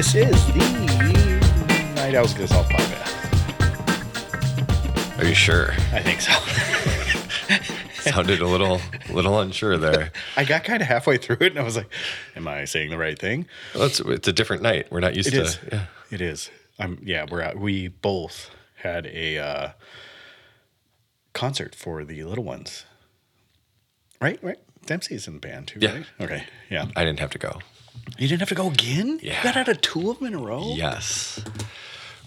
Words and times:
This 0.00 0.14
is 0.14 0.46
the 0.54 1.92
Night 1.96 2.14
Owls 2.14 2.34
Us 2.40 2.52
Off 2.52 2.66
podcast. 2.70 3.18
Are 5.18 5.26
you 5.26 5.34
sure? 5.34 5.72
I 5.92 6.00
think 6.00 6.22
so. 6.22 6.32
Sounded 8.10 8.40
a 8.40 8.46
little, 8.46 8.80
little 9.10 9.38
unsure 9.40 9.76
there. 9.76 10.10
I 10.38 10.46
got 10.46 10.64
kind 10.64 10.80
of 10.80 10.88
halfway 10.88 11.18
through 11.18 11.36
it 11.40 11.48
and 11.52 11.58
I 11.58 11.62
was 11.64 11.76
like, 11.76 11.92
"Am 12.34 12.48
I 12.48 12.64
saying 12.64 12.88
the 12.88 12.96
right 12.96 13.18
thing?" 13.18 13.44
Well, 13.74 13.84
it's, 13.84 14.00
it's 14.00 14.26
a 14.26 14.32
different 14.32 14.62
night. 14.62 14.86
We're 14.90 15.00
not 15.00 15.14
used 15.16 15.28
It 15.28 15.32
to. 15.32 15.42
is. 15.42 15.58
Yeah. 15.70 15.84
It 16.10 16.22
is. 16.22 16.50
Um, 16.78 16.98
yeah, 17.02 17.26
we're 17.30 17.42
at, 17.42 17.58
we 17.58 17.88
both 17.88 18.48
had 18.76 19.04
a 19.04 19.36
uh, 19.36 19.68
concert 21.34 21.74
for 21.74 22.06
the 22.06 22.24
little 22.24 22.44
ones. 22.44 22.86
Right, 24.18 24.42
right. 24.42 24.60
Dempsey's 24.86 25.28
in 25.28 25.34
the 25.34 25.40
band 25.40 25.68
too, 25.68 25.80
Yeah. 25.82 25.92
right? 25.92 26.06
Okay, 26.22 26.44
yeah. 26.70 26.86
I 26.96 27.04
didn't 27.04 27.20
have 27.20 27.32
to 27.32 27.38
go. 27.38 27.60
You 28.18 28.28
didn't 28.28 28.40
have 28.40 28.48
to 28.50 28.54
go 28.54 28.68
again. 28.68 29.18
Yeah. 29.22 29.36
you 29.38 29.42
got 29.44 29.56
out 29.56 29.68
of 29.68 29.80
two 29.80 30.10
of 30.10 30.18
them 30.18 30.28
in 30.28 30.34
a 30.34 30.38
row. 30.38 30.74
Yes. 30.76 31.42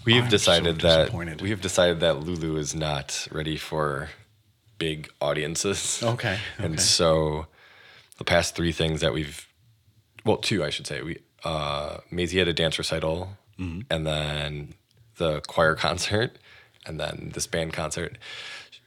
We 0.04 0.14
have 0.14 0.24
I'm 0.24 0.30
so 0.30 0.36
decided 0.36 0.80
that 0.82 1.12
we 1.40 1.50
have 1.50 1.60
decided 1.60 2.00
that 2.00 2.20
Lulu 2.20 2.56
is 2.56 2.74
not 2.74 3.26
ready 3.32 3.56
for 3.56 4.10
big 4.78 5.08
audiences. 5.20 6.02
Okay, 6.14 6.38
And 6.58 6.74
okay. 6.74 6.82
so 6.82 7.46
the 8.18 8.24
past 8.24 8.54
three 8.54 8.72
things 8.72 9.00
that 9.00 9.12
we've 9.14 9.46
well, 10.24 10.36
two 10.38 10.64
I 10.64 10.70
should 10.70 10.86
say. 10.86 11.00
We 11.02 11.18
uh 11.44 11.98
Maisie 12.10 12.38
had 12.38 12.48
a 12.48 12.52
dance 12.52 12.78
recital 12.78 13.36
Mm-hmm. 13.58 13.80
and 13.88 14.04
then 14.04 14.74
the 15.16 15.40
choir 15.46 15.74
concert 15.86 16.38
and 16.86 16.98
then 16.98 17.30
this 17.34 17.46
band 17.46 17.72
concert. 17.72 18.18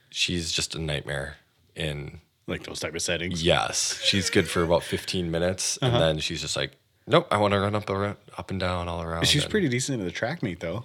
She's 0.10 0.52
just 0.52 0.76
a 0.76 0.80
nightmare 0.80 1.38
in 1.76 2.20
Like 2.48 2.64
those 2.64 2.80
type 2.82 2.94
of 2.96 3.02
settings. 3.02 3.44
Yes, 3.44 4.00
she's 4.04 4.30
good 4.30 4.48
for 4.48 4.62
about 4.64 4.84
15 4.84 5.32
minutes, 5.32 5.78
Uh-huh. 5.82 5.92
and 5.94 6.02
then 6.04 6.20
she's 6.20 6.42
just 6.42 6.56
like, 6.58 6.72
"Nope, 7.08 7.28
I 7.32 7.38
want 7.38 7.54
to 7.54 7.60
run 7.60 7.74
up, 7.76 7.90
around, 7.90 8.18
up 8.38 8.52
and 8.52 8.60
down, 8.60 8.88
all 8.88 9.02
around." 9.02 9.26
She's 9.28 9.44
and- 9.44 9.52
pretty 9.52 9.70
decent 9.70 10.00
in 10.00 10.06
the 10.06 10.12
track 10.12 10.44
meet 10.44 10.60
though. 10.60 10.84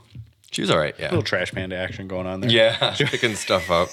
She 0.50 0.60
was 0.60 0.70
all 0.70 0.76
right. 0.78 0.94
Yeah, 0.98 1.06
little 1.08 1.22
trash 1.22 1.50
panda 1.50 1.76
action 1.76 2.08
going 2.08 2.26
on 2.26 2.40
there. 2.42 2.50
yeah, 2.50 2.94
picking 2.98 3.34
stuff 3.36 3.70
up. 3.70 3.88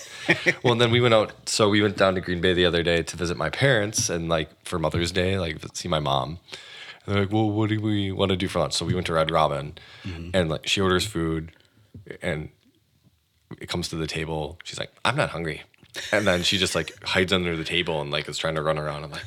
Well, 0.61 0.73
and 0.73 0.81
then 0.81 0.91
we 0.91 1.00
went 1.00 1.13
out. 1.13 1.47
So 1.47 1.69
we 1.69 1.81
went 1.81 1.95
down 1.95 2.16
to 2.16 2.22
Green 2.22 2.41
Bay 2.41 2.53
the 2.53 2.66
other 2.66 2.83
day 2.83 3.02
to 3.02 3.16
visit 3.17 3.38
my 3.38 3.50
parents, 3.50 4.09
and 4.09 4.27
like 4.27 4.50
for 4.66 4.77
Mother's 4.77 5.11
Day, 5.13 5.39
like 5.39 5.57
see 5.73 5.88
my 5.88 6.00
mom. 6.00 6.39
And 7.05 7.16
they're 7.16 7.22
like, 7.23 7.31
"Well, 7.31 7.50
what 7.50 7.69
do 7.69 7.80
we 7.80 8.11
want 8.11 8.31
to 8.31 8.35
do 8.35 8.50
for 8.50 8.59
lunch?" 8.59 8.73
So 8.73 8.85
we 8.85 8.94
went 8.94 9.07
to 9.07 9.13
Red 9.13 9.31
Robin, 9.31 9.77
Mm-hmm. 10.03 10.31
and 10.33 10.50
like 10.50 10.67
she 10.67 10.81
orders 10.81 11.05
food, 11.05 11.53
and 12.22 12.50
it 13.61 13.69
comes 13.69 13.88
to 13.89 13.95
the 13.95 14.05
table. 14.07 14.59
She's 14.66 14.77
like, 14.80 14.91
"I'm 15.05 15.16
not 15.16 15.30
hungry," 15.30 15.61
and 16.11 16.27
then 16.27 16.44
she 16.44 16.57
just 16.57 16.75
like 16.75 16.91
hides 17.05 17.31
under 17.31 17.55
the 17.55 17.63
table 17.63 18.02
and 18.02 18.11
like 18.11 18.27
is 18.27 18.38
trying 18.38 18.55
to 18.55 18.61
run 18.61 18.77
around. 18.77 19.05
I'm 19.05 19.11
like. 19.11 19.23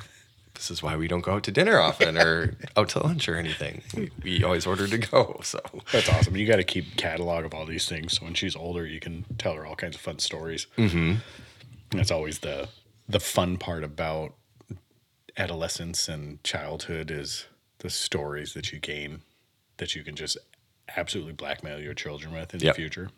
This 0.62 0.70
is 0.70 0.80
why 0.80 0.94
we 0.94 1.08
don't 1.08 1.22
go 1.22 1.32
out 1.32 1.42
to 1.42 1.50
dinner 1.50 1.80
often 1.80 2.16
or 2.16 2.54
out 2.76 2.90
to 2.90 3.02
lunch 3.02 3.28
or 3.28 3.34
anything. 3.34 3.82
We, 3.96 4.10
we 4.22 4.44
always 4.44 4.64
order 4.64 4.86
to 4.86 4.96
go. 4.96 5.40
So 5.42 5.58
That's 5.90 6.08
awesome. 6.08 6.36
You 6.36 6.46
got 6.46 6.56
to 6.56 6.62
keep 6.64 6.96
catalog 6.96 7.44
of 7.44 7.52
all 7.52 7.66
these 7.66 7.88
things, 7.88 8.12
so 8.12 8.24
when 8.24 8.34
she's 8.34 8.54
older, 8.54 8.86
you 8.86 9.00
can 9.00 9.24
tell 9.38 9.54
her 9.54 9.66
all 9.66 9.74
kinds 9.74 9.96
of 9.96 10.00
fun 10.02 10.20
stories. 10.20 10.68
Mm-hmm. 10.78 11.14
That's 11.96 12.12
always 12.12 12.38
the 12.38 12.68
the 13.08 13.18
fun 13.18 13.56
part 13.56 13.82
about 13.82 14.34
adolescence 15.36 16.08
and 16.08 16.42
childhood 16.44 17.10
is 17.10 17.46
the 17.78 17.90
stories 17.90 18.54
that 18.54 18.72
you 18.72 18.78
gain 18.78 19.22
that 19.78 19.96
you 19.96 20.04
can 20.04 20.14
just 20.14 20.38
absolutely 20.96 21.32
blackmail 21.32 21.80
your 21.80 21.94
children 21.94 22.32
with 22.32 22.54
in 22.54 22.60
Yep. 22.60 22.76
the 22.76 22.80
future. 22.80 23.10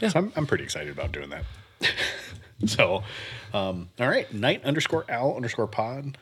So 0.00 0.10
I'm 0.16 0.32
I'm 0.36 0.46
pretty 0.46 0.64
excited 0.64 0.90
about 0.92 1.12
doing 1.12 1.30
that. 1.30 1.44
so, 2.66 3.02
um, 3.54 3.88
all 3.98 4.08
right, 4.08 4.30
night 4.34 4.62
underscore 4.64 5.06
owl 5.08 5.34
underscore 5.34 5.66
pod. 5.66 6.18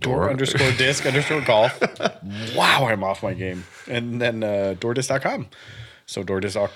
Door, 0.00 0.16
Door. 0.16 0.30
underscore 0.30 0.72
disc 0.72 1.06
underscore 1.06 1.40
golf. 1.40 1.80
wow, 2.54 2.86
I'm 2.86 3.02
off 3.02 3.22
my 3.22 3.34
game. 3.34 3.64
And 3.88 4.20
then 4.20 4.42
uh, 4.42 4.74
doordisc.com. 4.78 5.48
So 6.06 6.22
doordisc, 6.22 6.70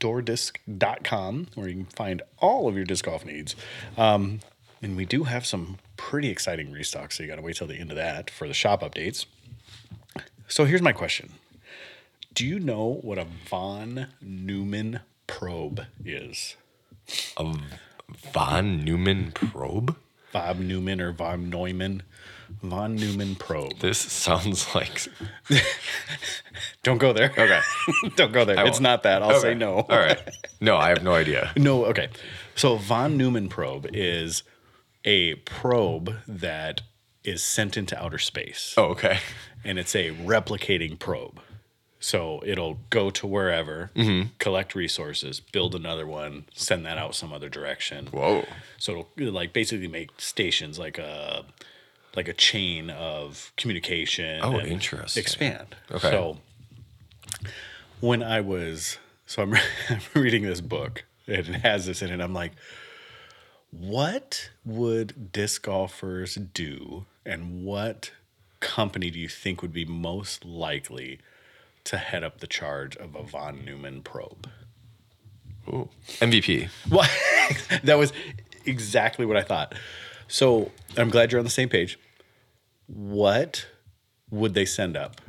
doordisc.com, 0.00 1.46
where 1.54 1.68
you 1.68 1.74
can 1.74 1.84
find 1.86 2.22
all 2.38 2.68
of 2.68 2.76
your 2.76 2.84
disc 2.84 3.04
golf 3.04 3.24
needs. 3.24 3.54
Um, 3.96 4.40
and 4.82 4.96
we 4.96 5.04
do 5.04 5.24
have 5.24 5.46
some 5.46 5.78
pretty 5.96 6.28
exciting 6.28 6.72
restocks, 6.72 7.14
so 7.14 7.22
you 7.22 7.28
got 7.28 7.36
to 7.36 7.42
wait 7.42 7.56
till 7.56 7.66
the 7.66 7.76
end 7.76 7.90
of 7.90 7.96
that 7.96 8.28
for 8.28 8.46
the 8.48 8.54
shop 8.54 8.82
updates. 8.82 9.26
So 10.48 10.64
here's 10.66 10.82
my 10.82 10.92
question 10.92 11.30
Do 12.34 12.44
you 12.46 12.58
know 12.60 12.98
what 13.02 13.18
a 13.18 13.26
Von 13.48 14.08
Neumann 14.20 15.00
probe 15.26 15.86
is? 16.04 16.56
a 17.36 17.54
von 18.32 18.84
Neumann 18.84 19.32
probe. 19.32 19.96
Bob 20.32 20.58
Newman 20.58 21.00
or 21.00 21.12
Von 21.12 21.48
Neumann? 21.48 22.02
Von 22.62 22.94
Neumann 22.96 23.34
probe. 23.34 23.78
This 23.80 23.98
sounds 23.98 24.74
like 24.74 25.06
Don't 26.82 26.98
go 26.98 27.12
there. 27.12 27.30
okay. 27.30 27.60
Don't 28.16 28.32
go 28.32 28.44
there. 28.44 28.58
I 28.58 28.62
It's 28.66 28.76
won't. 28.76 28.82
not 28.82 29.02
that. 29.04 29.22
I'll 29.22 29.40
say 29.40 29.54
no. 29.54 29.76
All 29.80 29.98
right. 29.98 30.18
No, 30.60 30.76
I 30.76 30.88
have 30.90 31.02
no 31.02 31.14
idea. 31.14 31.52
No, 31.56 31.84
okay. 31.86 32.08
So 32.54 32.76
von 32.76 33.16
Neumann 33.16 33.48
probe 33.48 33.86
is 33.92 34.42
a 35.04 35.34
probe 35.36 36.14
that 36.28 36.82
is 37.22 37.42
sent 37.42 37.76
into 37.76 38.00
outer 38.02 38.18
space. 38.18 38.74
Oh, 38.76 38.84
okay. 38.90 39.18
And 39.64 39.78
it's 39.78 39.94
a 39.94 40.10
replicating 40.12 40.98
probe. 40.98 41.40
So 41.98 42.42
it'll 42.44 42.78
go 42.90 43.08
to 43.10 43.26
wherever, 43.26 43.90
Mm-hmm. 43.96 44.28
collect 44.38 44.74
resources, 44.74 45.40
build 45.40 45.74
another 45.74 46.06
one, 46.06 46.44
send 46.54 46.84
that 46.84 46.98
out 46.98 47.14
some 47.14 47.32
other 47.32 47.48
direction. 47.48 48.08
Whoa. 48.08 48.44
So 48.76 49.06
it'll 49.16 49.32
like 49.32 49.54
basically 49.54 49.88
make 49.88 50.10
stations 50.18 50.78
like 50.78 50.98
a 50.98 51.44
like 52.16 52.28
a 52.28 52.32
chain 52.32 52.90
of 52.90 53.52
communication. 53.56 54.40
Oh, 54.42 54.58
and 54.58 54.68
interesting. 54.68 55.20
Expand. 55.20 55.76
Okay. 55.90 56.10
So 56.10 56.38
when 58.00 58.22
I 58.22 58.40
was 58.40 58.98
so 59.26 59.42
I'm, 59.42 59.54
I'm 59.88 60.00
reading 60.14 60.42
this 60.42 60.60
book 60.60 61.04
and 61.26 61.48
it 61.48 61.60
has 61.62 61.86
this 61.86 62.02
in 62.02 62.10
it. 62.10 62.20
I'm 62.20 62.34
like, 62.34 62.52
what 63.70 64.50
would 64.64 65.32
disc 65.32 65.62
golfers 65.62 66.36
do, 66.36 67.06
and 67.26 67.64
what 67.64 68.12
company 68.60 69.10
do 69.10 69.18
you 69.18 69.28
think 69.28 69.62
would 69.62 69.72
be 69.72 69.84
most 69.84 70.44
likely 70.44 71.18
to 71.84 71.98
head 71.98 72.22
up 72.22 72.38
the 72.38 72.46
charge 72.46 72.96
of 72.96 73.14
a 73.14 73.22
von 73.22 73.64
Neumann 73.64 74.02
probe? 74.02 74.48
Ooh. 75.68 75.88
MVP. 76.20 76.68
Well, 76.90 77.08
that 77.82 77.98
was 77.98 78.12
exactly 78.64 79.26
what 79.26 79.36
I 79.36 79.42
thought. 79.42 79.74
So 80.28 80.70
I'm 80.96 81.10
glad 81.10 81.32
you're 81.32 81.38
on 81.38 81.44
the 81.44 81.50
same 81.50 81.68
page. 81.68 81.98
What 82.86 83.66
would 84.30 84.54
they 84.54 84.64
send 84.64 84.96
up? 84.96 85.20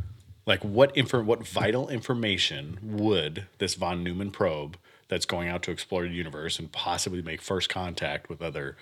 Like 0.46 0.64
what 0.64 0.96
info, 0.96 1.22
what 1.24 1.46
vital 1.48 1.90
information 1.90 2.78
would 2.84 3.48
this 3.58 3.76
von 3.76 4.04
Neumann 4.04 4.32
probe 4.32 4.78
that's 5.08 5.26
going 5.26 5.50
out 5.50 5.64
to 5.64 5.72
explore 5.72 6.04
the 6.04 6.10
universe 6.14 6.60
and 6.60 6.72
possibly 6.72 7.22
make 7.22 7.42
first 7.42 7.70
contact 7.70 8.30
with 8.30 8.42
other? 8.42 8.78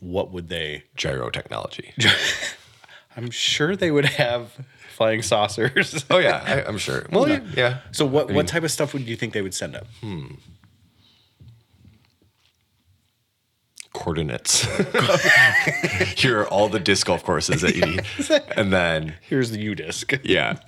What 0.00 0.30
would 0.32 0.48
they? 0.48 0.84
Gyro 0.96 1.30
technology. 1.30 1.92
I'm 3.16 3.30
sure 3.30 3.76
they 3.76 3.90
would 3.92 4.04
have 4.06 4.52
flying 4.94 5.22
saucers. 5.22 6.04
Oh 6.10 6.18
yeah, 6.18 6.42
I, 6.44 6.64
I'm 6.68 6.78
sure. 6.78 7.06
Well, 7.12 7.28
yeah. 7.28 7.40
yeah. 7.56 7.78
So 7.92 8.04
what 8.04 8.26
mean- 8.28 8.36
what 8.36 8.48
type 8.48 8.64
of 8.64 8.70
stuff 8.72 8.92
would 8.92 9.02
you 9.02 9.14
think 9.16 9.32
they 9.32 9.42
would 9.42 9.54
send 9.54 9.76
up? 9.76 9.86
Hmm. 10.00 10.34
Coordinates. 13.94 14.62
Here 16.16 16.40
are 16.40 16.48
all 16.48 16.68
the 16.68 16.80
disc 16.80 17.06
golf 17.06 17.24
courses 17.24 17.62
that 17.62 17.74
you 17.76 17.86
need, 17.86 18.04
and 18.56 18.72
then 18.72 19.14
Here's 19.22 19.50
the 19.50 19.74
UDisc. 19.74 20.20
yeah, 20.24 20.58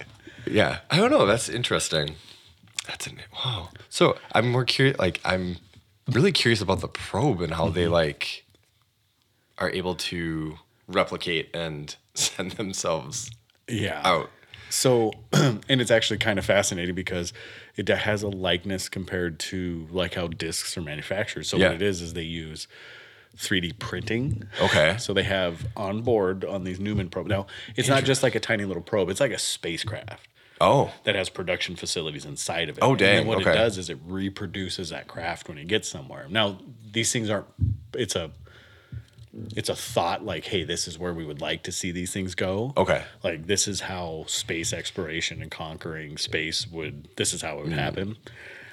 yeah. 0.46 0.78
I 0.90 0.96
don't 0.96 1.10
know. 1.10 1.26
That's 1.26 1.48
interesting. 1.48 2.14
That's 2.86 3.06
a 3.08 3.10
wow. 3.44 3.68
So 3.90 4.16
I'm 4.32 4.50
more 4.50 4.64
curious. 4.64 4.98
Like 4.98 5.20
I'm 5.24 5.56
really 6.10 6.32
curious 6.32 6.60
about 6.60 6.80
the 6.80 6.88
probe 6.88 7.40
and 7.42 7.52
how 7.54 7.68
they 7.68 7.84
mm-hmm. 7.84 7.92
like 7.92 8.44
are 9.58 9.70
able 9.70 9.94
to 9.96 10.56
replicate 10.86 11.50
and 11.54 11.96
send 12.14 12.52
themselves 12.52 13.30
Yeah. 13.68 14.00
out. 14.04 14.30
So, 14.68 15.12
and 15.32 15.80
it's 15.80 15.90
actually 15.90 16.18
kind 16.18 16.38
of 16.38 16.44
fascinating 16.44 16.94
because 16.94 17.32
it 17.76 17.88
has 17.88 18.22
a 18.22 18.28
likeness 18.28 18.88
compared 18.88 19.38
to 19.40 19.86
like 19.90 20.14
how 20.14 20.26
discs 20.28 20.76
are 20.76 20.82
manufactured. 20.82 21.44
So 21.44 21.56
Yeah. 21.56 21.66
what 21.68 21.76
it 21.76 21.82
is 21.82 22.02
is 22.02 22.14
they 22.14 22.22
use 22.22 22.66
3D 23.36 23.78
printing. 23.78 24.44
Okay. 24.60 24.96
So 24.98 25.12
they 25.12 25.22
have 25.24 25.66
on 25.76 26.02
board 26.02 26.44
on 26.44 26.64
these 26.64 26.80
Newman 26.80 27.08
probe. 27.08 27.26
Now, 27.26 27.46
it's 27.76 27.88
not 27.88 28.04
just 28.04 28.22
like 28.22 28.34
a 28.34 28.40
tiny 28.40 28.64
little 28.64 28.82
probe; 28.82 29.10
it's 29.10 29.20
like 29.20 29.32
a 29.32 29.38
spacecraft 29.38 30.28
Oh, 30.60 30.92
that 31.04 31.14
has 31.14 31.28
production 31.28 31.76
facilities 31.76 32.24
inside 32.24 32.68
of 32.68 32.78
it. 32.78 32.84
Oh, 32.84 32.96
dang. 32.96 33.20
And 33.20 33.28
what 33.28 33.38
okay. 33.38 33.50
it 33.50 33.54
does 33.54 33.76
is 33.76 33.90
it 33.90 33.98
reproduces 34.06 34.88
that 34.90 35.06
craft 35.06 35.48
when 35.48 35.58
it 35.58 35.68
gets 35.68 35.88
somewhere. 35.88 36.26
Now, 36.30 36.58
these 36.92 37.12
things 37.12 37.30
aren't. 37.30 37.46
It's 37.94 38.16
a. 38.16 38.30
It's 39.54 39.68
a 39.68 39.76
thought 39.76 40.24
like, 40.24 40.46
hey, 40.46 40.64
this 40.64 40.88
is 40.88 40.98
where 40.98 41.12
we 41.12 41.22
would 41.22 41.42
like 41.42 41.62
to 41.64 41.72
see 41.72 41.90
these 41.92 42.10
things 42.10 42.34
go. 42.34 42.72
okay. 42.74 43.04
Like 43.22 43.46
this 43.46 43.68
is 43.68 43.82
how 43.82 44.24
space 44.28 44.72
exploration 44.72 45.42
and 45.42 45.50
conquering 45.50 46.16
space 46.16 46.66
would. 46.66 47.08
This 47.16 47.34
is 47.34 47.42
how 47.42 47.58
it 47.58 47.64
would 47.64 47.74
happen. 47.74 48.16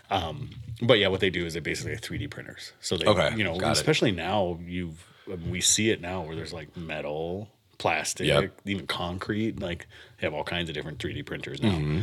Um, 0.09 0.51
but 0.81 0.99
yeah, 0.99 1.07
what 1.07 1.19
they 1.19 1.29
do 1.29 1.45
is 1.45 1.53
they 1.53 1.59
basically 1.59 1.91
have 1.91 2.01
3D 2.01 2.29
printers. 2.29 2.73
So 2.81 2.97
they, 2.97 3.05
Okay, 3.05 3.35
you 3.35 3.43
know, 3.43 3.55
got 3.57 3.69
it. 3.69 3.71
especially 3.73 4.11
now, 4.11 4.59
you've 4.65 5.05
we 5.49 5.61
see 5.61 5.89
it 5.89 6.01
now 6.01 6.21
where 6.21 6.35
there's 6.35 6.51
like 6.53 6.75
metal, 6.75 7.49
plastic, 7.77 8.27
Yep. 8.27 8.51
even 8.65 8.87
concrete. 8.87 9.59
Like 9.59 9.87
they 10.19 10.27
have 10.27 10.33
all 10.33 10.43
kinds 10.43 10.69
of 10.69 10.75
different 10.75 10.99
3D 10.99 11.25
printers 11.25 11.61
now. 11.61 11.71
Mm-hmm. 11.71 12.01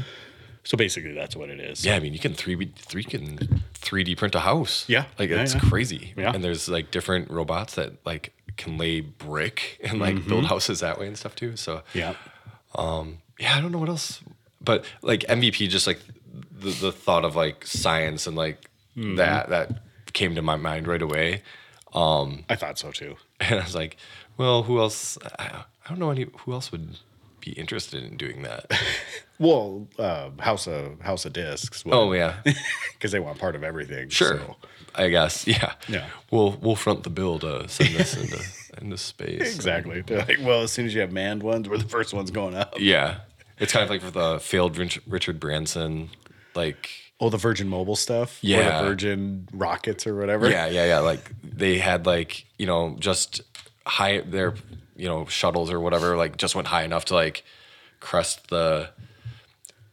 So 0.64 0.76
basically, 0.76 1.12
that's 1.12 1.34
what 1.36 1.48
it 1.50 1.58
is. 1.58 1.84
Yeah, 1.84 1.96
I 1.96 2.00
mean, 2.00 2.12
you 2.12 2.18
can 2.18 2.34
three 2.34 2.70
three 2.76 3.02
can 3.04 3.62
three 3.74 4.04
D 4.04 4.14
print 4.14 4.34
a 4.34 4.40
house. 4.40 4.84
Yeah. 4.88 5.06
like 5.18 5.30
Yeah, 5.30 5.42
it's 5.42 5.54
yeah. 5.54 5.60
crazy. 5.60 6.12
Yeah. 6.16 6.32
and 6.34 6.44
there's 6.44 6.68
like 6.68 6.90
different 6.90 7.30
robots 7.30 7.74
that 7.76 7.92
like 8.06 8.32
can 8.56 8.76
lay 8.78 9.00
brick 9.00 9.78
and 9.82 9.98
like 9.98 10.16
Mm-hmm. 10.16 10.28
build 10.28 10.44
houses 10.46 10.80
that 10.80 10.98
way 11.00 11.06
and 11.06 11.16
stuff 11.18 11.34
too. 11.34 11.56
So 11.56 11.82
Yeah. 11.94 12.14
um, 12.74 13.18
yeah, 13.38 13.56
I 13.56 13.60
don't 13.60 13.72
know 13.72 13.78
what 13.78 13.88
else, 13.88 14.20
but 14.60 14.84
like 15.02 15.20
MVP, 15.28 15.68
just 15.70 15.86
like 15.86 15.98
the 16.52 16.70
the 16.70 16.92
thought 16.92 17.24
of 17.24 17.36
like 17.36 17.66
science 17.66 18.26
and 18.26 18.36
like 18.36 18.66
Mm-hmm. 18.96 19.16
that 19.16 19.48
that 19.50 19.80
came 20.12 20.34
to 20.34 20.42
my 20.42 20.56
mind 20.56 20.88
right 20.88 21.00
away, 21.00 21.42
Um, 21.94 22.44
I 22.48 22.56
thought 22.56 22.76
so 22.78 22.90
too. 22.90 23.16
and 23.40 23.60
I 23.60 23.62
was 23.62 23.74
like, 23.74 23.96
well, 24.36 24.64
who 24.64 24.80
else? 24.80 25.16
I, 25.38 25.62
I 25.84 25.88
don't 25.88 26.00
know 26.00 26.10
any 26.10 26.26
who 26.40 26.52
else 26.52 26.72
would 26.72 26.98
be 27.40 27.52
interested 27.52 28.02
in 28.02 28.16
doing 28.16 28.42
that. 28.42 28.66
Well, 29.38 29.88
uh, 29.98 30.28
House 30.38 30.66
of 30.66 31.00
House 31.00 31.24
of 31.24 31.32
Discs. 31.32 31.82
oh 31.86 32.12
yeah, 32.12 32.34
because 32.92 33.10
they 33.12 33.20
want 33.20 33.38
part 33.38 33.56
of 33.56 33.64
everything. 33.64 34.10
sure. 34.10 34.38
so- 34.38 34.56
I 34.96 35.08
guess 35.08 35.46
yeah. 35.46 35.72
Yeah. 35.88 36.08
We'll 36.30 36.58
we'll 36.60 36.76
front 36.76 37.04
the 37.04 37.10
bill 37.10 37.38
to 37.38 37.66
send 37.68 37.94
this 37.94 38.16
into 38.16 38.38
into 38.82 38.98
space. 38.98 39.54
Exactly. 39.54 40.02
They're 40.02 40.18
like, 40.26 40.40
well, 40.42 40.62
as 40.62 40.72
soon 40.72 40.84
as 40.86 40.94
you 40.94 41.00
have 41.00 41.12
manned 41.12 41.42
ones, 41.42 41.68
we're 41.70 41.78
the 41.78 41.88
first 41.88 42.12
ones 42.12 42.30
going 42.30 42.54
up. 42.54 42.74
Yeah. 42.78 43.20
It's 43.58 43.72
kind 43.72 43.84
of 43.84 43.88
like 43.88 44.02
for 44.02 44.10
the 44.10 44.40
failed 44.40 44.76
Rich- 44.76 45.00
Richard 45.06 45.38
Branson, 45.40 46.10
like 46.54 46.90
Oh, 47.22 47.28
the 47.28 47.36
Virgin 47.36 47.68
Mobile 47.68 47.96
stuff. 47.96 48.42
Or 48.42 48.46
Yeah. 48.46 48.80
the 48.80 48.88
Virgin 48.88 49.46
rockets 49.52 50.06
or 50.06 50.16
whatever. 50.16 50.48
yeah, 50.48 50.66
yeah, 50.66 50.86
yeah. 50.86 50.98
Like 51.00 51.30
they 51.42 51.78
had 51.78 52.06
like 52.06 52.46
you 52.58 52.66
know 52.66 52.96
just 52.98 53.42
high 53.86 54.20
their 54.20 54.54
you 54.96 55.08
know 55.08 55.26
shuttles 55.26 55.70
or 55.70 55.80
whatever 55.80 56.16
like 56.16 56.36
just 56.36 56.54
went 56.54 56.68
high 56.68 56.82
enough 56.84 57.06
to 57.06 57.14
like 57.14 57.44
crest 58.00 58.48
the 58.48 58.88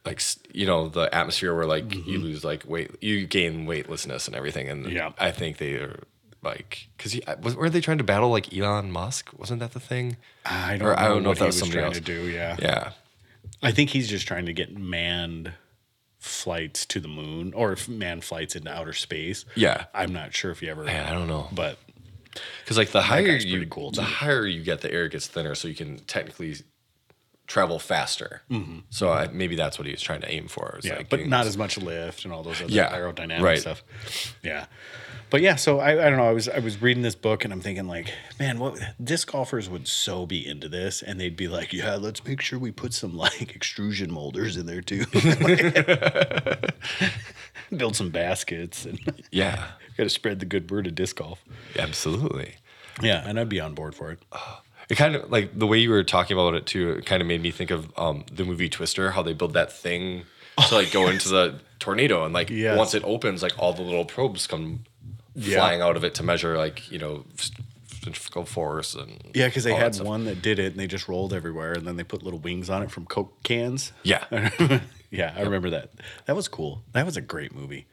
like 0.05 0.21
you 0.53 0.65
know 0.65 0.87
the 0.87 1.13
atmosphere 1.13 1.53
where 1.53 1.65
like 1.65 1.93
you 1.93 2.01
mm-hmm. 2.01 2.23
lose 2.23 2.43
like 2.45 2.63
weight 2.65 2.91
you 3.01 3.25
gain 3.27 3.65
weightlessness 3.65 4.27
and 4.27 4.35
everything 4.35 4.69
and 4.69 4.89
Yeah. 4.89 5.11
I 5.19 5.31
think 5.31 5.57
they 5.57 5.73
are 5.75 6.03
like 6.43 6.87
because 6.95 7.19
was 7.41 7.55
were 7.55 7.69
they 7.69 7.81
trying 7.81 7.97
to 7.97 8.03
battle 8.05 8.29
like 8.29 8.55
Elon 8.55 8.91
Musk 8.91 9.31
wasn't 9.37 9.59
that 9.59 9.71
the 9.73 9.79
thing 9.79 10.15
I 10.45 10.77
don't, 10.77 10.87
Or 10.87 10.95
know, 10.95 11.01
I 11.01 11.07
don't 11.09 11.23
know 11.23 11.29
what 11.29 11.37
if 11.37 11.39
that 11.39 11.45
was 11.47 11.55
was 11.55 11.59
somebody 11.59 11.83
else. 11.83 11.95
to 11.95 12.01
do. 12.01 12.29
Yeah. 12.29 12.55
yeah 12.61 12.91
I 13.61 13.71
think 13.71 13.89
he's 13.89 14.07
just 14.07 14.27
trying 14.27 14.45
to 14.45 14.53
get 14.53 14.77
manned 14.77 15.51
flights 16.19 16.85
to 16.87 16.99
the 16.99 17.07
moon 17.07 17.53
or 17.53 17.73
f- 17.73 17.87
manned 17.87 18.23
flights 18.23 18.55
into 18.55 18.71
outer 18.71 18.93
space. 18.93 19.45
Yeah. 19.55 19.85
I'm 19.93 20.13
not 20.13 20.33
sure 20.33 20.51
if 20.51 20.61
you 20.61 20.69
ever, 20.69 20.83
yeah 20.85 21.07
I 21.09 21.13
don't 21.13 21.27
know 21.27 21.47
but 21.51 21.77
Because 22.63 22.77
like 22.77 22.89
the 22.91 23.01
higher 23.03 23.35
you, 23.37 23.65
cool, 23.67 23.91
the 23.91 24.01
higher 24.03 24.45
you 24.45 24.63
get, 24.63 24.81
the 24.81 24.91
air 24.91 25.07
gets 25.07 25.27
thinner, 25.27 25.55
so 25.55 25.67
you 25.67 25.75
can 25.75 25.99
technically 25.99 26.55
travel 27.47 27.79
faster. 27.79 28.41
So 28.89 29.09
I, 29.09 29.27
maybe 29.29 29.55
that's 29.55 29.79
what 29.79 29.85
he 29.85 29.91
was 29.93 30.01
trying 30.01 30.21
to 30.21 30.29
aim 30.29 30.47
for. 30.47 30.65
Mm-hmm. 30.79 30.87
yeah, 30.87 30.95
like 30.97 31.09
but 31.09 31.25
not 31.27 31.45
as 31.45 31.57
much 31.57 31.77
lift 31.77 32.25
and 32.25 32.33
all 32.33 32.43
those 32.43 32.61
other 32.61 32.71
Yeah, 32.71 32.91
aerodynamic 32.95 33.41
right. 33.41 33.59
stuff. 33.59 33.83
Yeah. 34.43 34.65
But 35.29 35.41
yeah, 35.41 35.55
so 35.55 35.79
I, 35.79 35.91
I 35.91 36.09
don't 36.09 36.17
know. 36.17 36.29
I 36.29 36.31
was 36.31 36.47
I 36.47 36.59
was 36.59 36.81
reading 36.81 37.03
this 37.03 37.15
book 37.15 37.43
and 37.43 37.51
I'm 37.51 37.59
thinking 37.59 37.85
like, 37.87 38.13
man, 38.39 38.59
what 38.59 38.79
disc 39.03 39.31
golfers 39.31 39.69
would 39.69 39.87
so 39.87 40.25
be 40.25 40.47
into 40.47 40.69
this, 40.69 41.01
and 41.01 41.19
they'd 41.19 41.35
be 41.35 41.49
like, 41.49 41.73
yeah, 41.73 41.95
let's 41.95 42.23
make 42.23 42.39
sure 42.39 42.57
we 42.57 42.71
put 42.71 42.93
some 42.93 43.15
like 43.15 43.51
extrusion 43.55 44.11
molders 44.11 44.55
in 44.55 44.65
there 44.67 44.81
too, 44.81 45.03
build 47.75 47.95
some 47.95 48.09
baskets, 48.09 48.85
and 48.85 48.99
Yeah, 49.31 49.67
got 49.97 50.03
to 50.05 50.09
spread 50.09 50.39
the 50.39 50.45
good 50.45 50.69
word 50.71 50.87
of 50.87 50.95
disc 50.95 51.17
golf. 51.17 51.43
absolutely. 51.77 52.55
Yeah, 53.01 53.27
and 53.27 53.39
I'd 53.39 53.49
be 53.49 53.59
on 53.59 53.73
board 53.75 53.93
for 53.95 54.11
it. 54.11 54.19
It 54.89 54.95
kind 54.95 55.15
of 55.15 55.29
like 55.29 55.57
the 55.59 55.67
way 55.67 55.77
you 55.77 55.89
were 55.89 56.03
talking 56.03 56.35
about 56.37 56.53
it 56.55 56.65
too. 56.65 56.91
It 56.91 57.05
kind 57.05 57.21
of 57.21 57.27
made 57.27 57.41
me 57.41 57.51
think 57.51 57.69
of 57.69 57.91
um, 57.97 58.23
the 58.31 58.43
movie 58.45 58.69
Twister, 58.69 59.11
how 59.11 59.21
they 59.21 59.33
build 59.33 59.53
that 59.53 59.71
thing 59.71 60.23
to 60.69 60.75
like 60.75 60.91
go 60.91 61.07
into 61.09 61.29
the 61.29 61.59
tornado, 61.79 62.23
and 62.25 62.33
like 62.33 62.49
Yes. 62.49 62.77
once 62.77 62.93
it 62.95 63.03
opens, 63.03 63.43
like 63.43 63.51
all 63.59 63.73
the 63.73 63.81
little 63.83 64.05
probes 64.05 64.47
come 64.47 64.85
Yeah. 65.39 65.57
flying 65.57 65.81
out 65.81 65.95
of 65.95 66.03
it 66.03 66.15
to 66.15 66.23
measure 66.23 66.57
like 66.57 66.91
you 66.91 66.97
know 66.99 67.23
centrifugal 68.01 68.45
force 68.45 68.95
and 68.95 69.19
Yeah, 69.33 69.47
because 69.47 69.63
they 69.63 69.71
all 69.71 69.79
that 69.79 69.95
had 69.97 70.05
one 70.05 70.25
that 70.25 70.41
did 70.41 70.59
it, 70.59 70.67
and 70.71 70.75
they 70.79 70.87
just 70.87 71.07
rolled 71.07 71.33
everywhere, 71.33 71.73
and 71.73 71.85
then 71.87 71.95
they 71.97 72.03
put 72.03 72.23
little 72.23 72.39
wings 72.39 72.69
on 72.69 72.83
it 72.83 72.91
from 72.91 73.05
Coke 73.05 73.43
cans. 73.43 73.91
Yeah, 74.03 74.25
yeah, 75.11 75.33
I 75.37 75.41
remember 75.41 75.69
that. 75.71 75.91
That 76.25 76.35
was 76.35 76.47
cool. 76.47 76.81
That 76.93 77.05
was 77.05 77.17
a 77.17 77.21
great 77.21 77.53
movie. 77.53 77.85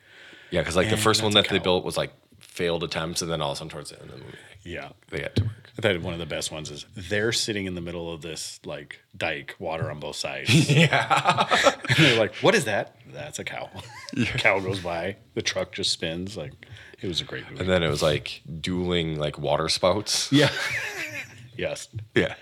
yeah, 0.50 0.61
because 0.61 0.76
like 0.76 0.91
the 0.91 0.96
first 0.96 1.23
one 1.23 1.32
that 1.32 1.49
they 1.49 1.58
built 1.58 1.85
was 1.85 1.96
like 1.96 2.12
failed 2.38 2.85
attempts, 2.85 3.23
and 3.23 3.31
then 3.31 3.41
all 3.43 3.50
of 3.52 3.56
a 3.56 3.58
sudden 3.58 3.70
towards 3.70 3.90
the 3.90 4.00
end 4.00 4.11
of 4.11 4.19
the 4.19 4.25
movie, 4.25 4.38
Yeah, 4.62 4.90
they 5.11 5.20
got 5.20 5.35
to 5.37 5.43
work. 5.44 5.52
I 5.76 5.82
thought 5.82 6.00
one 6.02 6.12
of 6.12 6.20
the 6.20 6.26
best 6.26 6.52
ones 6.52 6.70
is 6.70 6.87
they're 6.94 7.32
sitting 7.32 7.67
in 7.67 7.75
the 7.75 7.81
middle 7.81 8.12
of 8.12 8.23
this 8.23 8.61
like 8.64 9.00
dike, 9.17 9.56
water 9.58 9.90
on 9.90 9.99
both 9.99 10.14
sides. 10.17 10.50
Yeah. 10.70 11.49
and 11.88 11.97
they're 11.99 12.19
like, 12.19 12.35
"What 12.37 12.55
is 12.55 12.64
that?" 12.67 12.94
That's 13.12 13.38
a 13.40 13.44
cow. 13.44 13.69
cow 14.37 14.61
goes 14.61 14.79
by. 14.81 15.17
The 15.35 15.43
truck 15.43 15.73
just 15.73 15.90
spins. 15.90 16.37
Like 16.37 16.52
it 17.05 17.09
was 17.09 17.21
a 17.21 17.25
great 17.25 17.45
movie. 17.51 17.61
And 17.61 17.69
then 17.69 17.83
it 17.83 17.89
was 17.89 18.03
like 18.03 18.41
dueling 18.61 19.19
like 19.19 19.39
water 19.39 19.69
spouts. 19.69 20.33
yeah. 20.33 20.51
yes. 21.56 21.89
Yeah. 22.15 22.35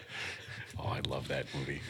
Oh, 0.79 0.87
I 0.87 1.01
love 1.01 1.29
that 1.29 1.47
movie. 1.53 1.81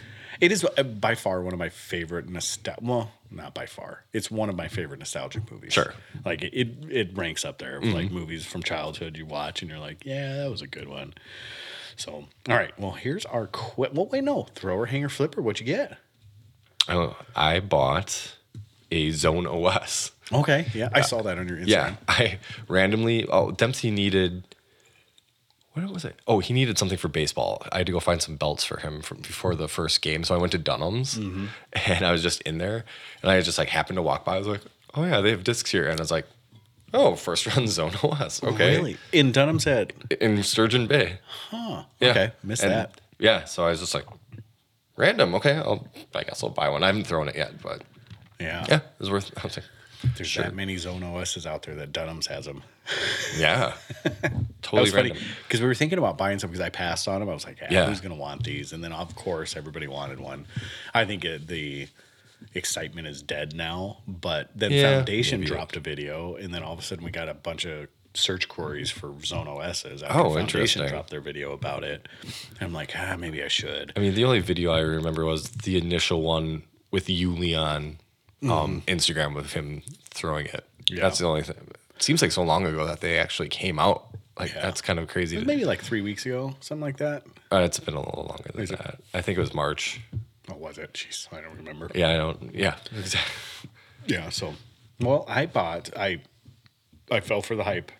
It 0.41 0.53
is 0.53 0.65
uh, 0.79 0.83
by 0.83 1.15
far 1.15 1.43
one 1.43 1.53
of 1.53 1.59
my 1.59 1.69
favorite 1.69 2.31
nostalgia. 2.31 2.81
Well, 2.83 3.13
not 3.31 3.53
by 3.53 3.67
far. 3.67 4.05
It's 4.15 4.31
one 4.31 4.49
of 4.49 4.57
my 4.57 4.69
favorite 4.69 5.01
nostalgic 5.01 5.51
movies. 5.53 5.75
Sure. 5.75 5.93
Like 6.25 6.43
it, 6.43 6.55
it, 6.55 6.69
it 6.91 7.17
ranks 7.17 7.45
up 7.45 7.59
there. 7.59 7.77
of 7.77 7.85
Like 7.85 8.11
movies 8.11 8.47
from 8.47 8.63
childhood 8.63 9.19
you 9.19 9.27
watch 9.27 9.61
and 9.61 9.71
you're 9.71 9.79
like, 9.79 10.07
yeah, 10.07 10.39
that 10.39 10.51
was 10.51 10.63
a 10.63 10.67
good 10.67 10.89
one. 10.89 11.13
So, 11.97 12.13
all 12.49 12.57
right. 12.57 12.77
Well, 12.81 12.93
here's 12.93 13.27
our 13.27 13.49
quick. 13.49 13.93
Well, 13.93 14.07
wait, 14.07 14.25
no. 14.25 14.45
Thrower, 14.55 14.87
hanger, 14.87 15.11
flipper. 15.11 15.43
What 15.43 15.61
you 15.61 15.67
get? 15.67 15.99
Oh, 16.89 17.17
I 17.37 17.61
bought 17.61 18.37
a 18.93 19.11
Zone 19.11 19.47
OS. 19.47 20.13
Okay. 20.33 20.67
Yeah, 20.75 20.89
I 20.93 21.01
saw 21.03 21.23
that 21.23 21.39
on 21.39 21.49
your 21.49 21.59
Instagram. 21.59 21.67
Yeah. 21.69 21.95
I 22.09 22.39
randomly, 22.69 23.27
oh, 23.27 23.51
Dempsey 23.51 23.91
needed, 23.91 24.45
what 25.75 25.87
was 25.91 26.05
it? 26.05 26.17
Oh, 26.27 26.39
he 26.41 26.53
needed 26.55 26.79
something 26.79 26.99
for 26.99 27.09
baseball. 27.09 27.63
I 27.73 27.79
had 27.79 27.87
to 27.87 27.93
go 27.93 28.01
find 28.01 28.21
some 28.23 28.37
belts 28.37 28.65
for 28.65 28.79
him 28.79 29.03
from 29.03 29.19
before 29.19 29.55
the 29.55 29.69
first 29.69 30.01
game. 30.03 30.23
So 30.25 30.35
I 30.35 30.39
went 30.39 30.53
to 30.53 30.59
Dunham's 30.59 31.19
Mm-hmm. 31.19 31.47
and 31.91 32.05
I 32.07 32.13
was 32.13 32.23
just 32.23 32.43
in 32.43 32.59
there 32.59 32.85
and 33.23 33.31
I 33.31 33.41
just 33.41 33.59
like 33.59 33.69
happened 33.69 33.97
to 33.97 34.03
walk 34.03 34.25
by. 34.25 34.37
I 34.37 34.39
was 34.39 34.47
like, 34.49 34.63
oh, 34.95 35.05
yeah, 35.05 35.21
they 35.21 35.31
have 35.31 35.45
discs 35.45 35.71
here. 35.71 35.89
And 35.89 35.99
I 35.99 36.03
was 36.03 36.11
like, 36.11 36.27
oh, 36.95 37.15
first 37.15 37.47
run 37.47 37.67
Zone 37.79 37.93
OS. 38.03 38.43
Okay. 38.43 38.77
Really? 38.77 38.97
In 39.13 39.33
Dunham's 39.33 39.65
Head. 39.65 39.93
In 40.21 40.43
Sturgeon 40.43 40.87
Bay. 40.87 41.19
Huh. 41.51 41.85
Yeah. 42.01 42.11
Okay. 42.11 42.33
Missed 42.43 42.63
And, 42.65 42.73
that. 42.73 43.01
Yeah. 43.19 43.45
So 43.45 43.65
I 43.67 43.71
was 43.71 43.81
just 43.81 43.95
like, 43.95 44.07
random. 44.97 45.35
Okay. 45.37 45.57
I'll, 45.57 45.89
I 46.15 46.23
guess 46.25 46.43
I'll 46.43 46.51
buy 46.51 46.69
one. 46.69 46.83
I 46.83 46.87
haven't 46.89 47.07
thrown 47.07 47.29
it 47.29 47.37
yet, 47.37 47.63
but 47.63 47.83
Yeah. 48.43 48.67
yeah, 48.69 48.77
it 48.77 48.83
was 48.99 49.11
worth. 49.11 49.45
Like, 49.45 49.65
There's 50.17 50.29
Sure. 50.29 50.43
that 50.45 50.55
many 50.55 50.77
Zone 50.79 51.03
OSs 51.05 51.47
out 51.47 51.63
there 51.63 51.77
that 51.77 51.93
Dunham's 51.93 52.27
has 52.27 52.45
them. 52.47 52.63
yeah, 53.39 53.75
totally 54.63 54.91
funny 54.91 55.13
because 55.47 55.61
we 55.61 55.67
were 55.67 55.75
thinking 55.75 55.99
about 55.99 56.19
buying 56.19 56.39
some 56.41 56.51
because 56.51 56.61
I 56.61 56.71
passed 56.71 57.07
on 57.07 57.21
them. 57.21 57.29
I 57.29 57.35
was 57.35 57.45
like, 57.47 57.59
ah, 57.63 57.67
Yeah. 57.71 57.87
who's 57.87 58.01
going 58.01 58.13
to 58.15 58.21
want 58.21 58.43
these? 58.43 58.73
And 58.73 58.83
then, 58.83 58.93
of 58.93 59.15
course, 59.15 59.57
everybody 59.57 59.87
wanted 59.87 60.19
one. 60.19 60.47
I 60.93 61.05
think 61.05 61.25
it, 61.25 61.47
the 61.47 61.87
excitement 62.55 63.07
is 63.07 63.23
dead 63.23 63.55
now. 63.55 63.99
But 64.09 64.51
then 64.57 64.73
Yeah, 64.73 64.97
Foundation 64.97 65.41
maybe. 65.41 65.51
dropped 65.53 65.77
a 65.77 65.81
video, 65.81 66.35
and 66.35 66.53
then 66.53 66.63
all 66.63 66.73
of 66.73 66.79
a 66.79 66.83
sudden 66.83 67.05
we 67.05 67.11
got 67.11 67.29
a 67.29 67.35
bunch 67.35 67.65
of 67.65 67.87
search 68.15 68.49
queries 68.49 68.91
for 68.91 69.15
Zone 69.25 69.47
OSs 69.49 70.03
after 70.03 70.19
Oh, 70.19 70.35
Foundation 70.35 70.41
interesting. 70.83 70.89
dropped 70.89 71.11
their 71.11 71.21
video 71.21 71.53
about 71.53 71.83
it. 71.85 72.09
And 72.23 72.63
I'm 72.63 72.73
like, 72.73 72.93
ah, 72.97 73.17
maybe 73.19 73.43
I 73.43 73.49
should. 73.49 73.93
I 73.97 74.01
mean, 74.01 74.15
the 74.15 74.25
only 74.25 74.41
video 74.41 74.73
I 74.73 74.81
remember 74.81 75.25
was 75.25 75.45
the 75.51 75.79
initial 75.79 76.23
one 76.23 76.65
with 76.91 77.09
you, 77.09 77.33
Leon, 77.33 77.99
um, 78.51 78.83
Instagram 78.87 79.35
with 79.35 79.53
him 79.53 79.83
throwing 80.11 80.47
it. 80.47 80.65
Mm-hmm. 80.85 80.95
Yeah. 80.97 81.03
That's 81.03 81.19
the 81.19 81.27
only 81.27 81.43
thing. 81.43 81.57
It 81.97 82.03
seems 82.03 82.23
like 82.23 82.33
so 82.33 82.43
long 82.43 82.67
ago 82.67 82.85
that 82.87 83.01
they 83.01 83.19
actually 83.19 83.49
came 83.49 83.79
out. 83.79 84.09
Like 84.39 84.55
Yeah. 84.55 84.63
that's 84.63 84.81
kind 84.81 84.99
of 84.99 85.09
crazy. 85.09 85.39
To, 85.39 85.45
Maybe 85.45 85.65
like 85.65 85.81
three 85.83 86.01
weeks 86.01 86.25
ago, 86.27 86.57
something 86.61 86.83
like 86.83 86.97
that. 86.99 87.25
uh, 87.53 87.59
it's 87.59 87.79
been 87.79 87.95
a 87.95 88.01
little 88.01 88.25
longer 88.25 88.51
than 88.55 88.67
that. 88.67 88.99
I 89.15 89.21
think 89.21 89.39
it 89.39 89.41
was 89.41 89.55
March. 89.55 90.01
What 90.49 90.59
was 90.59 90.79
it? 90.79 90.93
Jeez, 90.95 91.29
I 91.33 91.41
don't 91.41 91.57
remember. 91.57 91.91
Yeah, 91.95 92.09
I 92.11 92.17
don't. 92.17 92.55
Yeah, 92.55 92.77
exactly. 92.97 93.71
Yeah. 94.07 94.31
So, 94.31 94.55
well, 94.99 95.25
I 95.29 95.47
bought. 95.47 95.91
I 95.97 96.23
I 97.11 97.21
fell 97.21 97.41
for 97.43 97.55
the 97.55 97.63
hype. 97.63 97.93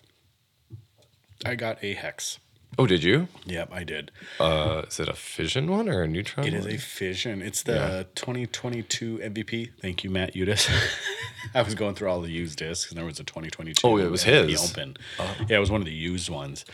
I 1.45 1.55
got 1.55 1.81
a 1.83 1.93
hex. 1.93 2.39
Oh, 2.79 2.87
did 2.87 3.03
you? 3.03 3.27
Yep, 3.45 3.69
I 3.71 3.83
did. 3.83 4.11
Uh, 4.39 4.83
is 4.87 4.99
it 4.99 5.07
a 5.07 5.13
fission 5.13 5.69
one 5.69 5.87
or 5.87 6.01
a 6.03 6.07
neutron? 6.07 6.47
It 6.47 6.53
is 6.53 6.65
a 6.65 6.77
fission. 6.77 7.41
It's 7.41 7.61
the 7.63 7.73
Yeah. 7.73 8.03
2022 8.15 9.19
MVP. 9.19 9.69
Thank 9.81 10.03
you, 10.03 10.09
Matt 10.09 10.33
Udis. 10.33 10.69
I 11.53 11.61
was 11.61 11.75
going 11.75 11.93
through 11.95 12.09
all 12.09 12.21
the 12.21 12.31
used 12.31 12.57
discs, 12.57 12.89
and 12.89 12.97
there 12.97 13.05
was 13.05 13.19
a 13.19 13.23
2022. 13.23 13.85
Oh, 13.87 13.97
it 13.97 14.09
was 14.09 14.23
MVP 14.23 14.49
his. 14.49 14.61
Oh. 14.61 14.71
Open. 14.71 14.97
Yeah, 15.47 15.57
it 15.57 15.59
was 15.59 15.69
one 15.69 15.81
of 15.81 15.85
the 15.85 15.93
used 15.93 16.29
ones. 16.29 16.65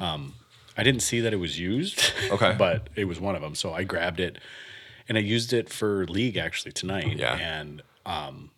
Um, 0.00 0.34
I 0.76 0.84
didn't 0.84 1.00
see 1.02 1.20
that 1.20 1.32
it 1.32 1.38
was 1.38 1.58
used. 1.58 2.12
Okay. 2.30 2.54
but 2.58 2.88
it 2.94 3.06
was 3.06 3.18
one 3.18 3.34
of 3.34 3.42
them, 3.42 3.54
so 3.54 3.72
I 3.72 3.82
grabbed 3.84 4.20
it, 4.20 4.38
and 5.08 5.16
I 5.18 5.22
used 5.22 5.52
it 5.52 5.70
for 5.70 6.06
league 6.06 6.36
actually 6.36 6.72
tonight. 6.72 7.16
Yeah. 7.16 7.36
and 7.36 7.82
um, 8.06 8.50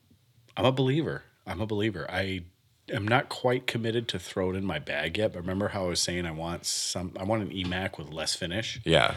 I'm 0.57 0.65
a 0.67 0.73
believer. 0.73 1.23
I'm 1.47 1.61
a 1.61 1.67
believer. 1.67 2.07
I 2.11 2.43
am 2.93 3.07
not 3.07 3.29
quite 3.29 3.67
committed 3.67 4.09
to 4.09 4.19
throw 4.19 4.51
it 4.51 4.57
in 4.57 4.65
my 4.65 4.79
bag 4.79 5.19
yet. 5.19 5.33
But 5.33 5.41
remember 5.41 5.69
how 5.69 5.85
I 5.87 5.89
was 5.89 6.01
saying 6.01 6.27
I 6.27 6.31
want 6.33 6.67
some? 6.67 7.13
I 7.19 7.25
want 7.25 7.43
an 7.43 7.51
EMAC 7.51 7.99
with 7.99 8.11
less 8.11 8.35
finish. 8.35 8.81
Yeah. 8.85 9.15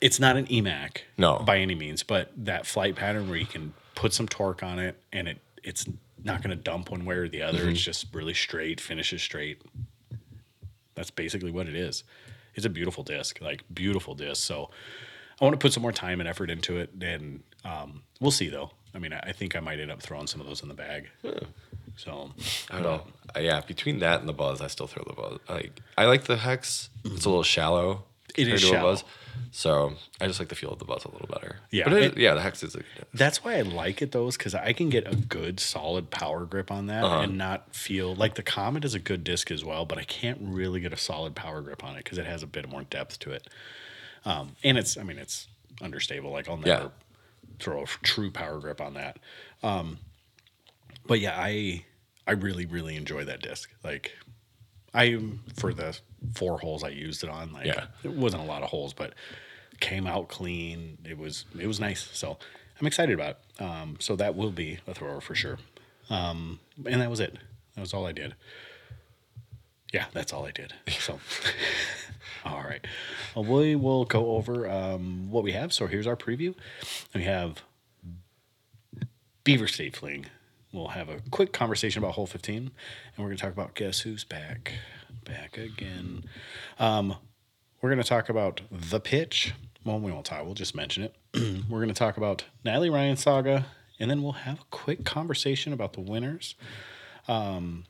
it's 0.00 0.20
not 0.20 0.36
an 0.36 0.46
EMAC, 0.46 0.98
No. 1.16 1.38
by 1.40 1.58
any 1.58 1.74
means, 1.74 2.02
but 2.02 2.30
that 2.36 2.66
flight 2.66 2.94
pattern 2.96 3.28
where 3.28 3.38
you 3.38 3.46
can 3.46 3.74
put 3.94 4.12
some 4.12 4.28
torque 4.28 4.62
on 4.62 4.78
it 4.78 4.96
and 5.12 5.26
it 5.28 5.38
it's 5.64 5.86
not 6.22 6.42
going 6.42 6.56
to 6.56 6.62
dump 6.62 6.90
one 6.90 7.04
way 7.04 7.16
or 7.16 7.28
the 7.28 7.42
other. 7.42 7.58
Mm-hmm. 7.60 7.70
It's 7.70 7.80
just 7.82 8.06
really 8.14 8.34
straight, 8.34 8.80
finishes 8.80 9.22
straight. 9.22 9.60
That's 10.94 11.10
basically 11.10 11.50
what 11.50 11.68
it 11.68 11.74
is. 11.76 12.04
It's 12.54 12.66
a 12.66 12.70
beautiful 12.70 13.04
disc, 13.04 13.40
like 13.40 13.62
beautiful 13.72 14.14
disc. 14.14 14.42
So 14.44 14.70
I 15.40 15.44
want 15.44 15.54
to 15.54 15.58
put 15.58 15.72
some 15.72 15.82
more 15.82 15.92
time 15.92 16.18
and 16.20 16.28
effort 16.28 16.50
into 16.50 16.78
it, 16.78 16.90
and 17.00 17.42
um, 17.64 18.02
we'll 18.20 18.30
see 18.32 18.48
though. 18.48 18.70
I 18.94 18.98
mean, 18.98 19.12
I, 19.12 19.18
I 19.20 19.32
think 19.32 19.54
I 19.54 19.60
might 19.60 19.78
end 19.78 19.90
up 19.92 20.00
throwing 20.02 20.26
some 20.26 20.40
of 20.40 20.46
those 20.46 20.62
in 20.62 20.68
the 20.68 20.74
bag. 20.74 21.08
So 21.98 22.30
I 22.70 22.74
don't 22.74 22.82
know. 22.82 23.02
Uh, 23.36 23.40
yeah, 23.40 23.60
between 23.60 23.98
that 23.98 24.20
and 24.20 24.28
the 24.28 24.32
buzz, 24.32 24.60
I 24.62 24.68
still 24.68 24.86
throw 24.86 25.04
the 25.06 25.12
buzz. 25.14 25.38
Like 25.48 25.80
I 25.98 26.06
like 26.06 26.24
the 26.24 26.36
hex. 26.38 26.88
It's 27.04 27.24
a 27.26 27.28
little 27.28 27.42
shallow. 27.42 28.04
It 28.36 28.46
is 28.48 28.62
is 28.62 28.68
shallow. 28.68 28.90
buzz. 28.92 29.04
So 29.50 29.94
I 30.20 30.26
just 30.26 30.38
like 30.38 30.48
the 30.48 30.54
feel 30.54 30.70
of 30.72 30.78
the 30.78 30.84
buzz 30.84 31.04
a 31.04 31.10
little 31.10 31.26
better. 31.28 31.56
Yeah, 31.70 31.84
but 31.84 31.92
it, 31.94 32.02
it- 32.12 32.18
yeah, 32.18 32.34
the 32.34 32.40
hex 32.40 32.62
is. 32.62 32.74
A, 32.76 32.82
That's 33.14 33.42
why 33.44 33.56
I 33.56 33.62
like 33.62 34.00
it 34.02 34.12
those 34.12 34.36
because 34.36 34.54
I 34.54 34.72
can 34.72 34.88
get 34.90 35.10
a 35.10 35.16
good 35.16 35.58
solid 35.60 36.10
power 36.10 36.44
grip 36.44 36.70
on 36.70 36.86
that 36.86 37.02
Uh-huh. 37.04 37.20
and 37.22 37.36
not 37.38 37.74
feel 37.74 38.14
like 38.14 38.34
the 38.36 38.42
Comet 38.42 38.84
is 38.84 38.94
a 38.94 38.98
good 38.98 39.24
disc 39.24 39.50
as 39.50 39.64
well, 39.64 39.84
but 39.84 39.98
I 39.98 40.04
can't 40.04 40.38
really 40.40 40.80
get 40.80 40.92
a 40.92 40.96
solid 40.96 41.34
power 41.34 41.60
grip 41.62 41.82
on 41.84 41.94
it 41.96 42.04
because 42.04 42.18
it 42.18 42.26
has 42.26 42.42
a 42.42 42.46
bit 42.46 42.68
more 42.68 42.82
depth 42.84 43.18
to 43.20 43.32
it. 43.32 43.48
Um, 44.24 44.56
and 44.62 44.76
it's, 44.78 44.96
I 44.96 45.02
mean, 45.02 45.18
it's 45.18 45.48
understable. 45.82 46.30
Like 46.30 46.48
I'll 46.48 46.56
never 46.58 46.68
Yeah. 46.84 46.88
throw 47.58 47.82
a 47.82 47.86
true 48.02 48.30
power 48.30 48.58
grip 48.58 48.80
on 48.80 48.94
that. 48.94 49.18
Um, 49.62 49.98
but 51.06 51.20
yeah, 51.20 51.34
I 51.38 51.84
I 52.28 52.32
really 52.32 52.66
really 52.66 52.94
enjoy 52.94 53.24
that 53.24 53.42
disc. 53.42 53.68
Like 53.82 54.12
I 54.94 55.18
for 55.56 55.72
the 55.74 55.98
four 56.34 56.58
holes 56.60 56.84
I 56.84 56.88
used 56.90 57.24
it 57.24 57.30
on, 57.30 57.52
like 57.52 57.66
Yeah. 57.66 57.86
it 58.04 58.12
wasn't 58.12 58.42
a 58.44 58.46
lot 58.46 58.62
of 58.62 58.68
holes, 58.68 58.92
but 58.94 59.14
came 59.80 60.06
out 60.06 60.28
clean. 60.28 60.98
It 61.04 61.18
was 61.18 61.44
it 61.58 61.66
was 61.66 61.80
nice. 61.80 62.08
So 62.12 62.38
I'm 62.80 62.86
excited 62.86 63.14
about 63.14 63.38
it. 63.58 63.62
Um, 63.64 63.96
so 63.98 64.14
that 64.16 64.36
will 64.36 64.50
be 64.52 64.78
a 64.86 64.94
thrower 64.94 65.20
for 65.20 65.34
sure. 65.34 65.58
Um, 66.10 66.60
and 66.86 67.00
that 67.00 67.10
was 67.10 67.18
it. 67.20 67.36
That 67.74 67.80
was 67.80 67.92
all 67.92 68.06
I 68.06 68.12
did. 68.12 68.34
Yeah, 69.92 70.04
that's 70.12 70.32
all 70.32 70.44
I 70.46 70.50
did. 70.50 70.74
So, 71.00 71.18
all 72.44 72.62
right. 72.62 72.86
Well, 73.34 73.44
we 73.44 73.74
will 73.74 74.04
go 74.04 74.32
over 74.36 74.68
um, 74.68 75.30
what 75.30 75.42
we 75.44 75.52
have. 75.52 75.72
So 75.72 75.86
here's 75.86 76.06
our 76.06 76.14
preview. 76.16 76.54
We 77.14 77.22
have 77.24 77.62
Beaver 79.44 79.66
State 79.66 79.96
Fling. 79.96 80.26
We'll 80.72 80.88
have 80.88 81.08
a 81.08 81.20
quick 81.30 81.52
conversation 81.52 82.02
about 82.02 82.14
hole 82.14 82.26
15, 82.26 82.56
and 82.56 82.70
we're 83.16 83.24
going 83.24 83.36
to 83.36 83.42
talk 83.42 83.52
about 83.52 83.74
guess 83.74 84.00
who's 84.00 84.24
back. 84.24 84.74
Back 85.24 85.56
again. 85.56 86.24
Um, 86.78 87.16
we're 87.80 87.88
going 87.88 88.02
to 88.02 88.08
talk 88.08 88.28
about 88.28 88.60
the 88.70 89.00
pitch. 89.00 89.54
Well, 89.84 89.98
we 89.98 90.12
won't 90.12 90.26
talk. 90.26 90.44
We'll 90.44 90.54
just 90.54 90.74
mention 90.74 91.04
it. 91.04 91.14
we're 91.68 91.78
going 91.78 91.88
to 91.88 91.94
talk 91.94 92.16
about 92.18 92.44
Natalie 92.64 92.90
Ryan 92.90 93.16
saga, 93.16 93.66
and 93.98 94.10
then 94.10 94.22
we'll 94.22 94.32
have 94.32 94.60
a 94.60 94.64
quick 94.70 95.04
conversation 95.04 95.72
about 95.72 95.94
the 95.94 96.00
winners. 96.00 96.54
Um, 97.28 97.84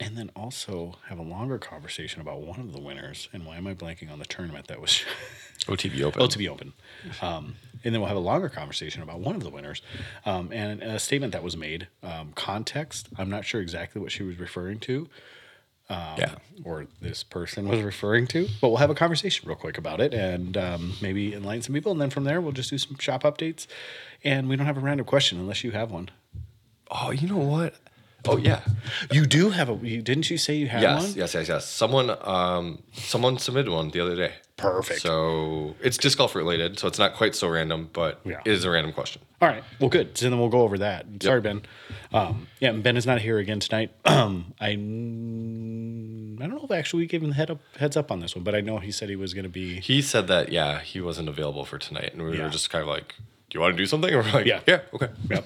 and 0.00 0.16
then 0.16 0.30
also 0.36 0.96
have 1.08 1.18
a 1.18 1.22
longer 1.22 1.58
conversation 1.58 2.20
about 2.20 2.40
one 2.40 2.60
of 2.60 2.72
the 2.72 2.80
winners. 2.80 3.28
And 3.32 3.44
why 3.44 3.56
am 3.56 3.66
I 3.66 3.74
blanking 3.74 4.12
on 4.12 4.18
the 4.18 4.24
tournament 4.24 4.68
that 4.68 4.80
was 4.80 5.04
OTB 5.66 6.02
open. 6.02 6.28
To 6.28 6.46
open. 6.46 6.72
Um, 7.20 7.56
and 7.84 7.94
then 7.94 8.00
we'll 8.00 8.08
have 8.08 8.16
a 8.16 8.20
longer 8.20 8.48
conversation 8.48 9.02
about 9.02 9.20
one 9.20 9.34
of 9.34 9.42
the 9.42 9.50
winners 9.50 9.82
um, 10.24 10.50
and 10.52 10.82
a 10.82 10.98
statement 10.98 11.32
that 11.32 11.42
was 11.42 11.56
made. 11.56 11.88
Um, 12.02 12.32
context, 12.34 13.08
I'm 13.18 13.28
not 13.28 13.44
sure 13.44 13.60
exactly 13.60 14.00
what 14.00 14.12
she 14.12 14.22
was 14.22 14.38
referring 14.38 14.78
to 14.80 15.08
yeah. 15.90 16.34
or 16.64 16.86
this 17.00 17.22
person 17.22 17.68
was 17.68 17.80
referring 17.82 18.26
to, 18.28 18.48
but 18.60 18.68
we'll 18.68 18.78
have 18.78 18.90
a 18.90 18.94
conversation 18.94 19.48
real 19.48 19.56
quick 19.56 19.78
about 19.78 20.00
it 20.00 20.12
and 20.12 20.56
um, 20.56 20.94
maybe 21.00 21.34
enlighten 21.34 21.62
some 21.62 21.74
people. 21.74 21.92
And 21.92 22.00
then 22.00 22.10
from 22.10 22.24
there, 22.24 22.40
we'll 22.40 22.52
just 22.52 22.70
do 22.70 22.78
some 22.78 22.98
shop 22.98 23.22
updates. 23.22 23.66
And 24.24 24.48
we 24.48 24.56
don't 24.56 24.66
have 24.66 24.76
a 24.76 24.80
random 24.80 25.06
question 25.06 25.38
unless 25.38 25.64
you 25.64 25.70
have 25.70 25.90
one. 25.90 26.10
Oh, 26.90 27.10
you 27.10 27.28
know 27.28 27.36
what? 27.36 27.74
Oh 28.26 28.36
yeah. 28.36 28.60
You 29.12 29.26
do 29.26 29.50
have 29.50 29.68
a, 29.70 29.74
you, 29.86 30.02
didn't 30.02 30.28
you 30.28 30.38
say 30.38 30.54
you 30.56 30.66
had 30.68 30.82
Yes, 30.82 31.02
one? 31.02 31.12
yes, 31.16 31.34
yes, 31.34 31.48
yes. 31.48 31.66
Someone, 31.68 32.10
um, 32.22 32.82
someone 32.92 33.38
submitted 33.38 33.70
one 33.70 33.90
the 33.90 34.00
other 34.00 34.16
day. 34.16 34.32
Perfect. 34.56 35.00
So 35.02 35.76
it's 35.80 35.96
disc 35.96 36.18
golf 36.18 36.34
related, 36.34 36.78
so 36.80 36.88
it's 36.88 36.98
not 36.98 37.14
quite 37.14 37.34
so 37.36 37.48
random, 37.48 37.90
but 37.92 38.20
Yeah. 38.24 38.40
it 38.44 38.52
is 38.52 38.64
a 38.64 38.70
random 38.70 38.92
question. 38.92 39.22
All 39.40 39.48
right. 39.48 39.62
Well, 39.78 39.88
good. 39.88 40.18
So 40.18 40.28
then 40.28 40.38
we'll 40.40 40.48
go 40.48 40.62
over 40.62 40.78
that. 40.78 41.06
Sorry, 41.22 41.40
Ben. 41.40 41.62
Um, 42.12 42.48
yeah, 42.58 42.72
Ben 42.72 42.96
is 42.96 43.06
not 43.06 43.20
here 43.20 43.38
again 43.38 43.60
tonight. 43.60 43.92
Um, 44.04 44.52
I 44.60 44.70
I 44.70 46.46
don't 46.46 46.50
know 46.56 46.64
if 46.64 46.70
actually 46.72 47.02
we 47.02 47.06
gave 47.06 47.22
him 47.22 47.28
the 47.30 47.34
head 47.36 47.50
up, 47.50 47.60
heads 47.78 47.96
up 47.96 48.10
on 48.10 48.20
this 48.20 48.34
one, 48.34 48.42
but 48.44 48.54
I 48.54 48.60
know 48.60 48.78
he 48.78 48.90
said 48.90 49.08
he 49.08 49.16
was 49.16 49.34
going 49.34 49.44
to 49.44 49.48
be. 49.48 49.80
He 49.80 50.02
said 50.02 50.26
that 50.28 50.50
yeah, 50.50 50.80
he 50.80 51.00
wasn't 51.00 51.28
available 51.28 51.64
for 51.64 51.78
tonight, 51.78 52.10
and 52.12 52.22
we 52.22 52.36
Yeah. 52.36 52.44
were 52.44 52.50
just 52.50 52.70
kind 52.70 52.82
of 52.82 52.88
like, 52.88 53.14
"Do 53.50 53.56
you 53.56 53.60
want 53.60 53.74
to 53.76 53.78
do 53.82 53.86
something?" 53.86 54.12
And 54.12 54.24
we're 54.24 54.32
like, 54.32 54.46
Yeah. 54.46 54.60
"Yeah, 54.66 54.80
okay." 54.92 55.08
Yep. 55.30 55.44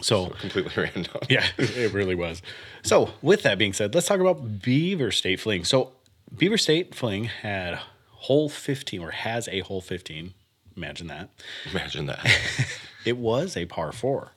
So 0.00 0.30
Completely 0.40 0.72
random. 0.82 1.14
yeah, 1.28 1.46
it 1.58 1.92
really 1.92 2.14
was. 2.14 2.42
So 2.82 3.10
with 3.22 3.42
that 3.42 3.58
being 3.58 3.72
said, 3.72 3.94
let's 3.94 4.06
talk 4.06 4.20
about 4.20 4.60
Beaver 4.62 5.10
State 5.10 5.40
Fling. 5.40 5.64
So 5.64 5.92
Beaver 6.36 6.58
State 6.58 6.94
Fling 6.94 7.24
had 7.24 7.78
hole 8.10 8.48
15 8.48 9.00
or 9.02 9.10
has 9.12 9.48
a 9.48 9.60
hole 9.60 9.80
15. 9.80 10.34
Imagine 10.76 11.06
that. 11.08 11.30
Imagine 11.70 12.06
that. 12.06 12.26
It 13.04 13.18
was 13.18 13.54
a 13.54 13.66
par 13.66 13.92
four. 13.92 14.32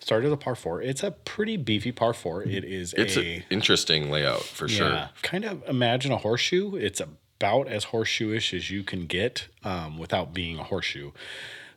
Started 0.00 0.32
a 0.32 0.36
par 0.38 0.54
four. 0.54 0.80
It's 0.80 1.02
a 1.02 1.10
pretty 1.10 1.58
beefy 1.58 1.92
par 1.92 2.14
four. 2.14 2.42
It 2.42 2.64
is 2.64 2.94
It's 2.94 3.18
a 3.18 3.36
an 3.36 3.44
interesting 3.50 4.10
layout 4.10 4.44
for 4.44 4.66
sure. 4.66 5.10
Kind 5.20 5.44
of 5.44 5.62
imagine 5.68 6.10
a 6.10 6.16
horseshoe. 6.16 6.74
It's 6.76 7.02
about 7.02 7.68
as 7.68 7.84
horseshoe-ish 7.84 8.54
as 8.54 8.70
you 8.70 8.82
can 8.82 9.06
get 9.06 9.48
um, 9.62 9.98
without 9.98 10.32
being 10.32 10.58
a 10.58 10.64
horseshoe. 10.64 11.10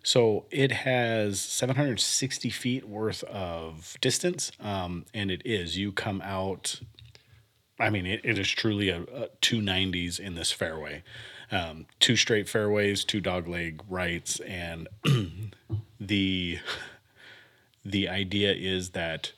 So 0.03 0.46
it 0.50 0.72
has 0.72 1.39
760 1.39 2.50
feet 2.50 2.88
worth 2.88 3.24
of 3.24 3.96
distance, 4.01 4.51
um, 4.60 5.05
and 5.13 5.29
it 5.29 5.41
is. 5.46 5.77
You 5.77 5.91
come 5.91 6.22
out. 6.24 6.81
I 7.79 7.89
mean, 7.89 8.05
it, 8.05 8.22
it 8.24 8.38
is 8.39 8.50
truly 8.50 8.89
a, 8.89 9.01
a 9.03 9.27
two 9.41 9.60
90s 9.62 10.20
in 10.20 10.36
this 10.36 10.51
fairway. 10.51 11.03
Um, 11.51 11.86
two 12.00 12.15
straight 12.15 12.48
fairways, 12.48 13.03
two 13.03 13.20
dog 13.20 13.48
leg 13.48 13.81
rights, 13.89 14.39
and 14.39 14.88
the 16.00 16.60
the 17.84 18.08
idea 18.08 18.53
is 18.53 18.91
that 18.91 19.34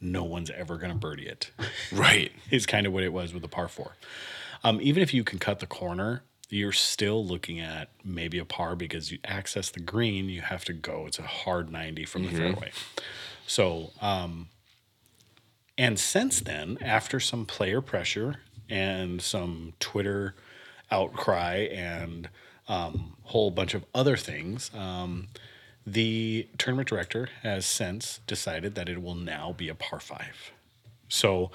no 0.00 0.24
one's 0.24 0.50
ever 0.50 0.78
going 0.78 0.92
to 0.92 0.98
birdie 0.98 1.26
it 1.28 1.52
Right. 1.92 2.32
is 2.50 2.66
kind 2.66 2.86
of 2.86 2.92
what 2.92 3.04
it 3.04 3.12
was 3.12 3.32
with 3.32 3.42
the 3.42 3.48
par 3.48 3.68
four. 3.68 3.92
Um, 4.64 4.80
even 4.82 5.02
if 5.02 5.14
you 5.14 5.24
can 5.24 5.38
cut 5.38 5.60
the 5.60 5.66
corner, 5.66 6.22
you're 6.52 6.70
still 6.70 7.24
looking 7.24 7.60
at 7.60 7.88
maybe 8.04 8.38
a 8.38 8.44
par 8.44 8.76
because 8.76 9.10
you 9.10 9.18
access 9.24 9.70
the 9.70 9.80
green, 9.80 10.28
you 10.28 10.42
have 10.42 10.66
to 10.66 10.74
go. 10.74 11.06
It's 11.06 11.18
a 11.18 11.22
hard 11.22 11.72
90 11.72 12.04
from 12.04 12.24
the 12.26 12.30
fairway. 12.30 12.72
So, 13.46 13.90
um, 14.02 14.48
and 15.78 15.98
since 15.98 16.40
then, 16.40 16.76
after 16.82 17.20
some 17.20 17.46
player 17.46 17.80
pressure 17.80 18.36
and 18.68 19.22
some 19.22 19.72
Twitter 19.80 20.34
outcry 20.90 21.68
and 21.72 22.28
um, 22.68 23.16
whole 23.24 23.50
bunch 23.50 23.72
of 23.72 23.86
other 23.94 24.18
things, 24.18 24.70
um, 24.74 25.28
the 25.86 26.48
tournament 26.58 26.88
director 26.88 27.30
has 27.42 27.64
since 27.64 28.20
decided 28.26 28.74
that 28.74 28.90
it 28.90 29.02
will 29.02 29.14
now 29.14 29.54
be 29.56 29.70
a 29.70 29.74
par 29.74 30.00
five. 30.00 30.52
So, 31.08 31.50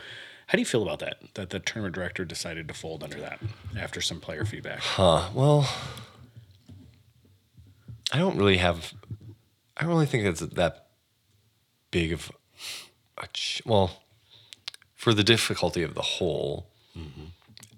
how 0.48 0.56
do 0.56 0.60
you 0.60 0.66
feel 0.66 0.82
about 0.82 1.00
that? 1.00 1.18
That 1.36 1.50
the 1.50 1.60
tournament 1.60 1.94
director 1.94 2.24
decided 2.24 2.68
to 2.70 2.74
fold 2.74 3.04
under 3.04 3.20
that 3.20 3.40
after 3.78 4.00
some 4.00 4.22
player 4.22 4.46
feedback? 4.46 4.80
Huh. 4.80 5.30
Well, 5.34 5.70
I 8.14 8.18
don't 8.18 8.38
really 8.38 8.58
have. 8.58 8.94
I 9.76 9.84
don't 9.84 9.92
really 9.92 10.06
think 10.06 10.26
it's 10.26 10.40
that 10.40 10.88
big 11.92 12.14
of 12.14 12.32
a. 13.18 13.28
Ch- 13.34 13.62
well, 13.66 14.02
for 14.96 15.14
the 15.14 15.24
difficulty 15.24 15.84
of 15.84 15.96
the 15.96 16.02
hole, 16.02 16.68
mm-hmm. 16.98 17.26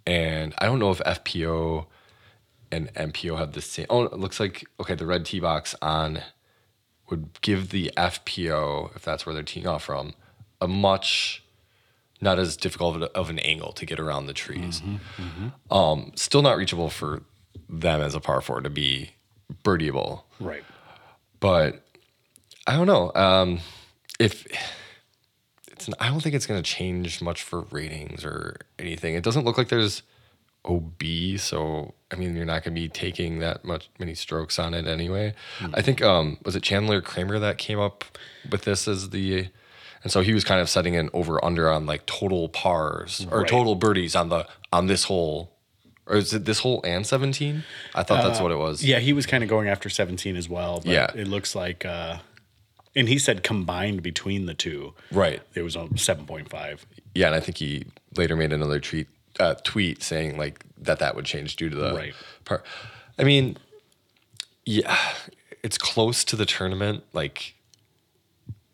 and 0.06 0.54
I 0.60 0.68
don't 0.68 0.78
know 0.78 0.92
if 0.92 1.00
FPO 1.00 1.88
and 2.72 2.94
MPO 2.94 3.36
have 3.40 3.54
the 3.54 3.62
same. 3.62 3.88
Oh, 3.90 4.04
it 4.04 4.20
looks 4.20 4.40
like 4.40 4.64
okay. 4.80 4.94
The 4.94 5.08
red 5.08 5.26
tee 5.26 5.40
box 5.40 5.74
on 5.82 6.22
would 7.10 7.42
give 7.42 7.70
the 7.70 7.92
FPO, 7.98 8.96
if 8.96 9.02
that's 9.02 9.26
where 9.26 9.34
they're 9.34 9.42
teeing 9.42 9.66
off 9.66 9.86
from, 9.86 10.14
a 10.62 10.68
much 10.68 11.44
not 12.22 12.38
as 12.40 12.58
difficult 12.58 13.02
of, 13.04 13.30
an 13.30 13.40
angle 13.40 13.72
to 13.74 13.86
get 13.86 14.00
around 14.00 14.26
the 14.28 14.34
trees. 14.34 14.82
Um, 15.72 16.12
still 16.16 16.42
not 16.42 16.58
reachable 16.58 16.90
for 16.90 17.22
them 17.70 18.02
as 18.02 18.16
a 18.16 18.20
par 18.20 18.42
four 18.42 18.62
to 18.62 18.70
be 18.70 19.12
birdieable, 19.64 20.24
Right. 20.40 20.64
but 21.40 21.84
I 22.68 22.76
don't 22.76 22.88
know. 22.88 23.12
Um, 23.16 23.60
if 24.20 24.46
it's, 25.72 25.90
I 26.00 26.10
don't 26.10 26.20
think 26.22 26.36
it's 26.36 26.46
going 26.46 26.62
to 26.62 26.70
change 26.70 27.22
much 27.22 27.42
for 27.42 27.62
ratings 27.72 28.26
or 28.26 28.58
anything. 28.78 29.16
It 29.16 29.24
doesn't 29.24 29.46
look 29.46 29.58
like 29.58 29.70
there's 29.70 30.04
OB, 30.66 31.02
so 31.38 31.94
I 32.12 32.16
mean, 32.16 32.36
you're 32.36 32.46
not 32.46 32.64
going 32.64 32.76
to 32.76 32.82
be 32.82 32.90
taking 32.90 33.40
that 33.40 33.64
much 33.64 33.90
many 33.98 34.14
strokes 34.14 34.60
on 34.60 34.74
it 34.74 34.88
anyway. 34.88 35.34
I 35.74 35.82
think 35.82 36.02
um, 36.02 36.38
was 36.44 36.56
it 36.56 36.64
Chandler 36.64 37.02
Kramer 37.02 37.40
that 37.40 37.58
came 37.58 37.80
up 37.80 38.04
with 38.52 38.64
this 38.64 38.88
as 38.88 39.12
the, 39.12 39.48
and 40.04 40.12
so 40.12 40.22
he 40.22 40.34
was 40.34 40.44
kind 40.44 40.62
of 40.62 40.70
setting 40.70 40.96
an 40.96 41.10
over 41.14 41.44
under 41.44 41.70
on 41.70 41.86
like 41.86 42.06
total 42.06 42.50
pars 42.50 43.26
or 43.32 43.40
Right. 43.42 43.48
total 43.50 43.76
birdies 43.76 44.16
on 44.16 44.30
the 44.30 44.48
on 44.72 44.88
this 44.88 45.06
hole 45.06 45.52
Or 46.06 46.16
is 46.16 46.34
it 46.34 46.46
this 46.46 46.60
hole 46.60 46.82
and 46.84 47.06
17? 47.06 47.64
I 47.94 48.02
thought 48.02 48.24
that's 48.24 48.40
what 48.42 48.52
it 48.52 48.58
was. 48.58 48.82
Uh, 48.84 48.88
Yeah, 48.88 48.98
he 49.00 49.14
was 49.14 49.28
kind 49.28 49.44
of 49.44 49.50
going 49.50 49.68
after 49.68 49.90
17 49.90 50.36
as 50.36 50.50
well. 50.50 50.82
But 50.84 50.92
Yeah. 50.92 51.12
it 51.14 51.28
looks 51.28 51.54
like, 51.54 51.86
uh, 51.86 52.18
and 52.96 53.08
he 53.08 53.20
said 53.20 53.44
combined 53.44 54.02
between 54.02 54.48
the 54.48 54.56
two, 54.56 54.96
Right. 55.12 55.40
it 55.54 55.62
was 55.62 55.76
on 55.76 55.90
7.5. 56.00 56.84
Yeah, 57.14 57.28
and 57.28 57.36
I 57.36 57.40
think 57.40 57.58
he 57.60 57.86
later 58.18 58.36
made 58.36 58.52
another 58.54 58.80
tweet 58.80 59.08
uh, 59.40 59.54
tweet 59.64 60.02
saying 60.02 60.38
like 60.38 60.66
that 60.80 60.98
that 61.00 61.16
would 61.16 61.26
change 61.26 61.56
due 61.56 61.70
to 61.70 61.76
the 61.76 61.94
Right. 61.94 62.14
part. 62.44 62.66
I 63.20 63.24
mean, 63.24 63.58
yeah, 64.66 64.98
it's 65.64 65.78
close 65.78 66.24
to 66.26 66.36
the 66.36 66.46
tournament. 66.46 67.04
Like 67.14 67.54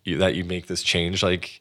that, 0.05 0.35
you 0.35 0.43
make 0.43 0.67
this 0.67 0.83
change. 0.83 1.23
Like 1.23 1.59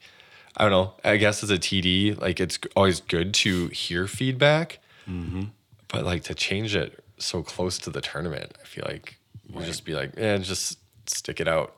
I 0.57 0.63
don't 0.63 0.71
know. 0.71 0.95
I 1.05 1.17
guess 1.17 1.43
as 1.43 1.51
a 1.51 1.59
TD, 1.59 2.21
like 2.21 2.39
it's 2.41 2.59
always 2.77 3.01
good 3.01 3.35
to 3.35 3.69
hear 3.69 4.07
feedback, 4.07 4.79
Mm-hmm. 5.09 5.45
but 5.89 6.05
like 6.05 6.23
to 6.25 6.35
change 6.35 6.75
it 6.77 7.03
so 7.19 7.43
close 7.43 7.79
to 7.79 7.91
the 7.91 8.01
tournament, 8.01 8.53
I 8.63 8.65
feel 8.67 8.85
like 8.87 9.17
you 9.49 9.61
just 9.65 9.85
be 9.85 9.95
like, 9.95 10.13
yeah, 10.17 10.37
just 10.39 10.79
stick 11.07 11.41
it 11.41 11.49
out. 11.49 11.77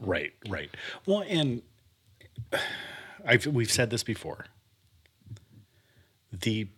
Right, 0.00 0.32
right. 0.48 0.70
Well, 1.06 1.24
and 1.28 1.62
I've 3.26 3.46
we've 3.46 3.70
said 3.72 3.90
this 3.90 4.02
before. 4.02 4.46
The 6.32 6.68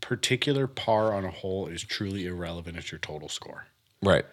particular 0.00 0.66
par 0.66 1.12
on 1.12 1.24
a 1.24 1.30
hole 1.30 1.66
is 1.66 1.82
truly 1.82 2.26
irrelevant 2.26 2.76
at 2.78 2.90
your 2.90 2.98
total 2.98 3.28
score. 3.28 3.66
Right. 4.02 4.24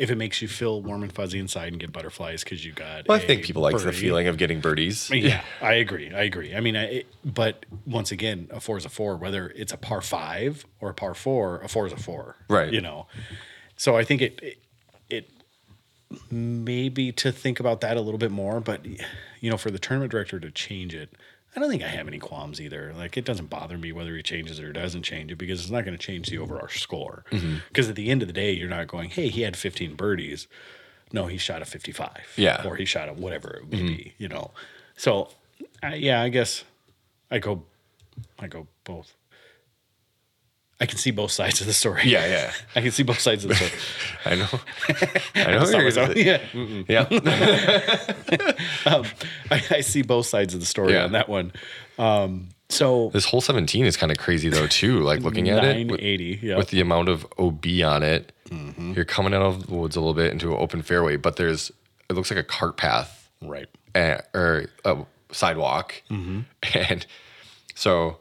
If 0.00 0.10
it 0.10 0.16
makes 0.16 0.40
you 0.40 0.48
feel 0.48 0.80
warm 0.80 1.02
and 1.02 1.12
fuzzy 1.12 1.38
inside 1.38 1.68
and 1.68 1.78
get 1.78 1.92
butterflies 1.92 2.42
because 2.42 2.64
you 2.64 2.72
got, 2.72 3.06
Well, 3.06 3.18
I 3.18 3.20
think 3.20 3.44
people 3.44 3.60
like 3.60 3.76
the 3.76 3.92
feeling 3.92 4.28
of 4.28 4.38
getting 4.38 4.60
birdies. 4.60 5.10
Yeah, 5.10 5.42
I 5.60 5.74
agree. 5.74 6.10
I 6.10 6.22
agree. 6.22 6.54
I 6.54 6.60
mean, 6.60 6.74
I, 6.74 6.84
it, 6.84 7.06
but 7.22 7.66
once 7.84 8.10
again, 8.10 8.48
a 8.50 8.60
four 8.60 8.78
is 8.78 8.86
a 8.86 8.88
four, 8.88 9.16
whether 9.16 9.50
it's 9.50 9.74
a 9.74 9.76
par 9.76 10.00
five 10.00 10.64
or 10.80 10.88
a 10.88 10.94
par 10.94 11.12
four, 11.12 11.60
a 11.60 11.68
four 11.68 11.86
is 11.86 11.92
a 11.92 11.98
four. 11.98 12.36
Right. 12.48 12.72
You 12.72 12.80
know, 12.80 13.08
so 13.76 13.96
I 13.96 14.04
think 14.04 14.22
it, 14.22 14.40
it, 14.42 14.58
it 15.10 15.30
maybe 16.30 17.12
to 17.12 17.30
think 17.30 17.60
about 17.60 17.82
that 17.82 17.98
a 17.98 18.00
little 18.00 18.18
bit 18.18 18.30
more, 18.30 18.60
but 18.60 18.86
you 18.86 19.50
know, 19.50 19.58
for 19.58 19.70
the 19.70 19.78
tournament 19.78 20.12
director 20.12 20.40
to 20.40 20.50
change 20.50 20.94
it, 20.94 21.10
I 21.54 21.60
don't 21.60 21.68
think 21.68 21.82
I 21.82 21.88
have 21.88 22.06
any 22.06 22.18
qualms 22.18 22.60
either. 22.60 22.92
Like, 22.96 23.16
it 23.16 23.24
doesn't 23.24 23.50
bother 23.50 23.76
me 23.76 23.90
whether 23.92 24.14
he 24.14 24.22
changes 24.22 24.58
it 24.60 24.64
or 24.64 24.72
doesn't 24.72 25.02
change 25.02 25.32
it 25.32 25.36
because 25.36 25.60
it's 25.60 25.70
not 25.70 25.84
going 25.84 25.96
to 25.98 26.02
change 26.02 26.28
the 26.28 26.38
overall 26.38 26.68
score. 26.68 27.24
Because 27.68 27.88
at 27.88 27.96
the 27.96 28.08
end 28.08 28.22
of 28.22 28.28
the 28.28 28.32
day, 28.34 28.52
you're 28.52 28.68
not 28.68 28.86
going, 28.86 29.10
hey, 29.10 29.28
he 29.28 29.42
had 29.42 29.56
15 29.56 29.94
birdies. 29.96 30.46
No, 31.12 31.26
he 31.26 31.36
shot 31.38 31.60
a 31.60 31.64
55. 31.64 32.34
Yeah. 32.36 32.62
Or 32.64 32.76
he 32.76 32.84
shot 32.84 33.08
a 33.08 33.12
whatever 33.12 33.56
it 33.62 33.68
may 33.70 33.82
be, 33.82 34.14
you 34.16 34.28
know. 34.28 34.52
So, 34.96 35.30
uh, 35.82 35.88
yeah, 35.88 36.22
I 36.22 36.28
guess 36.28 36.62
I 37.32 37.38
go, 37.40 37.64
I 38.38 38.46
go 38.46 38.68
both. 38.84 39.14
I 40.82 40.86
can 40.86 40.96
see 40.98 41.10
both 41.10 41.30
sides 41.30 41.60
of 41.60 41.66
the 41.66 41.72
story. 41.74 42.02
Yeah, 42.06 42.26
yeah. 42.26 42.52
I 42.74 42.80
can 42.80 42.90
see 42.90 43.02
both 43.02 43.18
sides 43.20 43.44
of 43.44 43.50
the 43.50 43.54
story. 43.56 43.70
I 44.24 44.34
know. 44.36 44.48
I 45.34 45.50
know. 45.52 45.60
Myself. 45.60 46.08
gonna 46.14 46.20
yeah. 46.20 46.40
Yeah. 46.88 47.06
I, 49.50 49.62
I 49.70 49.80
see 49.80 50.02
both 50.02 50.26
sides 50.26 50.54
of 50.54 50.60
the 50.60 50.66
story 50.66 50.94
Yeah. 50.94 51.04
on 51.04 51.12
that 51.12 51.28
one. 51.28 51.52
Um, 51.98 52.48
so 52.68 53.10
This 53.12 53.24
whole 53.26 53.40
17 53.40 53.84
is 53.84 53.96
kind 53.96 54.10
of 54.12 54.18
crazy 54.18 54.48
though 54.48 54.66
too. 54.66 55.00
Like 55.00 55.20
looking 55.20 55.48
at 55.48 55.64
it 55.64 55.76
with, 55.90 56.00
980, 56.00 56.40
yeah. 56.42 56.56
with 56.56 56.68
the 56.70 56.80
amount 56.80 57.08
of 57.08 57.26
OB 57.38 57.64
on 57.84 58.02
it, 58.02 58.32
Mm-hmm. 58.50 58.94
you're 58.94 59.04
coming 59.04 59.32
out 59.32 59.42
of 59.42 59.68
the 59.68 59.74
woods 59.76 59.94
a 59.94 60.00
little 60.00 60.12
bit 60.14 60.32
into 60.32 60.48
an 60.50 60.56
open 60.60 60.82
fairway, 60.82 61.14
but 61.16 61.36
there's 61.36 61.70
it 62.08 62.14
looks 62.14 62.30
like 62.32 62.38
a 62.40 62.42
cart 62.42 62.76
path 62.76 63.30
right. 63.40 63.68
eh, 63.94 64.18
or 64.34 64.64
a 64.84 64.96
sidewalk, 65.30 66.02
Mm-hmm. 66.10 66.40
and 66.76 67.06
so 67.76 68.18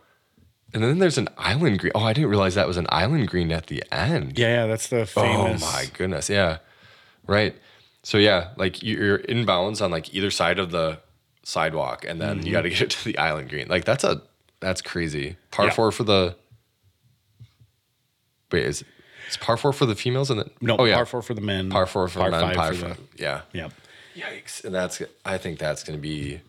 and 0.73 0.83
then 0.83 0.99
there's 0.99 1.17
an 1.17 1.27
island 1.37 1.79
green. 1.79 1.91
Oh, 1.95 2.01
I 2.03 2.13
didn't 2.13 2.29
realize 2.29 2.55
that 2.55 2.67
was 2.67 2.77
an 2.77 2.87
island 2.89 3.27
green 3.27 3.51
at 3.51 3.67
the 3.67 3.83
end. 3.91 4.37
Yeah, 4.37 4.47
yeah, 4.61 4.65
that's 4.67 4.87
the 4.87 5.05
famous. 5.05 5.63
Oh 5.63 5.65
my 5.73 5.85
goodness, 5.93 6.29
yeah, 6.29 6.57
right. 7.27 7.55
So 8.03 8.17
yeah, 8.17 8.49
like 8.57 8.81
you- 8.83 8.97
you're 8.97 9.19
inbounds 9.19 9.81
on 9.83 9.91
like 9.91 10.13
either 10.13 10.31
side 10.31 10.59
of 10.59 10.71
the 10.71 10.99
sidewalk, 11.43 12.05
and 12.07 12.21
then 12.21 12.37
Mm-hmm. 12.37 12.45
you 12.47 12.51
got 12.53 12.61
to 12.61 12.69
get 12.69 12.81
it 12.81 12.89
to 12.91 13.03
the 13.05 13.17
island 13.17 13.49
green. 13.49 13.67
Like 13.67 13.85
that's 13.85 14.03
a 14.03 14.21
that's 14.59 14.81
crazy. 14.81 15.37
Par 15.51 15.65
Yeah. 15.65 15.71
four 15.71 15.91
for 15.91 16.03
the. 16.03 16.35
Wait, 18.51 18.65
is 18.65 18.83
it's 19.27 19.37
par 19.37 19.57
four 19.57 19.71
for 19.73 19.85
the 19.85 19.95
females 19.95 20.29
and 20.31 20.39
then 20.39 20.49
No, 20.61 20.77
oh 20.77 20.85
yeah, 20.85 20.95
par 20.95 21.05
four 21.05 21.21
for 21.21 21.33
the 21.33 21.41
men. 21.41 21.69
par 21.69 21.85
four 21.85 22.07
for 22.07 22.19
par 22.19 22.31
men, 22.31 22.41
five 22.41 22.55
par 22.55 22.73
for 22.73 22.79
four. 22.79 22.89
the. 22.89 22.97
Yeah, 23.23 23.41
Yeah. 23.53 23.69
yikes! 24.15 24.63
And 24.63 24.73
that's 24.73 25.01
I 25.25 25.37
think 25.37 25.59
that's 25.59 25.83
going 25.83 25.97
to 25.97 26.01
be 26.01 26.41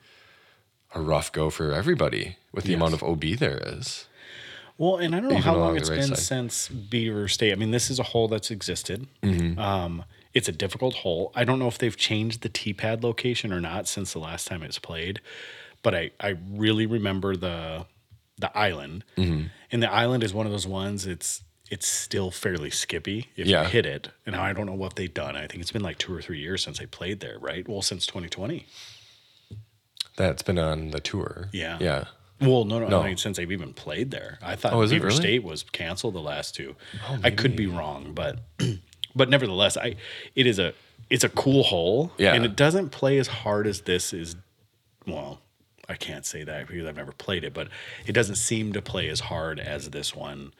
a 0.94 1.00
rough 1.00 1.30
go 1.30 1.50
for 1.50 1.72
everybody 1.72 2.37
with 2.52 2.64
the 2.64 2.70
Yes. 2.70 2.76
amount 2.78 2.94
of 2.94 3.02
OB 3.02 3.35
there 3.37 3.61
is. 3.62 4.06
Well, 4.80 4.96
and 4.96 5.14
I 5.14 5.20
don't 5.20 5.28
know 5.30 5.36
how 5.40 5.56
long 5.56 5.76
it's 5.76 5.90
been 5.90 6.08
side. 6.08 6.16
since 6.18 6.68
Beaver 6.70 7.28
State. 7.28 7.52
I 7.52 7.56
mean, 7.56 7.70
this 7.70 7.90
is 7.90 7.98
a 7.98 8.02
hole 8.02 8.28
that's 8.28 8.50
existed. 8.50 9.06
Mm-hmm. 9.22 9.58
Um, 9.58 10.04
it's 10.32 10.48
a 10.48 10.52
difficult 10.52 10.94
hole. 10.94 11.32
I 11.34 11.44
don't 11.44 11.58
know 11.58 11.68
if 11.68 11.76
they've 11.76 11.94
changed 11.94 12.40
the 12.40 12.48
tee 12.48 12.72
pad 12.72 13.04
location 13.04 13.52
or 13.52 13.60
not 13.60 13.86
since 13.86 14.14
the 14.14 14.20
last 14.20 14.46
time 14.46 14.62
it 14.62 14.68
was 14.68 14.78
played, 14.78 15.20
but 15.82 15.94
I, 15.94 16.12
I 16.18 16.36
really 16.50 16.86
remember 16.86 17.36
the 17.36 17.84
the 18.38 18.56
island. 18.56 19.04
Mm-hmm. 19.18 19.48
And 19.70 19.82
the 19.82 19.92
island 19.92 20.24
is 20.24 20.32
one 20.32 20.46
of 20.46 20.52
those 20.52 20.66
ones. 20.66 21.06
It's 21.06 21.42
it's 21.70 21.86
still 21.86 22.30
fairly 22.30 22.70
skippy 22.70 23.28
if 23.36 23.46
Yeah. 23.46 23.64
you 23.64 23.68
hit 23.68 23.84
it. 23.84 24.08
And 24.24 24.34
I 24.34 24.54
don't 24.54 24.64
know 24.64 24.72
what 24.72 24.96
they've 24.96 25.12
done. 25.12 25.36
I 25.36 25.46
think 25.46 25.60
it's 25.60 25.72
been 25.72 25.82
like 25.82 25.98
two 25.98 26.14
or 26.16 26.22
three 26.22 26.40
years 26.40 26.64
since 26.64 26.78
they 26.78 26.86
played 26.86 27.20
there, 27.20 27.38
right? 27.38 27.68
Well, 27.68 27.82
since 27.82 28.06
2020. 28.06 28.64
That's 30.16 30.42
been 30.42 30.58
on 30.58 30.90
the 30.90 31.00
tour. 31.00 31.48
Yeah. 31.52 31.76
yeah. 31.80 32.04
Well, 32.40 32.64
no, 32.64 32.79
no, 32.79 32.88
No. 32.88 33.00
I 33.03 33.09
mean, 33.09 33.16
since 33.16 33.37
they've 33.37 33.50
even 33.53 33.72
played 33.74 34.11
there. 34.11 34.38
I 34.42 34.57
thought 34.57 34.72
Oh, 34.72 34.81
Beaver 34.87 35.07
really? 35.07 35.16
Oh, 35.16 35.20
State 35.20 35.42
was 35.44 35.62
canceled 35.62 36.14
the 36.14 36.20
last 36.20 36.55
two. 36.55 36.74
I 37.22 37.31
could 37.31 37.55
be 37.57 37.66
wrong, 37.66 38.12
but 38.14 38.38
but 39.14 39.29
nevertheless, 39.29 39.76
I 39.76 39.96
it 40.35 40.46
is 40.46 40.59
a 40.59 40.72
it's 41.11 41.24
a 41.24 41.29
cool 41.29 41.62
hole. 41.64 42.12
Yeah. 42.18 42.35
And 42.35 42.44
it 42.44 42.57
doesn't 42.57 42.90
play 42.90 43.18
as 43.18 43.26
hard 43.29 43.66
as 43.66 43.83
this 43.83 44.12
is 44.12 44.37
well, 45.07 45.40
I 45.88 45.94
can't 45.94 46.24
say 46.24 46.44
that 46.44 46.68
because 46.68 46.87
I've 46.87 46.96
never 46.96 47.12
played 47.12 47.42
it, 47.44 47.53
but 47.53 47.68
it 48.07 48.12
doesn't 48.12 48.37
seem 48.37 48.72
to 48.74 48.83
play 48.83 49.09
as 49.09 49.20
hard 49.20 49.59
as 49.59 49.90
this 49.90 50.14
one 50.14 50.53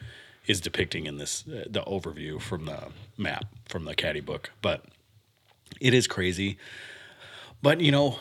is 0.47 0.61
depicting 0.61 1.07
in 1.07 1.19
this 1.19 1.45
uh, 1.47 1.65
the 1.71 1.83
overview 1.83 2.41
from 2.41 2.65
the 2.67 2.89
map 3.17 3.45
from 3.69 3.85
the 3.85 3.95
caddy 3.95 4.21
book. 4.21 4.51
But 4.61 4.85
it 5.81 5.95
is 5.95 6.07
crazy. 6.07 6.59
But 7.63 7.81
you 7.81 7.93
know, 7.93 8.19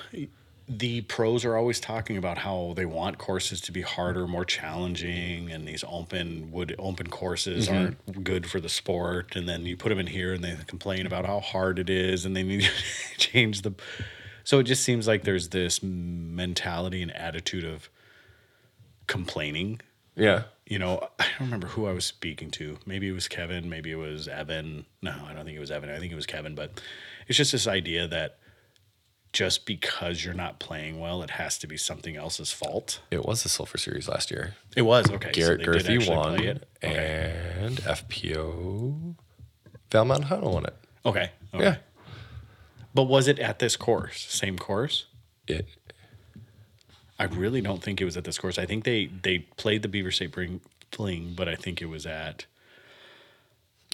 the 0.69 1.01
pros 1.01 1.43
are 1.45 1.57
always 1.57 1.79
talking 1.79 2.15
about 2.15 2.37
how 2.37 2.73
they 2.75 2.85
want 2.85 3.17
courses 3.17 3.59
to 3.61 3.71
be 3.71 3.81
harder, 3.81 4.27
more 4.27 4.45
challenging, 4.45 5.49
and 5.49 5.67
these 5.67 5.83
open 5.89 6.51
wood 6.51 6.75
open 6.77 7.07
courses 7.07 7.67
mm-hmm. 7.67 7.75
aren't 7.75 8.23
good 8.23 8.47
for 8.47 8.59
the 8.59 8.69
sport. 8.69 9.35
And 9.35 9.49
then 9.49 9.65
you 9.65 9.75
put 9.75 9.89
them 9.89 9.97
in 9.97 10.05
here, 10.05 10.31
and 10.31 10.43
they 10.43 10.55
complain 10.67 11.07
about 11.07 11.25
how 11.25 11.39
hard 11.39 11.79
it 11.79 11.89
is, 11.89 12.23
and 12.23 12.35
they 12.35 12.43
need 12.43 12.61
to 12.61 12.71
change 13.17 13.63
the. 13.63 13.73
So 14.43 14.59
it 14.59 14.63
just 14.63 14.83
seems 14.83 15.07
like 15.07 15.23
there's 15.23 15.49
this 15.49 15.81
mentality 15.81 17.01
and 17.01 17.15
attitude 17.15 17.65
of 17.65 17.89
complaining. 19.07 19.81
Yeah. 20.15 20.43
You 20.67 20.77
know, 20.77 21.09
I 21.17 21.25
don't 21.39 21.47
remember 21.47 21.67
who 21.67 21.87
I 21.87 21.93
was 21.93 22.05
speaking 22.05 22.51
to. 22.51 22.77
Maybe 22.85 23.07
it 23.07 23.13
was 23.13 23.27
Kevin. 23.27 23.69
Maybe 23.69 23.91
it 23.91 23.95
was 23.95 24.27
Evan. 24.27 24.85
No, 25.01 25.15
I 25.27 25.33
don't 25.33 25.45
think 25.45 25.57
it 25.57 25.61
was 25.61 25.71
Evan. 25.71 25.89
I 25.89 25.97
think 25.97 26.11
it 26.11 26.15
was 26.15 26.27
Kevin. 26.27 26.53
But 26.53 26.79
it's 27.27 27.37
just 27.37 27.53
this 27.53 27.67
idea 27.67 28.07
that 28.07 28.37
just 29.31 29.65
because 29.65 30.25
you're 30.25 30.33
not 30.33 30.59
playing 30.59 30.99
well, 30.99 31.21
it 31.21 31.31
has 31.31 31.57
to 31.59 31.67
be 31.67 31.77
something 31.77 32.15
else's 32.15 32.51
fault. 32.51 33.01
It 33.11 33.25
was 33.25 33.43
the 33.43 33.49
Silver 33.49 33.77
Series 33.77 34.07
last 34.09 34.31
year. 34.31 34.55
It 34.75 34.81
was 34.83 35.09
okay. 35.11 35.31
Garrett 35.31 35.61
so 35.61 35.71
Gurthie 35.71 36.09
won, 36.09 36.39
it. 36.41 36.67
Okay. 36.83 37.53
and 37.61 37.77
FPO 37.77 39.15
Valmont 39.91 40.23
Huddle 40.25 40.53
won 40.53 40.65
it. 40.65 40.75
okay. 41.05 41.31
Okay. 41.53 41.63
Yeah, 41.63 41.75
But 42.93 43.03
was 43.03 43.27
it 43.27 43.39
at 43.39 43.59
this 43.59 43.75
course? 43.75 44.25
Same 44.29 44.57
course? 44.57 45.05
it. 45.47 45.67
I 47.17 47.25
really 47.25 47.59
don't 47.59 47.83
think 47.83 47.99
it 47.99 48.05
was 48.05 48.15
at 48.15 48.23
this 48.23 48.37
course. 48.37 48.57
I 48.57 48.65
think 48.65 48.83
they 48.85 49.07
they 49.07 49.39
played 49.57 49.81
the 49.81 49.87
Beaver 49.89 50.11
State 50.11 50.31
Bring 50.31 50.61
Fling, 50.91 51.33
but 51.35 51.49
I 51.49 51.55
think 51.55 51.81
it 51.81 51.87
was 51.87 52.05
at 52.05 52.45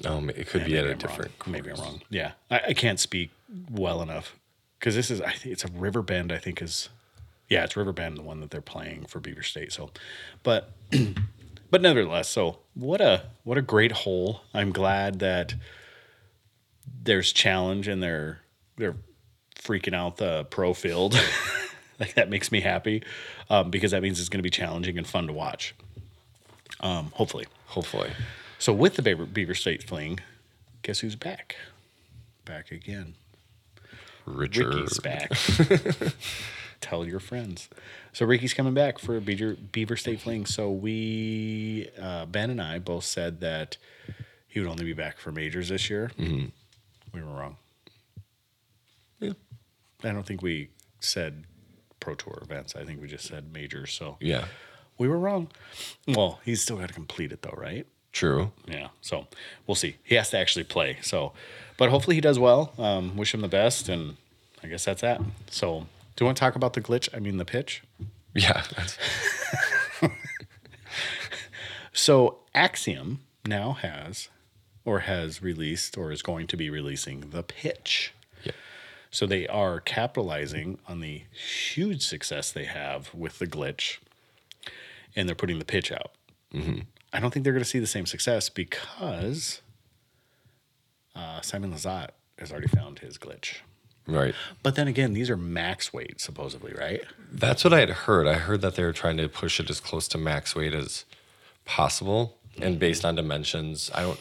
Um, 0.04 0.30
it 0.30 0.48
could 0.48 0.64
be 0.66 0.78
at 0.78 0.86
a 0.86 0.92
I'm 0.92 0.98
different. 0.98 1.32
Wrong. 1.46 1.52
Maybe 1.52 1.72
I'm 1.72 1.78
wrong. 1.78 2.02
Yeah, 2.10 2.34
I, 2.52 2.60
I 2.68 2.74
can't 2.74 3.00
speak 3.00 3.32
well 3.72 4.02
enough 4.02 4.36
because 4.80 4.96
this 4.96 5.12
is 5.12 5.22
I 5.22 5.32
think 5.32 5.54
it's 5.54 5.66
a 5.66 5.72
River 5.72 6.02
Bend. 6.02 6.32
I 6.32 6.38
think 6.38 6.62
is 6.62 6.90
yeah, 7.50 7.64
it's 7.64 7.78
River 7.78 7.94
Bend, 7.94 8.18
the 8.18 8.24
one 8.24 8.40
that 8.40 8.52
they're 8.52 8.62
playing 8.62 9.06
for 9.06 9.20
Beaver 9.20 9.44
State. 9.44 9.72
So, 9.72 9.92
but 10.44 10.72
but 11.72 11.82
nevertheless, 11.82 12.30
so 12.30 12.60
what 12.74 13.02
a 13.02 13.24
what 13.44 13.58
a 13.58 13.62
great 13.62 13.92
hole. 13.92 14.42
I'm 14.54 14.72
glad 14.72 15.20
that 15.20 15.56
there's 17.04 17.32
challenge 17.32 17.88
and 17.88 18.02
they're 18.02 18.42
they're 18.78 18.96
freaking 19.56 19.94
out 19.94 20.18
the 20.18 20.46
pro 20.46 20.74
field. 20.74 21.20
like 22.00 22.16
that 22.16 22.30
makes 22.30 22.52
me 22.52 22.62
happy 22.62 23.04
um, 23.50 23.72
because 23.72 23.92
that 23.92 24.02
means 24.02 24.20
it's 24.20 24.30
going 24.30 24.40
to 24.40 24.44
be 24.44 24.50
challenging 24.50 24.98
and 24.98 25.08
fun 25.08 25.28
to 25.28 25.34
watch. 25.34 25.76
Um, 26.82 27.12
hopefully. 27.16 27.46
Hopefully, 27.68 28.12
So 28.58 28.72
with 28.72 28.96
the 28.96 29.02
Beaver, 29.02 29.26
Beaver 29.26 29.54
State 29.54 29.84
fling, 29.84 30.20
guess 30.82 31.00
who's 31.00 31.16
back? 31.16 31.58
Back 32.46 32.72
again. 32.72 33.16
Richard. 34.26 34.74
Ricky's 34.74 35.00
back. 35.00 35.32
tell 36.82 37.06
your 37.06 37.20
friends. 37.20 37.70
So 38.14 38.26
Ricky's 38.26 38.54
coming 38.54 38.74
back 38.74 39.00
for 39.00 39.20
Beaver, 39.20 39.56
Beaver 39.72 39.98
State 39.98 40.22
Fling. 40.22 40.46
So 40.46 40.70
we, 40.72 41.90
uh, 42.00 42.26
Ben 42.26 42.50
and 42.50 42.62
I 42.62 42.80
both 42.80 43.04
said 43.04 43.40
that 43.42 43.78
he 44.48 44.60
would 44.60 44.70
only 44.70 44.86
be 44.86 44.94
back 44.94 45.18
for 45.18 45.32
majors 45.32 45.70
this 45.70 45.90
year. 45.90 46.12
Mm-hmm. 46.20 46.46
We 47.14 47.22
were 47.24 47.32
wrong. 47.32 47.58
Yeah. 49.20 49.34
I 50.04 50.12
don't 50.12 50.26
think 50.26 50.42
we 50.42 50.70
said 51.00 51.46
pro 52.00 52.16
tour 52.16 52.40
events. 52.42 52.76
I 52.76 52.84
think 52.84 53.02
we 53.02 53.08
just 53.08 53.26
said 53.26 53.52
majors. 53.54 53.94
So 53.94 54.18
Yeah. 54.20 54.46
we 54.98 55.08
were 55.08 55.18
wrong. 55.20 55.50
Well, 56.08 56.40
he's 56.46 56.62
still 56.62 56.78
got 56.78 56.88
to 56.90 56.94
complete 56.94 57.32
it 57.32 57.42
though, 57.42 57.56
right? 57.58 57.88
True. 58.12 58.52
Yeah. 58.68 58.90
So 59.02 59.28
we'll 59.68 59.76
see. 59.76 59.98
He 60.04 60.16
has 60.16 60.30
to 60.30 60.38
actually 60.38 60.64
play. 60.66 60.98
So, 61.02 61.34
but 61.78 61.90
hopefully 61.90 62.16
he 62.16 62.22
does 62.22 62.40
well. 62.40 62.74
Um, 62.78 63.16
wish 63.18 63.34
him 63.34 63.42
the 63.42 63.48
best, 63.48 63.90
and 63.90 64.18
I 64.64 64.68
guess 64.68 64.86
that's 64.86 65.02
that. 65.02 65.22
So, 65.50 65.88
do 66.16 66.24
you 66.24 66.26
want 66.26 66.38
to 66.38 66.40
talk 66.40 66.56
about 66.56 66.74
the 66.74 66.82
glitch? 66.82 67.10
I 67.14 67.20
mean, 67.20 67.38
the 67.38 67.46
pitch. 67.46 67.84
Yeah. 68.34 68.64
So 71.94 72.40
Axiom 72.54 73.22
now 73.48 73.72
has, 73.74 74.28
or 74.84 75.00
has 75.00 75.42
released, 75.42 75.98
or 75.98 76.12
is 76.12 76.22
going 76.22 76.46
to 76.48 76.58
be 76.58 76.70
releasing 76.70 77.30
the 77.30 77.42
pitch. 77.42 78.14
yeah. 78.44 78.52
So 79.10 79.26
they 79.26 79.48
are 79.48 79.80
capitalizing 79.80 80.78
on 80.90 81.00
the 81.00 81.24
huge 81.32 82.06
success 82.06 82.52
they 82.52 82.66
have 82.66 83.14
with 83.14 83.40
the 83.40 83.48
glitch, 83.48 84.00
and 85.16 85.30
they're 85.30 85.36
putting 85.38 85.58
the 85.60 85.66
pitch 85.66 85.90
out. 85.92 86.12
I 87.14 87.20
don't 87.20 87.32
think 87.34 87.44
they're 87.46 87.54
going 87.54 87.64
to 87.64 87.70
see 87.70 87.80
the 87.80 87.88
same 87.88 88.06
success 88.06 88.48
because 88.50 89.62
uh, 91.16 91.42
Simon 91.42 91.74
Lizotte 91.74 92.10
has 92.38 92.52
already 92.52 92.68
found 92.68 93.00
his 93.00 93.18
glitch. 93.18 93.58
Right. 94.08 94.36
But 94.62 94.76
then 94.76 94.88
again, 94.88 95.14
these 95.14 95.30
are 95.30 95.38
max 95.38 95.92
weight 95.92 96.22
supposedly, 96.22 96.74
right? 96.74 97.02
That's 97.32 97.64
what 97.64 97.74
I 97.74 97.80
had 97.80 97.90
heard. 97.90 98.28
I 98.28 98.34
heard 98.34 98.62
that 98.62 98.76
they 98.76 98.84
were 98.84 98.94
trying 98.94 99.18
to 99.18 99.28
push 99.28 99.60
it 99.60 99.70
as 99.70 99.80
close 99.80 100.08
to 100.10 100.18
max 100.18 100.56
weight 100.56 100.74
as 100.74 101.06
possible. 101.66 102.38
And 102.62 102.80
based 102.80 103.04
on 103.04 103.16
dimensions, 103.16 103.90
I 103.94 104.04
don't. 104.04 104.20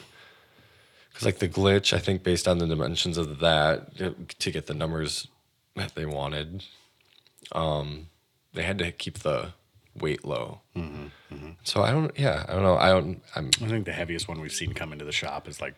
Because, 1.10 1.24
like, 1.26 1.38
the 1.38 1.48
glitch, 1.48 1.92
I 1.92 2.00
think 2.00 2.24
based 2.24 2.48
on 2.48 2.58
the 2.58 2.66
dimensions 2.66 3.16
of 3.16 3.38
that, 3.38 3.96
to 3.96 4.50
get 4.50 4.66
the 4.66 4.74
numbers 4.74 5.28
that 5.76 5.94
they 5.94 6.06
wanted, 6.06 6.64
um, 7.52 8.08
they 8.52 8.62
had 8.62 8.78
to 8.78 8.90
keep 8.90 9.20
the 9.20 9.52
weight 9.96 10.24
low. 10.24 10.62
So 11.62 11.82
I 11.82 11.92
don't, 11.92 12.10
yeah, 12.18 12.44
I 12.48 12.52
don't 12.54 12.62
know. 12.64 12.76
I 12.76 12.88
don't, 12.88 13.22
I'm, 13.36 13.50
I 13.62 13.68
think 13.68 13.84
the 13.84 13.92
heaviest 13.92 14.26
one 14.26 14.40
we've 14.40 14.52
seen 14.52 14.72
come 14.72 14.92
into 14.92 15.04
the 15.04 15.12
shop 15.12 15.46
is 15.46 15.60
like 15.60 15.74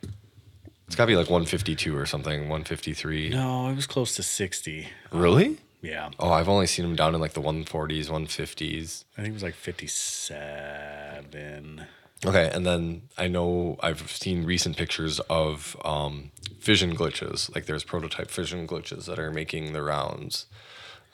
it's 0.87 0.97
got 0.97 1.05
to 1.05 1.09
be 1.09 1.17
like 1.17 1.29
152 1.31 1.97
or 1.97 2.07
something, 2.07 2.41
153. 2.49 3.29
no, 3.31 3.69
it 3.69 3.77
was 3.77 3.87
close 3.87 4.15
to 4.17 4.23
sixty. 4.23 4.89
Really? 5.13 5.59
Yeah, 5.83 6.09
Oh, 6.19 6.31
I've 6.31 6.49
only 6.49 6.67
seen 6.67 6.85
them 6.87 6.97
down 6.97 7.15
in 7.15 7.21
like 7.21 7.35
the 7.35 7.43
140s, 7.43 8.09
150s. 8.09 9.05
I 9.17 9.21
think 9.23 9.31
it 9.31 9.35
was 9.35 9.43
like 9.43 9.55
fifty-seven. 9.55 11.87
Okay, 12.25 12.51
and 12.53 12.65
then 12.67 13.03
I 13.19 13.29
know 13.29 13.77
I've 13.81 14.11
seen 14.11 14.45
recent 14.45 14.77
pictures 14.77 15.21
of 15.29 15.77
um, 15.85 16.31
fission 16.59 16.97
glitches. 16.97 17.55
Like 17.55 17.67
there's 17.67 17.85
prototype 17.85 18.31
fission 18.31 18.67
glitches 18.67 19.05
that 19.05 19.19
are 19.19 19.31
making 19.31 19.75
the 19.75 19.83
rounds. 19.83 20.47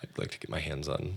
I'd 0.03 0.17
like 0.17 0.31
to 0.31 0.39
get 0.39 0.49
my 0.49 0.61
hands 0.61 0.89
on 0.89 1.15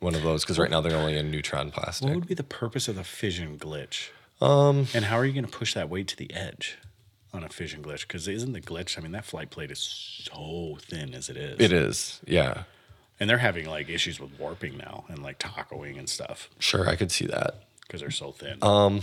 one 0.00 0.14
of 0.16 0.22
those 0.22 0.42
because 0.44 0.58
right 0.58 0.70
now 0.70 0.80
they're 0.80 0.96
only 0.98 1.16
in 1.16 1.30
neutron 1.30 1.70
plastic. 1.70 2.08
What 2.08 2.16
would 2.16 2.26
be 2.26 2.34
the 2.34 2.42
purpose 2.42 2.88
of 2.88 2.96
the 2.96 3.04
fission 3.04 3.56
glitch? 3.56 4.08
Um, 4.40 4.88
and 4.92 5.04
how 5.06 5.16
are 5.16 5.24
you 5.24 5.32
going 5.32 5.46
to 5.46 5.50
push 5.58 5.72
that 5.74 5.88
weight 5.88 6.08
to 6.08 6.16
the 6.16 6.34
edge 6.34 6.76
on 7.34 7.44
a 7.44 7.48
fission 7.50 7.82
glitch? 7.82 8.02
Because 8.02 8.26
isn't 8.28 8.52
the 8.52 8.60
glitch? 8.60 8.96
I 8.96 9.02
mean, 9.02 9.12
that 9.12 9.24
flight 9.26 9.50
plate 9.50 9.70
is 9.70 9.80
so 9.80 10.78
thin 10.80 11.12
as 11.14 11.28
it 11.28 11.36
is. 11.36 11.60
It 11.60 11.72
is, 11.72 12.20
yeah. 12.26 12.62
and 13.20 13.28
they're 13.28 13.38
having 13.38 13.66
like 13.68 13.88
issues 13.90 14.18
with 14.20 14.30
warping 14.38 14.78
now 14.78 15.04
and 15.08 15.22
like 15.22 15.38
tacoing 15.38 15.98
and 15.98 16.08
stuff 16.08 16.48
Sure, 16.58 16.88
I 16.88 16.96
could 16.96 17.10
see 17.12 17.26
that. 17.26 17.64
because 17.82 18.00
they're 18.00 18.10
so 18.10 18.32
thin. 18.32 18.58
Um, 18.62 19.02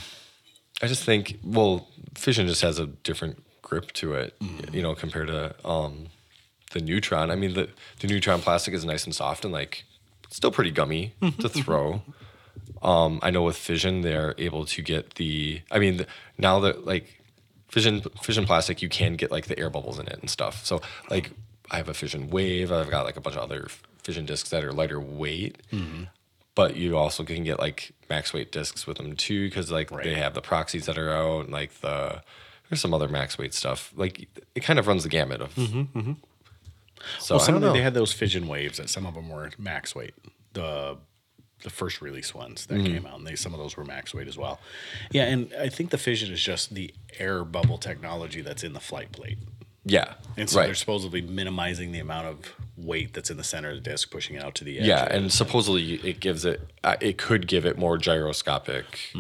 I 0.82 0.88
just 0.88 1.04
think, 1.04 1.38
well, 1.44 1.88
fission 2.16 2.48
just 2.48 2.62
has 2.64 2.80
a 2.80 2.88
different 2.88 3.44
grip 3.62 3.92
to 3.94 4.14
it, 4.16 4.36
you 4.74 4.82
know, 4.82 4.96
compared 4.96 5.28
to 5.28 5.54
um, 5.68 6.08
the 6.74 6.80
neutron. 6.82 7.30
I 7.30 7.36
mean, 7.36 7.54
the 7.54 7.70
the 8.00 8.08
neutron 8.08 8.40
plastic 8.42 8.74
is 8.74 8.84
nice 8.86 9.04
and 9.06 9.14
soft 9.14 9.44
and 9.46 9.54
like 9.54 9.84
still 10.30 10.52
pretty 10.52 10.72
gummy 10.72 11.14
to 11.40 11.50
throw. 11.64 12.02
Um, 12.82 13.20
I 13.22 13.30
know 13.30 13.44
with 13.44 13.58
fission 13.58 14.02
they're 14.02 14.34
able 14.40 14.66
to 14.66 14.82
get 14.82 15.16
the. 15.16 15.62
I 15.70 15.78
mean, 15.80 15.98
the, 15.98 16.08
now 16.38 16.60
that 16.62 16.86
like 16.86 17.21
fission 17.72 18.02
fission 18.22 18.46
plastic, 18.46 18.82
you 18.82 18.90
can 18.90 19.16
get 19.16 19.32
like 19.32 19.46
the 19.48 19.58
air 19.58 19.70
bubbles 19.70 19.98
in 19.98 20.08
it 20.08 20.20
and 20.20 20.30
stuff. 20.30 20.66
So 20.66 20.82
like, 21.10 21.32
I 21.72 21.78
have 21.78 21.90
a 21.90 21.94
fission 21.94 22.30
wave. 22.30 22.72
I've 22.72 22.92
got 22.92 23.06
like 23.06 23.18
a 23.18 23.22
bunch 23.22 23.36
of 23.38 23.42
other 23.44 23.68
fission 24.04 24.26
discs 24.26 24.50
that 24.50 24.64
are 24.64 24.74
lighter 24.74 25.00
weight. 25.00 25.58
Mm-hmm. 25.72 26.04
But 26.54 26.76
you 26.76 26.98
also 26.98 27.24
can 27.24 27.44
get 27.46 27.60
like 27.60 27.94
max 28.10 28.34
weight 28.34 28.52
discs 28.52 28.86
with 28.86 28.98
them 28.98 29.16
too, 29.16 29.48
because 29.48 29.72
like 29.72 29.90
Right. 29.90 30.04
they 30.04 30.16
have 30.16 30.34
the 30.34 30.42
proxies 30.42 30.86
that 30.86 30.98
are 30.98 31.10
out, 31.12 31.46
and 31.46 31.54
like 31.54 31.80
the 31.80 32.22
there's 32.70 32.82
some 32.82 32.94
other 32.94 33.08
max 33.08 33.38
weight 33.38 33.54
stuff. 33.54 33.92
Like 33.96 34.28
it 34.54 34.60
kind 34.60 34.78
of 34.78 34.86
runs 34.88 35.04
the 35.04 35.10
gamut 35.10 35.42
of. 35.42 35.56
Mm-hmm, 35.56 35.98
mm-hmm. 35.98 36.12
So 37.20 37.36
well, 37.36 37.40
some 37.40 37.56
of 37.56 37.62
the, 37.62 37.68
know. 37.68 37.74
they 37.74 37.82
had 37.82 37.94
those 37.94 38.14
fission 38.14 38.48
waves 38.48 38.78
that 38.78 38.90
some 38.90 39.06
of 39.06 39.16
them 39.16 39.30
were 39.30 39.50
max 39.58 39.96
weight. 39.96 40.14
The 40.54 40.98
the 41.64 41.70
first 41.70 42.02
release 42.02 42.34
ones 42.34 42.66
that 42.68 42.76
Mm-hmm. 42.80 42.94
came 42.94 43.06
out, 43.06 43.18
and 43.20 43.28
they 43.28 43.36
some 43.36 43.54
of 43.54 43.60
those 43.60 43.76
were 43.78 43.86
max 43.86 44.14
weight 44.14 44.28
as 44.28 44.38
well. 44.38 44.60
Yeah, 45.12 45.24
and 45.26 45.54
I 45.60 45.70
think 45.70 45.90
the 45.92 45.98
fission 45.98 46.32
is 46.34 46.42
just 46.42 46.74
the 46.76 46.94
air 47.20 47.44
bubble 47.44 47.78
technology 47.78 48.42
that's 48.42 48.64
in 48.64 48.74
the 48.74 48.80
flight 48.80 49.12
plate. 49.12 49.38
yeah, 49.86 50.14
And 50.38 50.50
so 50.50 50.62
they're 50.62 50.76
supposedly 50.76 51.22
minimizing 51.22 51.92
the 51.92 52.00
amount 52.00 52.28
of 52.28 52.38
weight 52.78 53.14
that's 53.14 53.30
in 53.32 53.38
the 53.38 53.44
center 53.44 53.70
of 53.70 53.76
the 53.76 53.82
disc, 53.82 54.12
pushing 54.12 54.36
it 54.36 54.44
out 54.44 54.54
to 54.56 54.64
the 54.64 54.80
edge. 54.80 54.86
Yeah, 54.86 55.06
and 55.10 55.32
supposedly 55.32 55.96
it 55.96 56.20
gives 56.20 56.46
it, 56.46 56.62
uh, 56.84 56.96
it 57.02 57.18
could 57.18 57.48
give 57.48 57.66
it 57.66 57.78
more 57.78 57.98
gyroscopic. 57.98 59.12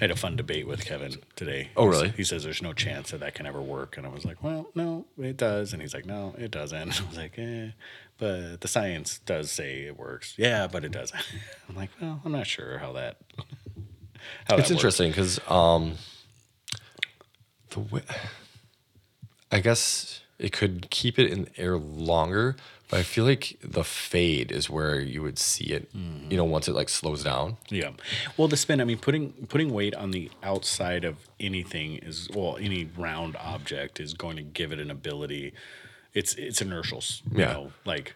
I 0.00 0.06
had 0.06 0.10
a 0.10 0.16
fun 0.16 0.34
debate 0.34 0.66
with 0.66 0.84
Kevin 0.84 1.18
today. 1.36 1.68
Oh, 1.76 1.84
really? 1.86 2.08
He 2.10 2.24
says 2.24 2.42
there's 2.42 2.62
no 2.62 2.72
chance 2.72 3.12
that 3.12 3.20
that 3.20 3.34
can 3.34 3.46
ever 3.46 3.60
work, 3.62 3.96
and 3.96 4.04
I 4.04 4.10
was 4.10 4.24
like, 4.24 4.42
well, 4.42 4.66
no, 4.74 5.04
it 5.16 5.36
does, 5.36 5.72
and 5.72 5.80
he's 5.80 5.94
like, 5.94 6.06
no, 6.06 6.34
it 6.38 6.50
doesn't. 6.50 7.00
I 7.00 7.06
was 7.08 7.16
like, 7.16 7.38
eh, 7.38 7.68
but 8.22 8.60
the 8.60 8.68
science 8.68 9.18
does 9.26 9.50
say 9.50 9.80
it 9.80 9.98
works. 9.98 10.34
Yeah, 10.36 10.68
but 10.68 10.84
it 10.84 10.92
doesn't. 10.92 11.20
I'm 11.68 11.74
like, 11.74 11.90
well, 12.00 12.20
I'm 12.24 12.30
not 12.30 12.46
sure 12.46 12.78
how 12.78 12.92
that. 12.92 13.16
How 14.44 14.56
It's 14.56 14.68
that 14.68 14.74
interesting 14.76 15.10
because 15.10 15.40
um, 15.50 15.96
the 17.70 17.80
way, 17.80 18.02
I 19.50 19.58
guess 19.58 20.20
it 20.38 20.52
could 20.52 20.90
keep 20.90 21.18
it 21.18 21.28
in 21.28 21.42
the 21.42 21.60
air 21.60 21.76
longer, 21.76 22.54
but 22.88 23.00
I 23.00 23.02
feel 23.02 23.24
like 23.24 23.58
the 23.64 23.82
fade 23.82 24.52
is 24.52 24.70
where 24.70 25.00
you 25.00 25.22
would 25.22 25.40
see 25.40 25.64
it. 25.64 25.90
You 25.92 26.36
know, 26.36 26.44
once 26.44 26.68
it 26.68 26.74
like 26.76 26.88
slows 26.88 27.24
down. 27.24 27.56
Yeah. 27.68 27.90
Well, 28.36 28.46
the 28.46 28.56
spin. 28.56 28.80
I 28.80 28.84
mean, 28.84 28.98
putting 28.98 29.32
putting 29.48 29.72
weight 29.72 29.96
on 29.96 30.12
the 30.12 30.30
outside 30.44 31.04
of 31.04 31.16
anything 31.40 31.96
is 31.96 32.30
well, 32.32 32.56
any 32.60 32.88
round 32.96 33.34
object 33.40 33.98
is 33.98 34.14
going 34.14 34.36
to 34.36 34.42
give 34.42 34.70
it 34.70 34.78
an 34.78 34.92
ability. 34.92 35.52
It's 36.14 36.34
it's 36.34 36.60
inertial. 36.60 36.98
s- 36.98 37.22
You 37.30 37.40
Yeah. 37.40 37.52
know, 37.52 37.72
like 37.84 38.14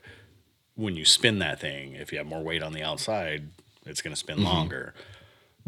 when 0.75 0.97
you 0.97 1.05
spin 1.05 1.39
that 1.39 1.59
thing, 1.61 1.95
if 1.95 2.13
you 2.13 2.19
have 2.19 2.27
more 2.27 2.43
weight 2.43 2.63
on 2.63 2.73
the 2.73 2.83
outside, 2.83 3.49
it's 3.87 4.03
going 4.03 4.13
to 4.13 4.19
spin 4.19 4.37
Mm-hmm. 4.37 4.47
longer. 4.47 4.95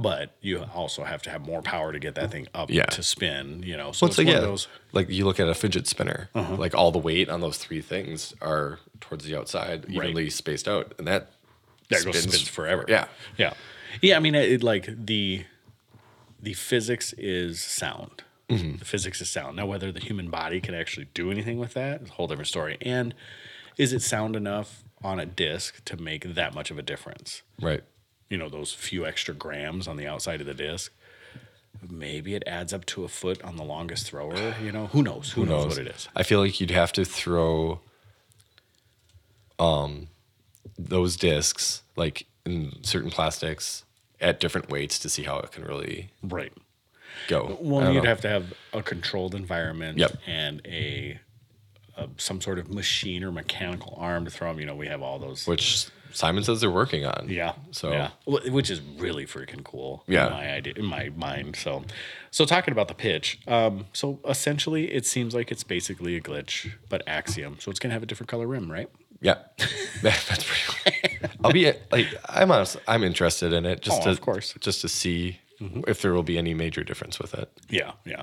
But 0.00 0.36
you 0.40 0.62
also 0.74 1.02
have 1.02 1.22
to 1.22 1.30
have 1.30 1.40
more 1.44 1.60
power 1.60 1.92
to 1.92 1.98
get 1.98 2.14
that 2.14 2.30
thing 2.30 2.46
up 2.54 2.70
Yeah. 2.70 2.84
to 2.86 3.02
spin. 3.02 3.62
You 3.64 3.76
know, 3.76 3.90
so 3.90 4.04
Well, 4.04 4.10
it's 4.10 4.18
like, 4.18 4.26
one 4.28 4.34
yeah, 4.36 4.42
of 4.42 4.44
those. 4.44 4.68
like 4.92 5.08
you 5.10 5.24
look 5.24 5.40
at 5.40 5.48
a 5.48 5.54
fidget 5.54 5.88
spinner, 5.88 6.28
like 6.34 6.74
all 6.74 6.92
the 6.92 6.98
weight 7.00 7.28
on 7.28 7.40
those 7.40 7.58
three 7.58 7.80
things 7.80 8.32
are 8.40 8.78
towards 9.00 9.24
the 9.24 9.36
outside, 9.36 9.86
evenly 9.88 10.30
spaced 10.30 10.68
out, 10.68 10.94
and 10.98 11.06
that 11.08 11.32
That 11.88 12.04
goes 12.04 12.18
spins 12.22 12.46
forever. 12.46 12.84
Yeah, 12.88 13.06
Yeah. 13.38 13.54
Yeah, 14.02 14.16
I 14.16 14.20
mean 14.20 14.34
it, 14.36 14.52
it, 14.52 14.62
like 14.62 14.88
the 15.06 15.44
the 16.40 16.52
physics 16.52 17.12
is 17.14 17.60
sound. 17.60 18.22
Mm-hmm. 18.48 18.76
The 18.78 18.84
physics 18.84 19.20
is 19.20 19.28
sound. 19.28 19.56
Now 19.56 19.66
whether 19.66 19.92
the 19.92 20.00
human 20.00 20.30
body 20.30 20.60
can 20.60 20.74
actually 20.74 21.08
do 21.14 21.30
anything 21.30 21.58
with 21.58 21.74
that 21.74 22.02
is 22.02 22.08
a 22.08 22.12
whole 22.12 22.26
different 22.26 22.48
story. 22.48 22.78
And 22.80 23.14
is 23.76 23.92
it 23.92 24.02
sound 24.02 24.36
enough 24.36 24.82
on 25.02 25.20
a 25.20 25.26
disc 25.26 25.84
to 25.84 25.96
make 25.96 26.34
that 26.34 26.54
much 26.54 26.70
of 26.70 26.78
a 26.78 26.82
difference? 26.82 27.42
right. 27.60 27.82
You 28.30 28.36
know, 28.36 28.50
those 28.50 28.74
few 28.74 29.06
extra 29.06 29.32
grams 29.32 29.88
on 29.88 29.96
the 29.96 30.06
outside 30.06 30.40
of 30.42 30.46
the 30.46 30.52
disc. 30.52 30.92
Maybe 31.88 32.34
it 32.34 32.42
adds 32.46 32.74
up 32.74 32.84
to 32.86 33.04
a 33.04 33.08
foot 33.08 33.42
on 33.42 33.56
the 33.56 33.62
longest 33.62 34.06
thrower. 34.06 34.54
You 34.62 34.70
know, 34.70 34.88
who 34.88 35.02
knows? 35.02 35.32
Who, 35.32 35.46
knows? 35.46 35.66
what 35.66 35.78
it 35.78 35.86
is? 35.86 36.08
I 36.14 36.24
feel 36.24 36.40
like 36.40 36.60
you'd 36.60 36.70
have 36.70 36.92
to 36.92 37.04
throw 37.06 37.80
um 39.58 40.08
those 40.78 41.16
discs 41.16 41.82
like 41.96 42.26
in 42.44 42.72
certain 42.82 43.10
plastics 43.10 43.84
at 44.20 44.40
different 44.40 44.70
weights 44.70 44.98
to 45.00 45.08
see 45.08 45.22
how 45.22 45.38
it 45.38 45.50
can 45.52 45.64
really 45.64 46.10
Right. 46.22 46.52
Go. 47.28 47.58
Well, 47.60 47.92
you'd 47.92 48.02
know. 48.04 48.08
have 48.08 48.20
to 48.22 48.28
have 48.28 48.52
a 48.72 48.82
controlled 48.82 49.34
environment 49.34 49.98
Yep. 49.98 50.18
and 50.26 50.60
a, 50.66 51.18
a 51.96 52.08
some 52.16 52.40
sort 52.40 52.58
of 52.58 52.68
machine 52.72 53.24
or 53.24 53.32
mechanical 53.32 53.94
arm 53.98 54.24
to 54.24 54.30
throw 54.30 54.48
them. 54.50 54.60
You 54.60 54.66
know, 54.66 54.76
we 54.76 54.86
have 54.88 55.02
all 55.02 55.18
those. 55.18 55.46
which 55.46 55.86
Simon 56.10 56.42
says 56.42 56.60
they're 56.62 56.70
working 56.70 57.04
on. 57.04 57.26
yeah. 57.28 57.52
So 57.70 57.90
yeah, 57.92 58.10
which 58.26 58.70
is 58.70 58.80
really 58.96 59.26
freaking 59.26 59.62
cool. 59.62 60.04
Yeah. 60.06 60.26
In 60.28 60.32
my 60.32 60.52
idea, 60.52 60.72
in 60.76 60.84
my 60.86 61.10
mind. 61.16 61.56
So, 61.56 61.84
so 62.30 62.44
talking 62.46 62.72
about 62.72 62.88
the 62.88 62.94
pitch. 62.94 63.38
Um, 63.46 63.86
so 63.92 64.18
essentially, 64.26 64.90
it 64.92 65.04
seems 65.06 65.34
like 65.34 65.52
it's 65.52 65.64
basically 65.64 66.16
a 66.16 66.20
glitch, 66.20 66.72
but 66.88 67.02
axiom. 67.06 67.58
So 67.60 67.70
it's 67.70 67.78
gonna 67.78 67.92
have 67.94 68.02
a 68.02 68.06
different 68.06 68.28
color 68.30 68.46
rim, 68.46 68.70
right? 68.72 68.88
Yeah, 69.20 69.34
that's 70.02 70.44
pretty. 70.44 71.18
Cool. 71.18 71.30
I'll 71.44 71.52
be 71.52 71.72
like 71.92 72.06
I'm 72.26 72.50
honest. 72.52 72.76
I'm 72.88 73.02
interested 73.04 73.52
in 73.52 73.66
it 73.66 73.82
just 73.82 74.00
Oh, 74.00 74.04
to 74.04 74.10
of 74.10 74.20
course. 74.20 74.54
just 74.60 74.80
to 74.82 74.88
see 74.88 75.40
if 75.60 76.02
there 76.02 76.12
will 76.12 76.22
be 76.22 76.38
any 76.38 76.54
major 76.54 76.84
difference 76.84 77.18
with 77.18 77.34
it. 77.34 77.50
Yeah, 77.68 77.92
yeah. 78.04 78.22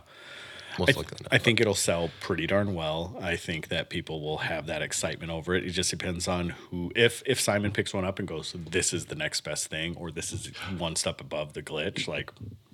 Most 0.78 0.90
I, 0.90 0.92
th- 0.92 0.98
likely 0.98 1.18
not. 1.24 1.34
I 1.34 1.38
think 1.38 1.62
it'll 1.62 1.74
sell 1.74 2.12
pretty 2.20 2.48
darn 2.48 2.74
well. 2.74 3.18
I 3.22 3.38
think 3.38 3.70
that 3.70 3.90
people 3.90 4.20
will 4.22 4.40
have 4.40 4.66
that 4.68 4.82
excitement 4.82 5.32
over 5.32 5.56
it. 5.56 5.64
It 5.66 5.70
just 5.70 5.90
depends 5.90 6.28
on 6.28 6.50
who. 6.50 6.92
If 6.96 7.24
if 7.26 7.40
Simon 7.40 7.72
picks 7.72 7.94
one 7.94 8.04
up 8.04 8.20
and 8.20 8.28
goes, 8.28 8.54
"This 8.72 8.94
is 8.94 9.06
the 9.06 9.16
next 9.16 9.42
best 9.46 9.68
thing," 9.68 9.96
or 9.96 10.12
"This 10.12 10.34
is 10.34 10.48
one 10.78 10.96
step 10.98 11.22
above 11.22 11.54
the 11.54 11.62
glitch," 11.62 12.08
like 12.10 12.30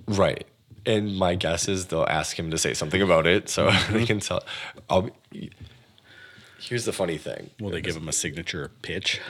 Right. 0.08 0.46
And 0.84 1.16
my 1.16 1.36
guess 1.36 1.68
is 1.68 1.86
they'll 1.88 2.08
ask 2.10 2.40
him 2.40 2.50
to 2.50 2.58
say 2.58 2.74
something 2.74 3.04
about 3.04 3.28
it 3.28 3.50
so 3.50 3.68
Mm-hmm. 3.70 3.94
they 3.94 4.06
can 4.08 4.20
tell. 4.20 4.44
I'll 4.90 5.12
be, 5.32 5.52
here's 6.60 6.86
the 6.86 6.94
funny 6.94 7.20
thing. 7.20 7.52
will 7.60 7.70
they 7.70 7.82
give 7.82 7.96
him 7.96 8.08
a 8.08 8.14
signature 8.14 8.72
pitch? 8.82 9.22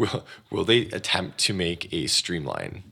Will 0.00 0.24
will 0.50 0.64
they 0.64 0.82
attempt 0.86 1.36
to 1.40 1.52
make 1.52 1.92
a 1.92 2.06
streamline? 2.06 2.84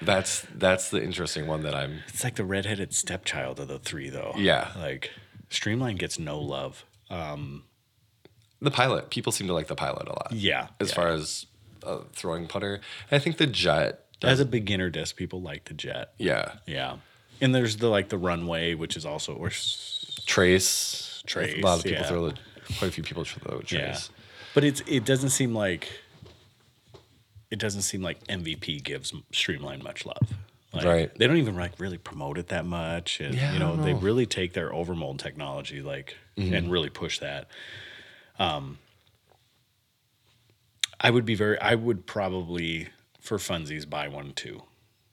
That's 0.00 0.46
that's 0.54 0.90
the 0.90 1.02
interesting 1.02 1.46
one 1.46 1.62
that 1.62 1.74
I'm 1.74 2.00
It's 2.08 2.22
like 2.24 2.36
the 2.36 2.44
redheaded 2.44 2.92
stepchild 2.94 3.58
of 3.60 3.68
the 3.68 3.78
three, 3.78 4.08
though. 4.10 4.32
Yeah. 4.36 4.70
like 4.76 5.10
Streamline 5.50 5.96
gets 5.96 6.18
no 6.18 6.38
love. 6.40 6.84
the 7.10 8.70
pilot. 8.70 9.10
People 9.10 9.32
seem 9.32 9.46
to 9.48 9.52
like 9.54 9.66
the 9.66 9.74
pilot 9.74 10.06
a 10.08 10.12
lot. 10.12 10.32
Yeah, 10.32 10.68
As 10.80 10.90
yeah. 10.90 10.94
far 10.94 11.08
as 11.08 11.46
uh, 11.84 11.98
throwing 12.12 12.46
putter, 12.46 12.80
I 13.10 13.18
think 13.18 13.36
the 13.38 13.46
jet. 13.46 14.04
As 14.22 14.38
a 14.38 14.44
beginner 14.46 14.88
disc, 14.88 15.16
people 15.16 15.42
like 15.42 15.64
the 15.64 15.74
jet. 15.74 16.12
Yeah. 16.16 16.52
Yeah, 16.66 16.98
and 17.40 17.52
there's 17.54 17.78
the 17.78 17.88
like 17.88 18.08
the 18.08 18.18
runway, 18.18 18.74
which 18.74 18.96
is 18.96 19.04
also 19.04 19.34
or 19.34 19.50
Trace. 20.26 21.22
Trace, 21.26 21.58
A 21.58 21.60
lot 21.60 21.78
of 21.78 21.84
people 21.84 22.02
yeah. 22.02 22.08
throw 22.08 22.28
the. 22.28 22.36
Quite 22.78 22.88
a 22.88 22.92
few 22.92 23.02
people 23.02 23.24
throw 23.24 23.58
the 23.58 23.64
trace. 23.64 23.80
yeah, 24.10 24.21
but 24.54 24.64
it's 24.64 24.82
it 24.86 25.04
doesn't 25.04 25.30
seem 25.30 25.54
like 25.54 25.88
it 27.50 27.58
doesn't 27.58 27.82
seem 27.82 28.02
like 28.02 28.22
MVP 28.28 28.82
gives 28.82 29.12
Streamline 29.32 29.82
much 29.82 30.06
love. 30.06 30.32
Like, 30.72 30.84
Right. 30.86 31.14
They 31.18 31.26
don't 31.26 31.36
even 31.36 31.54
like 31.54 31.78
really 31.78 31.98
promote 31.98 32.38
it 32.38 32.48
that 32.48 32.64
much, 32.64 33.20
and 33.20 33.34
Yeah, 33.34 33.50
you 33.50 33.56
I 33.56 33.58
know 33.58 33.76
they 33.76 33.92
really 33.94 34.24
take 34.26 34.54
their 34.54 34.70
overmold 34.70 35.18
technology 35.18 35.82
like 35.82 36.16
Mm-hmm. 36.38 36.54
and 36.54 36.70
really 36.72 36.88
push 36.88 37.18
that. 37.18 37.46
Um, 38.38 38.78
I 40.98 41.10
would 41.10 41.26
be 41.26 41.34
very. 41.34 41.58
I 41.60 41.74
would 41.74 42.06
probably 42.06 42.88
for 43.20 43.36
funsies 43.36 43.88
buy 43.88 44.08
one 44.08 44.32
too. 44.32 44.62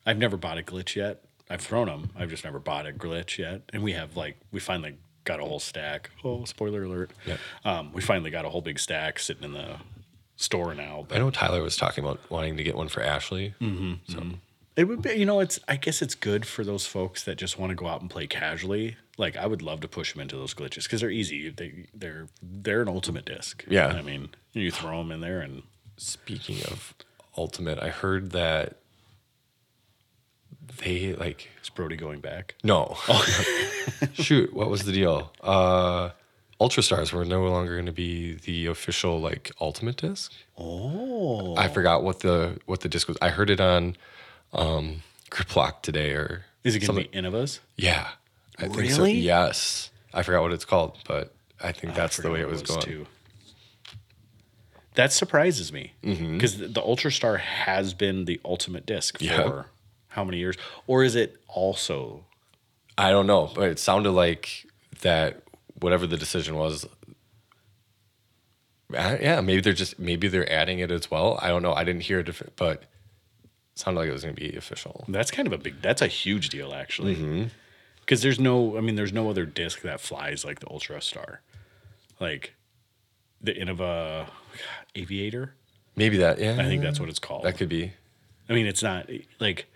I've 0.05 0.17
never 0.17 0.37
bought 0.37 0.57
a 0.57 0.61
glitch 0.61 0.95
yet. 0.95 1.23
I've 1.49 1.61
thrown 1.61 1.87
them. 1.87 2.11
I've 2.15 2.29
just 2.29 2.43
never 2.45 2.59
bought 2.59 2.87
a 2.87 2.91
glitch 2.93 3.37
yet. 3.37 3.63
And 3.73 3.83
we 3.83 3.91
have 3.93 4.15
like 4.15 4.37
we 4.51 4.59
finally 4.61 4.95
got 5.23 5.39
a 5.39 5.45
whole 5.45 5.59
stack. 5.59 6.09
Oh, 6.23 6.45
spoiler 6.45 6.83
alert! 6.83 7.11
Yeah. 7.25 7.37
Um, 7.65 7.91
we 7.93 8.01
finally 8.01 8.31
got 8.31 8.45
a 8.45 8.49
whole 8.49 8.61
big 8.61 8.79
stack 8.79 9.19
sitting 9.19 9.43
in 9.43 9.53
the 9.53 9.77
store 10.35 10.73
now. 10.73 11.05
I 11.11 11.17
know 11.17 11.29
Tyler 11.31 11.61
was 11.61 11.75
talking 11.77 12.03
about 12.03 12.19
wanting 12.29 12.57
to 12.57 12.63
get 12.63 12.75
one 12.75 12.87
for 12.87 13.01
Ashley. 13.03 13.53
Mm-hmm. 13.61 13.93
So 14.11 14.23
It 14.75 14.85
would 14.85 15.01
be, 15.01 15.11
you 15.13 15.25
know, 15.25 15.39
it's. 15.39 15.59
I 15.67 15.75
guess 15.75 16.01
it's 16.01 16.15
good 16.15 16.45
for 16.45 16.63
those 16.63 16.85
folks 16.85 17.23
that 17.23 17.37
just 17.37 17.59
want 17.59 17.71
to 17.71 17.75
go 17.75 17.87
out 17.87 18.01
and 18.01 18.09
play 18.09 18.27
casually. 18.27 18.97
Like 19.17 19.35
I 19.35 19.45
would 19.47 19.61
love 19.61 19.81
to 19.81 19.87
push 19.87 20.13
them 20.13 20.21
into 20.21 20.37
those 20.37 20.53
glitches 20.53 20.83
because 20.83 21.01
they're 21.01 21.09
easy. 21.09 21.49
They 21.49 21.87
they're 21.93 22.27
they're 22.41 22.81
an 22.81 22.87
ultimate 22.87 23.25
disc. 23.25 23.65
Yeah. 23.67 23.87
I 23.87 24.01
mean, 24.01 24.29
you 24.53 24.71
throw 24.71 24.99
them 24.99 25.11
in 25.11 25.19
there 25.19 25.41
and 25.41 25.63
speaking 25.97 26.63
of 26.71 26.93
ultimate, 27.37 27.77
I 27.79 27.89
heard 27.89 28.31
that 28.31 28.77
they 30.77 31.13
like 31.13 31.49
is 31.61 31.69
Brody 31.69 31.95
going 31.97 32.19
back? 32.21 32.55
no. 32.63 32.97
Shoot, 34.13 34.53
what 34.53 34.69
was 34.69 34.83
the 34.83 34.91
deal? 34.91 35.31
Uh 35.41 36.09
Ultra 36.61 36.83
Stars 36.83 37.13
were 37.13 37.23
no 37.23 37.43
longer 37.47 37.75
going 37.75 37.85
to 37.85 37.93
be 37.93 38.33
the 38.33 38.65
official 38.65 39.19
like 39.21 39.49
ultimate 39.61 39.95
disc. 39.95 40.33
Oh, 40.57 41.55
I 41.55 41.69
forgot 41.69 42.03
what 42.03 42.19
the 42.19 42.59
what 42.65 42.81
the 42.81 42.89
disc 42.89 43.07
was. 43.07 43.17
I 43.21 43.29
heard 43.29 43.49
it 43.49 43.61
on 43.61 43.95
um 44.53 45.03
Griplock 45.31 45.81
today 45.83 46.11
or 46.11 46.43
is 46.63 46.75
it 46.75 46.79
going 46.85 47.01
to 47.03 47.09
be 47.09 47.17
Innovas? 47.17 47.59
Yeah. 47.77 48.09
I 48.57 48.63
think 48.67 48.91
so. 48.91 48.97
Really? 48.97 49.13
Yes. 49.13 49.89
I 50.13 50.23
forgot 50.23 50.41
what 50.41 50.51
it's 50.51 50.65
called, 50.65 50.97
but 51.07 51.33
I 51.63 51.71
think 51.71 51.93
that's 51.95 52.19
I 52.19 52.23
the 52.23 52.31
way 52.31 52.41
it 52.41 52.47
was 52.49 52.61
what 52.67 52.85
going. 52.85 53.07
That 54.95 55.13
surprises 55.13 55.71
me 55.71 55.93
Mm-hmm. 56.03 56.33
because 56.33 56.57
the, 56.57 56.67
the 56.67 56.81
Ultra 56.81 57.11
Star 57.11 57.37
has 57.37 57.93
been 57.93 58.25
the 58.25 58.39
ultimate 58.43 58.85
disc 58.85 59.17
for 59.19 59.23
Yeah. 59.23 59.63
How 60.19 60.25
many 60.25 60.37
years? 60.37 60.57
Or 60.85 61.03
is 61.05 61.15
it 61.15 61.37
also? 61.47 62.25
I 62.97 63.11
don't 63.11 63.25
know, 63.27 63.49
but 63.55 63.69
it 63.69 63.79
sounded 63.79 64.11
like 64.11 64.65
that 65.01 65.41
whatever 65.79 66.05
the 66.05 66.17
decision 66.17 66.55
was. 66.55 66.85
Yeah, 68.91 69.41
maybe 69.41 69.61
they're 69.61 69.73
just 69.73 69.99
maybe 69.99 70.27
they're 70.27 70.51
adding 70.51 70.79
it 70.79 70.91
as 70.91 71.09
well. 71.11 71.39
I 71.41 71.47
don't 71.49 71.61
know. 71.61 71.73
I 71.73 71.83
didn't 71.83 72.01
hear 72.03 72.19
it, 72.19 72.27
if- 72.29 72.41
but 72.55 72.81
it 72.81 72.87
sounded 73.75 73.99
like 74.01 74.09
it 74.09 74.13
was 74.13 74.23
going 74.23 74.35
to 74.35 74.41
be 74.41 74.55
official. 74.57 75.05
That's 75.07 75.31
kind 75.31 75.47
of 75.47 75.53
a 75.53 75.57
big. 75.57 75.81
That's 75.81 76.01
a 76.01 76.07
huge 76.07 76.49
deal 76.49 76.73
actually. 76.73 77.15
Mm-hmm. 77.15 77.43
Because 78.01 78.21
there's 78.23 78.39
no. 78.39 78.77
I 78.77 78.81
mean, 78.81 78.95
there's 78.95 79.13
no 79.13 79.29
other 79.29 79.45
disc 79.45 79.81
that 79.83 80.01
flies 80.01 80.43
like 80.43 80.59
the 80.59 80.69
Ultra 80.69 81.01
Star, 81.01 81.41
like 82.19 82.55
the 83.39 83.53
Innova 83.53 84.27
Aviator. 84.95 85.53
Maybe 85.95 86.17
that. 86.17 86.39
Yeah, 86.39 86.57
I 86.59 86.63
think 86.63 86.81
that's 86.81 86.99
what 86.99 87.07
it's 87.09 87.19
called. 87.19 87.43
that 87.43 87.57
could 87.57 87.69
be. 87.69 87.93
I 88.49 88.53
mean, 88.53 88.65
it's 88.65 88.81
not 88.81 89.07
like 89.39 89.71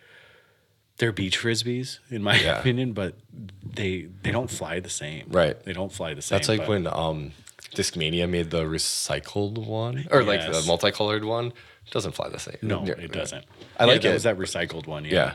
they're 0.98 1.12
beach 1.12 1.40
frisbees 1.40 2.00
in 2.10 2.22
my 2.24 2.36
Yeah. 2.40 2.60
opinion, 2.60 2.94
but 2.94 3.16
they 3.64 4.08
they 4.22 4.32
don't 4.32 4.50
fly 4.50 4.80
the 4.80 4.90
same. 4.90 5.26
Right. 5.30 5.62
They 5.64 5.74
don't 5.74 5.92
fly 5.92 6.14
the 6.14 6.22
same. 6.22 6.38
That's 6.38 6.50
like 6.50 6.68
when 6.68 6.88
um, 6.88 7.32
Discmania 7.76 8.30
made 8.30 8.52
the 8.52 8.64
recycled 8.64 9.66
one 9.66 10.06
or 10.12 10.24
like 10.24 10.42
the 10.42 10.64
multicolored 10.68 11.26
one. 11.26 11.48
It 11.86 11.92
doesn't 11.92 12.14
fly 12.14 12.30
the 12.30 12.40
same. 12.40 12.58
No, 12.62 12.86
Yeah, 12.86 12.94
it 12.94 13.12
doesn't. 13.12 13.44
I 13.78 13.86
like 13.86 14.02
that 14.04 14.10
it. 14.12 14.14
Was 14.14 14.24
that 14.24 14.38
recycled 14.38 14.88
one? 14.88 15.04
Yeah. 15.06 15.12
Yeah. 15.12 15.34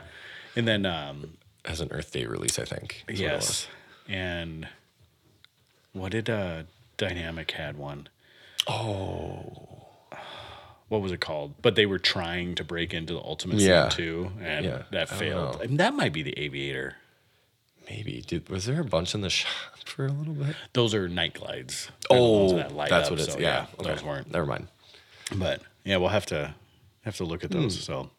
And 0.57 0.67
then 0.67 0.87
um, 0.87 1.37
As 1.65 1.81
an 1.81 1.89
Earth 1.93 2.11
Day 2.13 2.25
release, 2.25 2.59
I 2.59 2.65
think. 2.65 3.05
is 3.09 3.21
what 3.21 3.31
yes, 3.31 3.69
and 4.09 4.67
what 5.93 6.13
did 6.13 6.31
uh, 6.31 6.63
Dynamic 6.97 7.51
had 7.51 7.77
one? 7.77 8.09
Oh. 8.67 9.68
What 10.89 11.03
was 11.03 11.13
it 11.13 11.21
called? 11.21 11.55
But 11.61 11.75
they 11.75 11.87
were 11.87 11.99
trying 11.99 12.55
to 12.57 12.65
break 12.65 12.95
into 12.95 13.13
the 13.15 13.21
Ultimate 13.21 13.59
Yeah. 13.59 13.89
Scene 13.91 13.97
too, 13.97 14.33
and 14.43 14.65
Yeah. 14.65 14.83
that 14.91 15.09
failed. 15.09 15.61
that 15.79 15.95
might 15.95 16.13
be 16.13 16.23
the 16.23 16.39
Aviator. 16.39 16.97
Maybe, 17.91 18.23
dude. 18.27 18.49
Was 18.49 18.67
there 18.67 18.81
a 18.81 18.85
bunch 18.85 19.15
in 19.15 19.21
the 19.23 19.31
shop 19.31 19.51
for 19.85 20.07
a 20.07 20.13
little 20.13 20.35
bit? 20.35 20.55
Those 20.75 20.95
are 20.95 21.09
night 21.09 21.35
glides. 21.35 21.91
They're 22.11 22.19
Oh, 22.19 22.57
that 22.57 22.77
that's 22.77 23.07
up, 23.07 23.11
what 23.13 23.21
it's. 23.21 23.33
so 23.33 23.39
yeah, 23.39 23.67
okay. 23.79 23.91
those 23.93 24.03
weren't. 24.03 24.31
Never 24.31 24.47
mind. 24.47 24.69
But 25.35 25.63
yeah, 25.85 25.97
we'll 25.97 26.09
have 26.11 26.27
to 26.27 26.55
have 27.03 27.17
to 27.17 27.25
look 27.25 27.45
at 27.45 27.51
those. 27.51 27.77
Hmm. 27.77 27.81
So, 27.83 28.11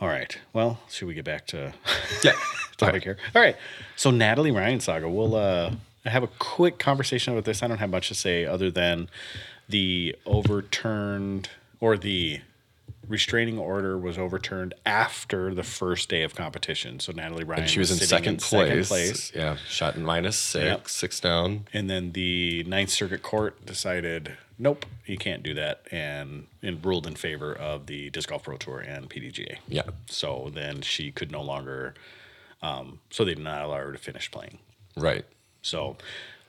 all 0.00 0.08
right. 0.08 0.38
Well, 0.52 0.80
should 0.90 1.08
we 1.08 1.14
get 1.14 1.24
back 1.24 1.46
to 1.48 1.72
Yeah. 2.24 2.32
topic 2.78 3.04
here? 3.04 3.16
All 3.34 3.42
right. 3.42 3.56
So 3.96 4.10
Natalie 4.10 4.50
Ryan 4.50 4.80
saga. 4.80 5.08
We'll 5.08 5.34
uh, 5.34 5.72
have 6.04 6.22
a 6.22 6.28
quick 6.38 6.78
conversation 6.78 7.32
about 7.34 7.44
this. 7.44 7.62
I 7.62 7.66
don't 7.68 7.78
have 7.78 7.90
much 7.90 8.08
to 8.08 8.14
say 8.14 8.44
other 8.46 8.70
than 8.70 9.08
the 9.68 10.14
overturned 10.24 11.50
or 11.80 11.96
the 11.96 12.40
restraining 13.08 13.58
order 13.58 13.96
was 13.96 14.18
overturned 14.18 14.74
after 14.84 15.54
the 15.54 15.62
first 15.62 16.08
day 16.08 16.22
of 16.22 16.34
competition. 16.34 16.98
So 16.98 17.12
Natalie 17.12 17.44
Ryan 17.44 17.62
And 17.62 17.70
she 17.70 17.78
was 17.78 17.90
in 17.90 17.98
sitting 17.98 18.38
second, 18.40 18.40
place. 18.82 19.32
Yeah, 19.34 19.56
shot 19.68 19.94
in 19.96 20.04
minus 20.04 20.36
six, 20.36 20.64
Yep. 20.64 20.88
six 20.88 21.20
down. 21.20 21.66
And 21.72 21.88
then 21.88 22.12
the 22.12 22.64
Ninth 22.64 22.90
Circuit 22.90 23.22
Court 23.22 23.64
decided, 23.64 24.36
nope, 24.58 24.86
you 25.04 25.16
can't 25.18 25.42
do 25.44 25.54
that, 25.54 25.82
and, 25.92 26.48
and 26.62 26.84
ruled 26.84 27.06
in 27.06 27.14
favor 27.14 27.52
of 27.52 27.86
the 27.86 28.10
Disc 28.10 28.28
Golf 28.28 28.42
Pro 28.42 28.56
Tour 28.56 28.80
and 28.80 29.08
PDGA. 29.08 29.58
Yeah. 29.68 29.82
So 30.08 30.50
then 30.52 30.80
she 30.82 31.12
could 31.12 31.30
no 31.30 31.42
longer, 31.42 31.94
um, 32.60 32.98
so 33.10 33.24
they 33.24 33.34
did 33.34 33.44
not 33.44 33.62
allow 33.62 33.76
her 33.78 33.92
to 33.92 33.98
finish 33.98 34.30
playing. 34.32 34.58
Right. 34.96 35.24
So 35.62 35.96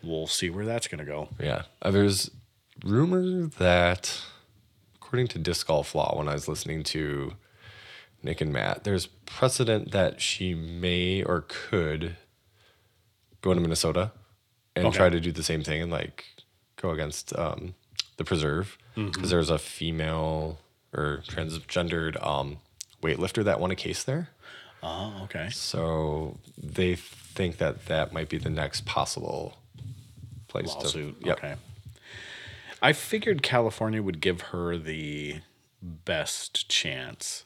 we'll 0.02 0.28
see 0.28 0.50
where 0.50 0.66
that's 0.66 0.88
going 0.88 1.00
to 1.00 1.06
go. 1.06 1.30
Yeah. 1.40 1.64
Uh, 1.84 1.92
there's 1.92 2.32
rumor 2.84 3.46
that, 3.60 4.22
according 5.08 5.28
to 5.30 5.40
disc 5.40 5.68
golf 5.68 5.96
law, 5.96 6.14
when 6.18 6.28
I 6.28 6.34
was 6.34 6.50
listening 6.50 6.84
to 6.84 7.32
Nick 8.22 8.42
and 8.42 8.52
Matt, 8.52 8.84
there's 8.84 9.06
precedent 9.26 9.92
that 9.92 10.20
she 10.20 10.54
may 10.54 11.24
or 11.24 11.46
could 11.48 12.18
go 13.42 13.54
to 13.54 13.60
Minnesota 13.62 14.12
and 14.76 14.88
Okay. 14.88 14.98
try 14.98 15.10
to 15.10 15.22
do 15.22 15.32
the 15.32 15.44
same 15.44 15.64
thing 15.64 15.82
and 15.82 15.90
like 15.92 16.26
go 16.76 16.90
against 16.92 17.34
um, 17.38 17.74
the 18.18 18.26
preserve 18.26 18.78
because 18.96 19.30
there's 19.30 19.50
a 19.50 19.58
female 19.60 20.60
or 20.94 21.22
transgendered 21.28 22.22
um, 22.26 22.58
weightlifter 23.02 23.44
that 23.46 23.60
won 23.62 23.72
a 23.72 23.76
case 23.76 24.04
there. 24.04 24.30
Oh, 24.84 25.22
okay. 25.24 25.50
So 25.52 26.38
they 26.62 26.96
think 26.96 27.58
that 27.60 27.86
that 27.86 28.12
might 28.12 28.28
be 28.28 28.38
the 28.40 28.50
next 28.50 28.86
possible 28.86 29.58
place 30.50 30.68
Lawsuit. 30.76 31.22
to. 31.22 31.28
Yep. 31.28 31.38
Okay. 31.38 31.56
I 32.82 32.94
figured 32.94 33.42
California 33.44 34.02
would 34.02 34.22
give 34.22 34.42
her 34.42 34.78
the 34.78 35.42
best 35.82 36.70
chance. 36.70 37.46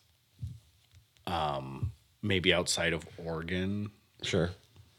Um, 1.27 1.91
maybe 2.21 2.53
outside 2.53 2.93
of 2.93 3.05
Oregon, 3.17 3.91
Sure. 4.21 4.51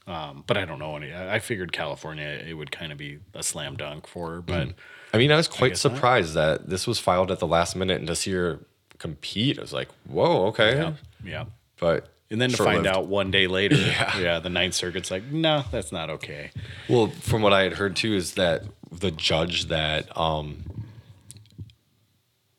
Um, 0.07 0.43
but 0.47 0.57
I 0.57 0.65
don't 0.65 0.81
know 0.81 0.97
any. 0.97 1.13
I 1.13 1.37
I 1.37 1.39
figured 1.39 1.73
California 1.73 2.25
it 2.25 2.55
would 2.55 2.73
kind 2.73 2.91
of 2.91 2.99
be 2.99 3.21
a 3.35 3.43
slam 3.43 3.77
dunk 3.77 4.09
for 4.09 4.33
her, 4.33 4.43
but 4.43 4.71
I 5.15 5.19
mean, 5.19 5.31
I 5.31 5.37
was 5.37 5.47
quite 5.47 5.73
not. 5.73 5.79
surprised 5.79 6.35
that 6.35 6.69
this 6.69 6.87
was 6.89 6.99
filed 6.99 7.31
at 7.31 7.39
the 7.39 7.47
last 7.47 7.77
minute 7.77 7.99
and 7.99 8.09
to 8.09 8.17
see 8.17 8.33
her 8.33 8.59
compete, 8.99 9.59
I 9.59 9.63
was 9.63 9.73
like, 9.73 9.89
whoa, 10.09 10.47
okay. 10.47 10.75
yeah, 10.77 10.93
yeah. 11.25 11.45
But 11.79 12.09
And 12.33 12.41
then 12.41 12.51
to 12.51 12.57
find 12.57 12.67
short-lived. 12.77 12.87
out 12.89 13.07
one 13.07 13.31
day 13.31 13.47
later, 13.47 13.77
Yeah. 13.79 14.19
yeah, 14.19 14.39
the 14.41 14.49
Ninth 14.51 14.75
Circuit's 14.75 15.11
like, 15.11 15.25
no, 15.31 15.65
that's 15.71 15.93
not 15.93 16.09
okay. 16.11 16.51
Well, 16.89 17.09
from 17.09 17.43
what 17.43 17.53
I 17.53 17.63
had 17.63 17.75
heard 17.75 17.95
too, 17.95 18.15
is 18.15 18.35
that 18.35 18.65
the 18.91 19.11
judge 19.11 19.67
that 19.67 20.17
um, 20.19 20.65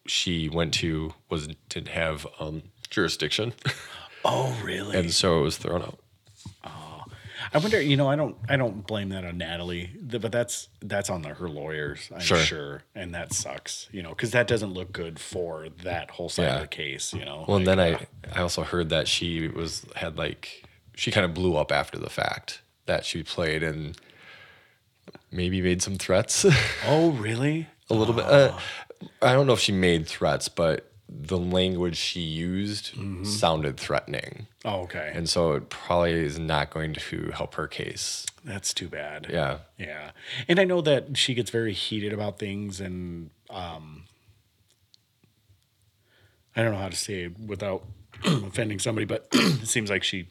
she 0.05 0.47
went 0.49 0.73
to 0.75 1.13
was 1.29 1.47
didn't 1.69 1.89
have 1.89 2.27
um, 2.39 2.63
jurisdiction, 2.89 3.53
Oh, 4.25 4.55
really? 4.63 4.95
and 4.97 5.11
so 5.11 5.39
it 5.39 5.43
was 5.43 5.57
thrown 5.57 5.81
out. 5.81 5.99
I 7.53 7.59
wonder. 7.59 7.79
You 7.81 7.95
know, 7.97 8.09
I 8.09 8.15
don't. 8.15 8.35
I 8.49 8.57
don't 8.57 8.85
blame 8.87 9.09
that 9.09 9.23
on 9.25 9.37
Natalie, 9.37 9.89
but 10.01 10.31
that's 10.31 10.69
that's 10.81 11.09
on 11.09 11.21
the, 11.21 11.29
her 11.29 11.47
lawyers. 11.47 12.09
I'm 12.13 12.19
Sure. 12.21 12.37
sure. 12.39 12.83
and 12.95 13.13
that 13.13 13.31
sucks. 13.33 13.87
You 13.91 14.01
know, 14.03 14.09
because 14.09 14.31
that 14.31 14.47
doesn't 14.47 14.73
look 14.73 14.91
good 14.91 15.19
for 15.19 15.67
that 15.83 16.11
whole 16.11 16.29
side 16.29 16.43
Yeah. 16.45 16.55
of 16.55 16.61
the 16.61 16.67
case. 16.67 17.13
You 17.13 17.25
know. 17.25 17.45
Well, 17.47 17.57
and 17.57 17.67
Like, 17.67 17.77
then 17.77 17.97
I 18.33 18.39
I 18.39 18.41
also 18.41 18.63
heard 18.63 18.89
that 18.89 19.07
she 19.07 19.47
was 19.47 19.85
had 19.95 20.17
like 20.17 20.63
she 20.95 21.11
kind 21.11 21.25
of 21.25 21.33
blew 21.33 21.55
up 21.55 21.71
after 21.71 21.97
the 21.99 22.09
fact 22.09 22.61
that 22.85 23.05
she 23.05 23.23
played 23.23 23.63
and 23.63 23.97
maybe 25.31 25.61
made 25.61 25.81
some 25.81 25.95
threats 25.97 26.45
oh, 26.87 27.11
really? 27.11 27.67
a 27.89 27.93
little 27.93 28.13
bit. 28.13 28.25
Uh, 28.25 28.57
I 29.21 29.33
don't 29.33 29.47
know 29.47 29.53
if 29.53 29.59
she 29.59 29.71
made 29.73 30.07
threats, 30.07 30.47
but 30.49 30.89
the 31.15 31.37
language 31.37 31.95
she 31.95 32.21
used 32.21 32.91
sounded 33.25 33.77
threatening. 33.77 34.47
Oh, 34.65 34.81
okay. 34.81 35.11
And 35.13 35.29
so 35.29 35.53
it 35.53 35.69
probably 35.69 36.13
is 36.13 36.39
not 36.39 36.71
going 36.71 36.93
to 36.93 37.31
help 37.33 37.55
her 37.55 37.67
case. 37.67 38.25
that's 38.43 38.73
too 38.73 38.87
bad. 38.87 39.27
Yeah. 39.29 39.59
Yeah. 39.77 40.11
And 40.47 40.59
I 40.59 40.63
know 40.63 40.81
that 40.81 41.15
she 41.17 41.33
gets 41.33 41.49
very 41.51 41.73
heated 41.73 42.13
about 42.13 42.39
things 42.39 42.79
and 42.81 43.29
um 43.49 44.03
I 46.55 46.61
don't 46.61 46.71
know 46.73 46.79
how 46.79 46.89
to 46.89 46.95
say 46.95 47.23
it 47.25 47.39
without 47.39 47.83
offending 48.25 48.79
somebody, 48.79 49.05
but 49.05 49.27
it 49.33 49.67
seems 49.67 49.89
like 49.89 50.03
she 50.03 50.27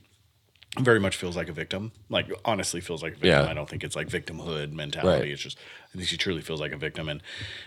very 0.79 1.01
much 1.01 1.17
feels 1.17 1.37
like 1.37 1.49
a 1.49 1.53
victim. 1.53 1.93
Like 2.09 2.31
honestly 2.45 2.81
feels 2.81 3.03
like 3.03 3.13
a 3.13 3.17
victim. 3.17 3.45
Yeah. 3.45 3.51
I 3.51 3.55
don't 3.55 3.69
think 3.69 3.85
it's 3.85 3.97
like 3.97 4.09
victimhood 4.09 4.73
mentality. 4.73 5.23
Right. 5.23 5.33
It's 5.33 5.43
just 5.43 5.59
I 5.93 5.97
think 5.97 6.09
she 6.09 6.17
truly 6.17 6.41
feels 6.43 6.61
like 6.61 6.73
a 6.73 6.77
victim 6.77 7.09
and 7.09 7.23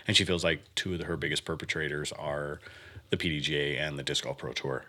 and 0.06 0.16
she 0.16 0.24
feels 0.24 0.42
like 0.44 0.62
two 0.74 0.92
of 0.94 0.98
the, 0.98 1.04
her 1.06 1.16
biggest 1.16 1.44
perpetrators 1.44 2.12
are 2.12 2.60
the 3.10 3.16
PDGA 3.16 3.78
and 3.80 3.98
the 3.98 4.02
Disc 4.02 4.24
Golf 4.24 4.38
Pro 4.38 4.52
Tour. 4.52 4.86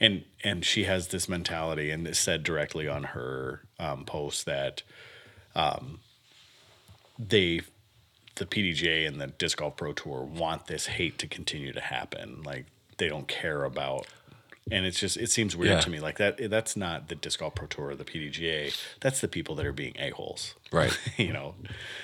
And 0.00 0.24
and 0.42 0.64
she 0.64 0.84
has 0.84 1.08
this 1.08 1.28
mentality 1.28 1.90
and 1.90 2.06
it 2.06 2.16
said 2.16 2.42
directly 2.42 2.88
on 2.88 3.04
her 3.04 3.62
um, 3.78 4.04
post 4.04 4.44
that 4.46 4.82
um, 5.54 6.00
they 7.18 7.60
the 8.36 8.46
PDJ 8.46 9.06
and 9.06 9.20
the 9.20 9.28
Disc 9.28 9.58
Golf 9.58 9.76
Pro 9.76 9.92
Tour 9.92 10.22
want 10.22 10.66
this 10.66 10.86
hate 10.86 11.18
to 11.18 11.26
continue 11.28 11.72
to 11.72 11.80
happen. 11.80 12.42
Like 12.42 12.66
they 12.98 13.08
don't 13.08 13.28
care 13.28 13.64
about 13.64 14.06
and 14.70 14.86
it's 14.86 14.98
just 14.98 15.16
it 15.16 15.30
seems 15.30 15.54
weird 15.54 15.72
Yeah. 15.74 15.80
to 15.80 15.90
me 15.90 16.00
like 16.00 16.16
that 16.18 16.50
that's 16.50 16.76
not 16.76 17.08
the 17.08 17.14
Disc 17.14 17.38
Golf 17.38 17.54
Pro 17.54 17.66
Tour 17.68 17.90
or 17.90 17.94
the 17.94 18.04
PDGA. 18.04 18.76
That's 19.00 19.20
the 19.20 19.28
people 19.28 19.54
that 19.56 19.66
are 19.66 19.72
being 19.72 19.94
a-holes. 19.98 20.54
Right. 20.72 20.96
you 21.16 21.32
know. 21.32 21.54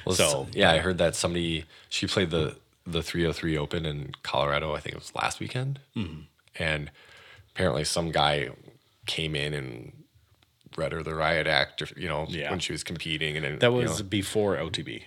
Well, 0.06 0.14
so 0.14 0.46
yeah, 0.52 0.70
I 0.70 0.78
heard 0.78 0.98
that 0.98 1.16
somebody 1.16 1.64
she 1.88 2.06
played 2.06 2.30
the 2.30 2.56
the 2.86 3.02
303 3.02 3.56
Open 3.58 3.86
in 3.86 4.12
Colorado. 4.22 4.74
I 4.74 4.80
think 4.80 4.94
it 4.96 4.98
was 5.00 5.14
last 5.14 5.40
weekend, 5.40 5.80
Mm-hmm. 5.96 6.20
and 6.58 6.90
apparently 7.54 7.84
some 7.84 8.10
guy 8.10 8.50
came 9.06 9.34
in 9.36 9.54
and 9.54 9.92
read 10.76 10.92
her 10.92 11.02
the 11.02 11.14
riot 11.14 11.46
act. 11.46 11.82
Or, 11.82 11.88
you 11.96 12.08
know, 12.08 12.26
Yeah. 12.28 12.50
when 12.50 12.60
she 12.60 12.72
was 12.72 12.82
competing, 12.84 13.36
and 13.36 13.44
then, 13.44 13.58
that 13.58 13.66
you 13.70 13.76
was 13.78 14.00
know, 14.00 14.06
before 14.06 14.56
OTB. 14.56 15.02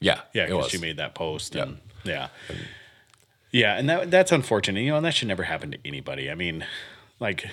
yeah, 0.00 0.20
Yeah, 0.32 0.46
because 0.46 0.70
she 0.70 0.78
made 0.78 0.96
that 0.98 1.14
post. 1.14 1.54
Yep. 1.54 1.66
And, 1.68 1.78
yeah. 2.04 2.28
Yeah, 3.50 3.76
and 3.78 3.88
that 3.88 4.10
that's 4.10 4.30
unfortunate. 4.32 4.80
You 4.82 4.90
know, 4.90 4.96
and 4.98 5.04
that 5.06 5.14
should 5.14 5.28
never 5.28 5.44
happen 5.44 5.70
to 5.72 5.78
anybody. 5.84 6.30
I 6.30 6.34
mean, 6.34 6.66
like 7.18 7.46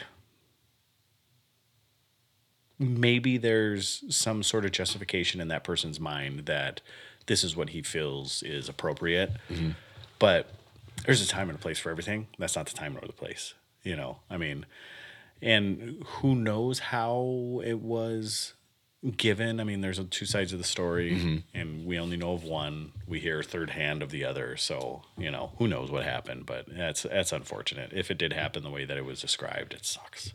maybe 2.77 3.37
there's 3.37 4.03
some 4.09 4.43
sort 4.43 4.65
of 4.65 4.71
justification 4.71 5.39
in 5.39 5.47
that 5.47 5.63
person's 5.63 5.99
mind 5.99 6.41
that 6.47 6.81
this 7.25 7.43
is 7.43 7.55
what 7.55 7.69
he 7.69 7.81
feels 7.81 8.43
is 8.43 8.69
appropriate. 8.69 9.31
Mm-hmm. 9.49 9.71
But 10.19 10.49
there's 11.05 11.21
a 11.21 11.27
time 11.27 11.49
and 11.49 11.57
a 11.57 11.61
place 11.61 11.79
for 11.79 11.89
everything. 11.89 12.27
That's 12.39 12.55
not 12.55 12.67
the 12.67 12.75
time 12.75 12.93
nor 12.93 13.03
the 13.05 13.13
place. 13.13 13.53
You 13.83 13.95
know, 13.95 14.19
I 14.29 14.37
mean, 14.37 14.65
and 15.41 16.03
who 16.05 16.35
knows 16.35 16.79
how 16.79 17.61
it 17.63 17.79
was 17.79 18.53
given. 19.17 19.59
I 19.59 19.63
mean, 19.63 19.81
there's 19.81 19.99
two 20.09 20.25
sides 20.25 20.53
of 20.53 20.59
the 20.59 20.65
story, 20.65 21.11
mm-hmm. 21.11 21.37
and 21.53 21.85
we 21.85 21.99
only 21.99 22.17
know 22.17 22.33
of 22.33 22.43
one. 22.43 22.93
We 23.07 23.19
hear 23.19 23.43
third 23.43 23.71
hand 23.71 24.01
of 24.01 24.09
the 24.09 24.25
other. 24.25 24.57
So 24.57 25.03
you 25.17 25.29
know, 25.29 25.51
who 25.57 25.67
knows 25.67 25.91
what 25.91 26.03
happened? 26.03 26.45
But 26.45 26.65
that's 26.67 27.03
that's 27.03 27.31
unfortunate. 27.31 27.91
If 27.93 28.09
it 28.09 28.17
did 28.17 28.33
happen 28.33 28.63
the 28.63 28.71
way 28.71 28.85
that 28.85 28.97
it 28.97 29.05
was 29.05 29.21
described, 29.21 29.73
it 29.73 29.85
sucks. 29.85 30.33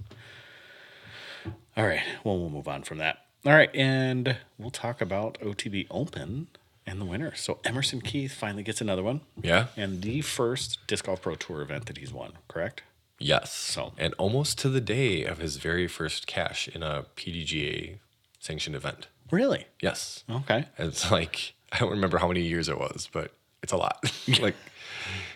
All 1.77 1.87
right, 1.87 2.03
well, 2.23 2.39
we'll 2.39 2.51
move 2.51 2.69
on 2.69 2.83
from 2.83 2.99
that. 2.99 3.25
All 3.47 3.53
right, 3.53 3.75
and 3.75 4.37
we'll 4.59 4.71
talk 4.71 5.01
about 5.01 5.39
OTB 5.41 5.87
Open 5.91 6.49
and 6.87 7.01
the 7.01 7.05
winner. 7.05 7.35
So 7.35 7.59
Emerson 7.65 8.01
Keith 8.01 8.33
finally 8.33 8.63
gets 8.63 8.81
another 8.81 9.03
one, 9.03 9.21
yeah, 9.43 9.67
and 9.77 10.03
the 10.03 10.21
first 10.23 10.79
disc 10.87 11.05
golf 11.07 11.23
pro 11.23 11.35
tour 11.35 11.63
event 11.63 11.87
that 11.87 11.99
he's 11.99 12.13
won. 12.13 12.33
Correct? 12.49 12.83
yes. 13.23 13.53
So- 13.53 13.93
and 13.99 14.15
almost 14.15 14.57
to 14.61 14.69
the 14.71 14.81
day 14.81 15.25
of 15.25 15.39
his 15.39 15.57
very 15.59 15.87
first 15.87 16.27
cash 16.27 16.69
in 16.69 16.83
a 16.83 17.05
PDGA 17.17 17.99
sanctioned 18.39 18.75
event. 18.75 19.09
Really? 19.31 19.67
Yes, 19.83 20.25
Okay. 20.31 20.65
it's 20.79 21.11
like 21.11 21.53
I 21.73 21.79
don't 21.79 21.91
remember 21.91 22.19
how 22.19 22.29
many 22.29 22.41
years 22.43 22.69
it 22.69 22.79
was, 22.79 23.09
but 23.13 23.33
it's 23.63 23.73
a 23.73 23.77
lot. 23.77 24.03
like, 24.41 24.57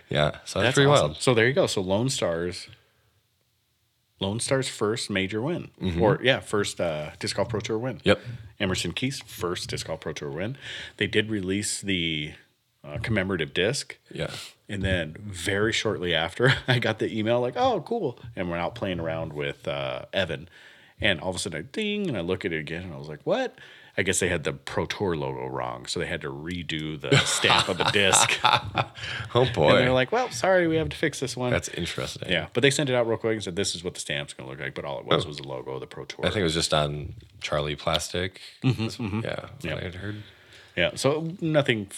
yeah, 0.08 0.30
so 0.44 0.60
that's, 0.60 0.68
That's 0.68 0.74
pretty 0.76 0.88
awesome. 0.90 1.08
wild. 1.10 1.16
So 1.22 1.34
there 1.34 1.46
you 1.46 1.52
go. 1.52 1.66
So 1.66 1.80
Lone 1.82 2.08
Stars, 2.08 2.68
Lone 4.20 4.38
Stars' 4.40 4.68
first 4.68 5.10
major 5.10 5.42
win, 5.42 5.70
or 6.00 6.20
yeah, 6.22 6.40
first 6.40 6.80
uh, 6.80 7.10
disc 7.18 7.36
golf 7.36 7.48
pro 7.48 7.60
tour 7.60 7.78
win. 7.78 8.00
Yep. 8.04 8.20
Emerson 8.60 8.92
Keith's 8.92 9.20
first 9.20 9.68
disc 9.70 9.86
golf 9.86 10.00
pro 10.00 10.12
tour 10.12 10.30
win. 10.30 10.56
They 10.98 11.06
did 11.06 11.30
release 11.30 11.80
the 11.80 12.32
uh, 12.84 12.98
commemorative 13.02 13.52
disc, 13.52 13.98
Yeah. 14.12 14.30
and 14.68 14.82
then 14.82 15.16
very 15.20 15.72
shortly 15.72 16.14
after, 16.14 16.52
I 16.68 16.78
got 16.78 16.98
the 17.00 17.16
email 17.18 17.40
like, 17.40 17.54
"Oh, 17.56 17.80
cool!" 17.80 18.18
And 18.36 18.50
we're 18.50 18.56
out 18.56 18.74
playing 18.74 19.00
around 19.00 19.32
with 19.32 19.66
uh, 19.66 20.04
Evan, 20.12 20.48
and 21.00 21.20
all 21.20 21.30
of 21.30 21.36
a 21.36 21.38
sudden, 21.40 21.58
I 21.58 21.62
ding, 21.62 22.08
and 22.08 22.16
I 22.16 22.20
look 22.20 22.44
at 22.44 22.52
it 22.52 22.58
again, 22.60 22.84
and 22.84 22.94
I 22.94 22.98
was 22.98 23.08
like, 23.08 23.20
"What?" 23.24 23.58
I 23.96 24.02
guess 24.02 24.18
they 24.18 24.28
had 24.28 24.42
the 24.42 24.52
Pro 24.52 24.86
Tour 24.86 25.16
logo 25.16 25.46
wrong, 25.46 25.86
so 25.86 26.00
they 26.00 26.06
had 26.06 26.20
to 26.22 26.30
redo 26.30 27.00
the 27.00 27.16
stamp 27.18 27.68
of 27.68 27.78
the 27.78 27.84
disc. 27.84 28.38
Oh 29.36 29.46
boy, 29.52 29.70
And 29.70 29.78
they're 29.78 29.92
like, 29.92 30.12
well, 30.12 30.30
sorry, 30.30 30.68
we 30.68 30.76
have 30.76 30.88
to 30.88 30.96
fix 30.96 31.18
this 31.18 31.36
one. 31.36 31.50
that's 31.50 31.68
interesting. 31.68 32.30
yeah, 32.30 32.46
but 32.52 32.60
they 32.60 32.70
sent 32.70 32.88
it 32.88 32.94
out 32.94 33.06
real 33.08 33.16
quick 33.18 33.34
and 33.34 33.42
said, 33.42 33.56
this 33.56 33.74
is 33.74 33.82
what 33.82 33.94
the 33.94 34.00
stamp's 34.00 34.32
going 34.32 34.46
to 34.46 34.52
look 34.52 34.60
like. 34.60 34.74
But 34.74 34.84
all 34.84 35.00
it 35.00 35.06
was 35.06 35.24
oh. 35.24 35.28
was 35.28 35.38
the 35.38 35.48
logo 35.48 35.72
of 35.72 35.80
the 35.80 35.86
Pro 35.86 36.04
Tour. 36.04 36.20
Oh. 36.24 36.28
I 36.28 36.30
think 36.30 36.40
it 36.40 36.44
was 36.44 36.54
just 36.54 36.72
on 36.72 37.14
Charlie 37.40 37.74
Plastic. 37.74 38.40
Mm-hmm, 38.62 38.84
this- 38.84 38.96
mm-hmm. 38.96 39.20
Yeah, 39.20 39.46
Yep. 39.62 39.78
I 39.78 39.82
had 39.82 39.94
heard. 39.96 40.22
yeah, 40.76 40.90
so 40.94 41.32
nothing 41.40 41.88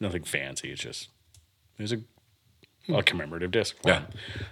nothing 0.00 0.22
fancy. 0.24 0.70
It's 0.70 0.82
just, 0.82 1.08
it 1.78 1.82
was 1.82 1.92
a, 1.92 2.00
hmm. 2.86 2.94
a 2.94 3.02
commemorative 3.02 3.50
disc. 3.50 3.76
Yeah. 3.84 4.02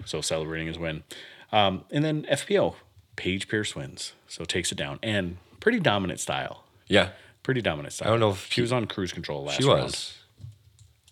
So 0.04 0.20
celebrating 0.20 0.66
his 0.66 0.78
win. 0.78 1.04
Um, 1.52 1.84
and 1.90 2.04
then 2.04 2.24
FPO, 2.30 2.74
Paige 3.16 3.48
Pierce 3.48 3.74
wins. 3.74 4.12
So 4.26 4.44
takes 4.44 4.70
it 4.72 4.76
down. 4.76 4.98
And 5.02 5.38
pretty 5.60 5.80
dominant 5.80 6.20
style. 6.20 6.64
Yeah, 6.88 7.10
Pretty 7.42 7.62
dominant 7.62 7.94
style. 7.94 8.08
I 8.08 8.10
don't 8.10 8.20
know 8.20 8.30
if 8.30 8.50
She 8.52 8.60
was 8.60 8.72
on 8.72 8.86
cruise 8.86 9.12
control 9.12 9.44
last 9.44 9.56
she 9.60 9.64
round. 9.66 9.84
was, 9.84 10.14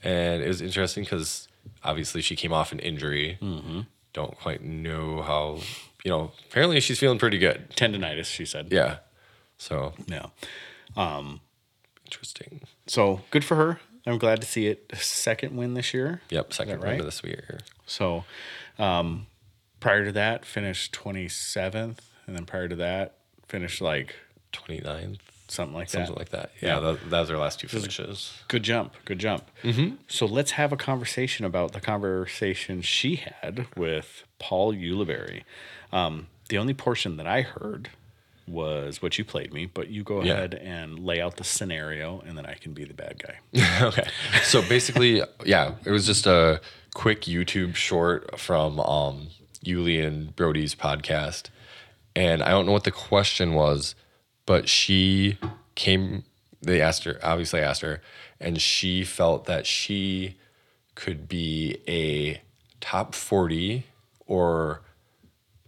and 0.03 0.43
it 0.43 0.49
was 0.49 0.61
interesting 0.61 1.05
because 1.05 1.49
obviously 1.83 2.21
she 2.21 2.37
came 2.37 2.53
off 2.53 2.73
an 2.73 2.79
injury. 2.79 3.39
Mm-hmm. 3.41 3.81
Don't 4.13 4.37
quite 4.39 4.63
know 4.63 5.23
how. 5.23 5.61
You 6.05 6.11
know, 6.11 6.33
apparently 6.51 6.79
she's 6.81 6.99
feeling 6.99 7.19
pretty 7.19 7.39
good. 7.39 7.71
Tendonitis, 7.71 8.27
she 8.27 8.45
said. 8.45 8.69
Yeah, 8.71 8.99
so 9.59 9.95
Yeah. 10.07 10.27
interesting. 12.05 12.61
So 12.87 13.23
good 13.31 13.45
for 13.45 13.57
her. 13.57 13.81
I'm 14.07 14.19
glad 14.19 14.41
to 14.41 14.47
see 14.47 14.67
it. 14.69 14.93
Second 14.97 15.57
win 15.57 15.75
this 15.75 15.93
year. 15.93 16.21
Yep, 16.31 16.53
second 16.53 16.81
right? 16.83 17.01
of 17.01 17.07
this 17.07 17.23
year. 17.25 17.59
So, 17.87 18.25
um, 18.79 19.27
prior 19.81 20.05
to 20.05 20.13
that, 20.13 20.45
finished 20.45 20.93
27th. 20.95 21.99
And 22.27 22.37
then 22.37 22.45
prior 22.45 22.69
to 22.69 22.77
that, 22.77 23.15
finished 23.49 23.81
like 23.81 24.15
29th, 24.53 25.19
something 25.49 25.75
like 25.75 25.89
something 25.89 26.15
that. 26.15 26.29
Something 26.31 26.39
like 26.41 26.51
that. 26.51 26.51
Yeah, 26.61 26.75
Yeah. 26.77 26.81
That, 26.93 27.11
that 27.11 27.21
was 27.21 27.31
our 27.31 27.39
last 27.39 27.61
two 27.61 27.69
finishes. 27.69 28.33
Good 28.49 28.63
jump. 28.63 28.95
Good 29.05 29.19
jump. 29.19 29.45
Mm-hmm. 29.63 29.97
So, 30.09 30.27
let's 30.27 30.53
have 30.53 30.73
a 30.73 30.77
conversation 30.77 31.45
about 31.45 31.73
the 31.73 31.81
conversation 31.81 32.83
she 32.83 33.17
had 33.17 33.67
with 33.77 34.25
Paul 34.39 34.73
Ulibarri. 34.75 35.43
Um, 35.93 36.27
the 36.49 36.59
only 36.59 36.75
portion 36.75 37.17
that 37.17 37.27
I 37.27 37.43
heard 37.43 37.91
was 38.49 39.03
what 39.03 39.19
you 39.19 39.25
played 39.25 39.53
me, 39.53 39.67
but 39.67 39.89
you 39.89 40.05
go 40.05 40.23
Yeah. 40.23 40.35
ahead 40.35 40.55
and 40.55 41.01
lay 41.01 41.21
out 41.21 41.37
the 41.37 41.43
scenario, 41.45 42.21
and 42.27 42.39
then 42.39 42.47
I 42.47 42.55
can 42.55 42.73
be 42.75 42.85
the 42.85 42.95
bad 42.95 43.21
guy. 43.21 43.81
okay. 43.87 44.09
So 44.45 44.63
basically, 44.63 45.23
yeah, 45.45 45.75
it 45.85 45.91
was 45.91 46.07
just 46.07 46.27
a 46.27 46.61
quick 46.95 47.23
YouTube 47.23 47.75
short 47.75 48.39
from 48.39 48.79
um, 48.81 49.29
Yuli 49.65 50.05
and 50.07 50.35
Brodie's 50.37 50.75
podcast. 50.77 51.51
And 52.15 52.41
I 52.43 52.51
don't 52.51 52.67
know 52.67 52.73
what 52.73 52.85
the 52.85 52.93
question 52.93 53.55
was, 53.55 53.97
but 54.47 54.69
she 54.69 55.39
came. 55.75 56.25
They 56.63 56.81
asked 56.81 57.05
her, 57.05 57.19
obviously 57.23 57.61
asked 57.61 57.83
her, 57.83 58.01
and 58.41 58.61
she 58.61 59.05
felt 59.05 59.45
that 59.45 59.67
she 59.67 60.37
could 60.95 61.29
be 61.29 61.79
a 61.87 62.41
top 62.81 63.15
forty 63.15 63.87
or 64.27 64.83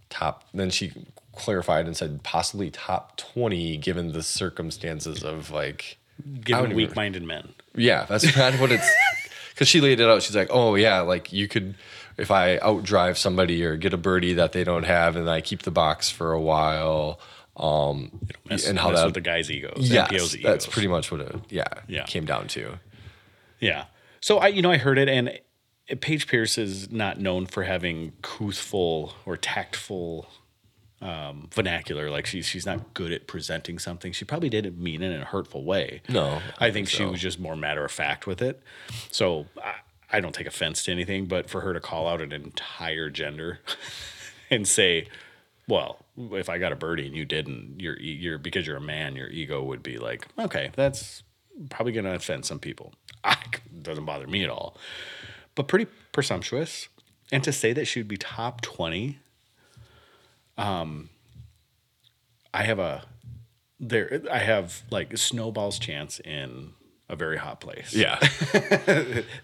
top. 0.09 0.45
Then 0.53 0.69
she 0.69 0.91
clarified 1.35 1.85
and 1.85 1.95
said 1.95 2.23
possibly 2.23 2.71
top 2.71 3.17
twenty, 3.17 3.77
given 3.77 4.13
the 4.13 4.23
circumstances 4.23 5.23
of 5.23 5.51
like. 5.51 5.97
Given 6.43 6.75
weak-minded 6.75 7.23
men. 7.23 7.53
Yeah, 7.75 8.05
that's 8.05 8.29
kind 8.35 8.55
of 8.55 8.61
what 8.61 8.71
it's. 8.71 8.89
Because 9.51 9.69
she 9.69 9.79
laid 9.79 9.99
it 9.99 10.09
out. 10.09 10.21
She's 10.21 10.35
like, 10.35 10.49
oh, 10.51 10.75
yeah, 10.75 10.99
like 10.99 11.31
you 11.31 11.47
could, 11.47 11.75
if 12.17 12.31
I 12.31 12.57
outdrive 12.59 13.17
somebody 13.17 13.63
or 13.63 13.77
get 13.77 13.93
a 13.93 13.97
birdie 13.97 14.33
that 14.33 14.51
they 14.51 14.63
don't 14.63 14.83
have 14.83 15.15
and 15.15 15.29
I 15.29 15.41
keep 15.41 15.63
the 15.63 15.71
box 15.71 16.09
for 16.09 16.31
a 16.31 16.41
while. 16.41 17.19
Um, 17.59 18.21
Mess, 18.49 18.67
and 18.67 18.79
how 18.79 18.89
mess 18.89 18.99
that. 18.99 19.05
with 19.05 19.13
the 19.15 19.21
guys' 19.21 19.51
egos. 19.51 19.89
yes, 19.91 20.09
MPO's 20.09 20.37
that's 20.41 20.65
pretty 20.65 20.87
much 20.87 21.11
what 21.11 21.21
it 21.21 21.35
yeah, 21.49 21.65
Yeah. 21.87 22.03
came 22.05 22.25
down 22.25 22.47
to. 22.49 22.79
Yeah. 23.59 23.85
So 24.21 24.37
I, 24.37 24.47
you 24.47 24.61
know, 24.61 24.71
I 24.71 24.77
heard 24.77 24.97
it, 24.97 25.09
and 25.09 25.37
Paige 26.01 26.27
Pierce 26.27 26.57
is 26.57 26.91
not 26.91 27.19
known 27.19 27.45
for 27.45 27.63
having 27.63 28.13
truthful 28.23 29.13
or 29.25 29.35
tactful 29.37 30.29
um, 31.01 31.49
vernacular. 31.53 32.09
Like 32.09 32.25
she's 32.25 32.45
she's 32.45 32.65
not 32.65 32.93
good 32.93 33.11
at 33.11 33.27
presenting 33.27 33.79
something. 33.79 34.11
She 34.13 34.23
probably 34.25 34.49
didn't 34.49 34.77
mean 34.77 35.01
it 35.01 35.11
in 35.11 35.21
a 35.21 35.25
hurtful 35.25 35.63
way. 35.63 36.01
No, 36.09 36.41
I 36.59 36.71
think 36.71 36.87
she 36.87 37.03
was 37.05 37.19
just 37.21 37.39
more 37.39 37.55
matter 37.55 37.83
of 37.83 37.91
fact 37.91 38.27
with 38.27 38.41
it. 38.41 38.61
So 39.11 39.47
I, 39.63 39.75
I 40.11 40.19
don't 40.21 40.33
take 40.35 40.47
offense 40.47 40.83
to 40.83 40.91
anything, 40.91 41.25
but 41.25 41.49
for 41.49 41.61
her 41.61 41.73
to 41.73 41.79
call 41.79 42.07
out 42.07 42.21
an 42.21 42.31
entire 42.31 43.09
gender 43.09 43.59
and 44.49 44.67
say, 44.67 45.07
"Well, 45.69 45.99
if 46.17 46.49
I 46.49 46.57
got 46.57 46.71
a 46.71 46.75
birdie 46.75 47.05
and 47.07 47.15
you 47.15 47.25
didn't, 47.25 47.79
you're 47.79 47.99
you're 47.99 48.37
because 48.37 48.65
you're 48.65 48.77
a 48.77 48.81
man, 48.81 49.15
your 49.15 49.29
ego 49.29 49.63
would 49.63 49.83
be 49.83 49.97
like, 49.97 50.27
okay, 50.37 50.71
that's 50.75 51.23
probably 51.69 51.93
going 51.93 52.05
to 52.05 52.15
offend 52.15 52.45
some 52.45 52.59
people. 52.59 52.93
I, 53.23 53.37
doesn't 53.81 54.05
bother 54.05 54.27
me 54.27 54.43
at 54.43 54.49
all, 54.49 54.77
but 55.55 55.67
pretty 55.67 55.87
presumptuous. 56.11 56.87
And 57.31 57.43
to 57.43 57.53
say 57.53 57.73
that 57.73 57.85
she 57.85 57.99
would 57.99 58.07
be 58.07 58.17
top 58.17 58.61
twenty, 58.61 59.19
um, 60.57 61.09
I 62.53 62.63
have 62.63 62.79
a 62.79 63.05
there. 63.79 64.23
I 64.31 64.39
have 64.39 64.81
like 64.89 65.15
snowball's 65.17 65.77
chance 65.77 66.19
in 66.19 66.71
a 67.07 67.15
very 67.15 67.37
hot 67.37 67.61
place. 67.61 67.93
Yeah. 67.93 68.17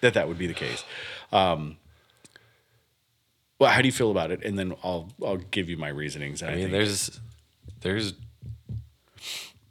that 0.01 0.13
that 0.13 0.27
would 0.27 0.37
be 0.37 0.47
the 0.47 0.53
case. 0.53 0.83
Um, 1.31 1.77
well, 3.59 3.71
how 3.71 3.81
do 3.81 3.87
you 3.87 3.91
feel 3.91 4.11
about 4.11 4.31
it? 4.31 4.43
And 4.43 4.57
then 4.57 4.75
I'll 4.83 5.09
I'll 5.23 5.37
give 5.37 5.69
you 5.69 5.77
my 5.77 5.89
reasonings. 5.89 6.43
I 6.43 6.55
mean, 6.55 6.71
there's 6.71 7.19
there's 7.81 8.13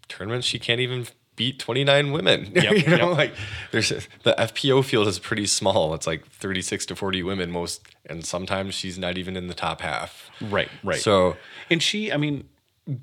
tournaments 0.09 0.47
she 0.47 0.59
can't 0.59 0.81
even 0.81 1.07
beat 1.37 1.59
29 1.59 2.13
women. 2.13 2.53
Yep, 2.55 2.73
you 2.73 2.97
know, 2.97 3.09
yep. 3.09 3.17
like 3.17 3.35
there's 3.73 3.89
the 3.89 4.35
FPO 4.39 4.85
field 4.85 5.09
is 5.09 5.19
pretty 5.19 5.47
small. 5.47 5.93
It's 5.95 6.07
like 6.07 6.27
36 6.29 6.87
to 6.87 6.97
40 6.97 7.23
women 7.23 7.51
most, 7.51 7.83
and 8.07 8.25
sometimes 8.25 8.75
she's 8.75 8.99
not 8.99 9.19
even 9.19 9.37
in 9.37 9.49
the 9.49 9.55
top 9.55 9.81
half. 9.81 10.31
right, 10.41 10.69
right. 10.83 11.01
So 11.01 11.37
and 11.69 11.83
she, 11.83 12.13
I 12.13 12.17
mean, 12.17 12.49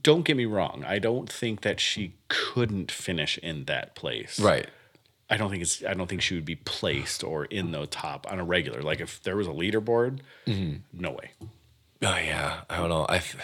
don't 0.01 0.23
get 0.23 0.37
me 0.37 0.45
wrong. 0.45 0.83
I 0.87 0.99
don't 0.99 1.31
think 1.31 1.61
that 1.61 1.79
she 1.79 2.13
couldn't 2.27 2.91
finish 2.91 3.37
in 3.39 3.65
that 3.65 3.93
place. 3.95 4.39
right, 4.39 4.67
I 5.31 5.37
don't 5.37 5.49
think 5.49 5.61
it's. 5.61 5.81
I 5.83 5.93
don't 5.93 6.07
think 6.07 6.21
she 6.21 6.35
would 6.35 6.45
be 6.45 6.57
placed 6.57 7.23
or 7.23 7.45
in 7.45 7.71
the 7.71 7.87
top 7.87 8.29
on 8.29 8.39
a 8.39 8.43
regular. 8.43 8.81
Like 8.81 8.99
if 8.99 9.23
there 9.23 9.37
was 9.37 9.47
a 9.47 9.51
leaderboard, 9.51 10.19
mm-hmm. 10.45 10.79
no 10.91 11.11
way. 11.11 11.31
Oh 12.03 12.17
yeah, 12.17 12.61
I 12.69 12.77
don't 12.77 12.89
know. 12.89 13.05
I 13.07 13.19
th- 13.19 13.37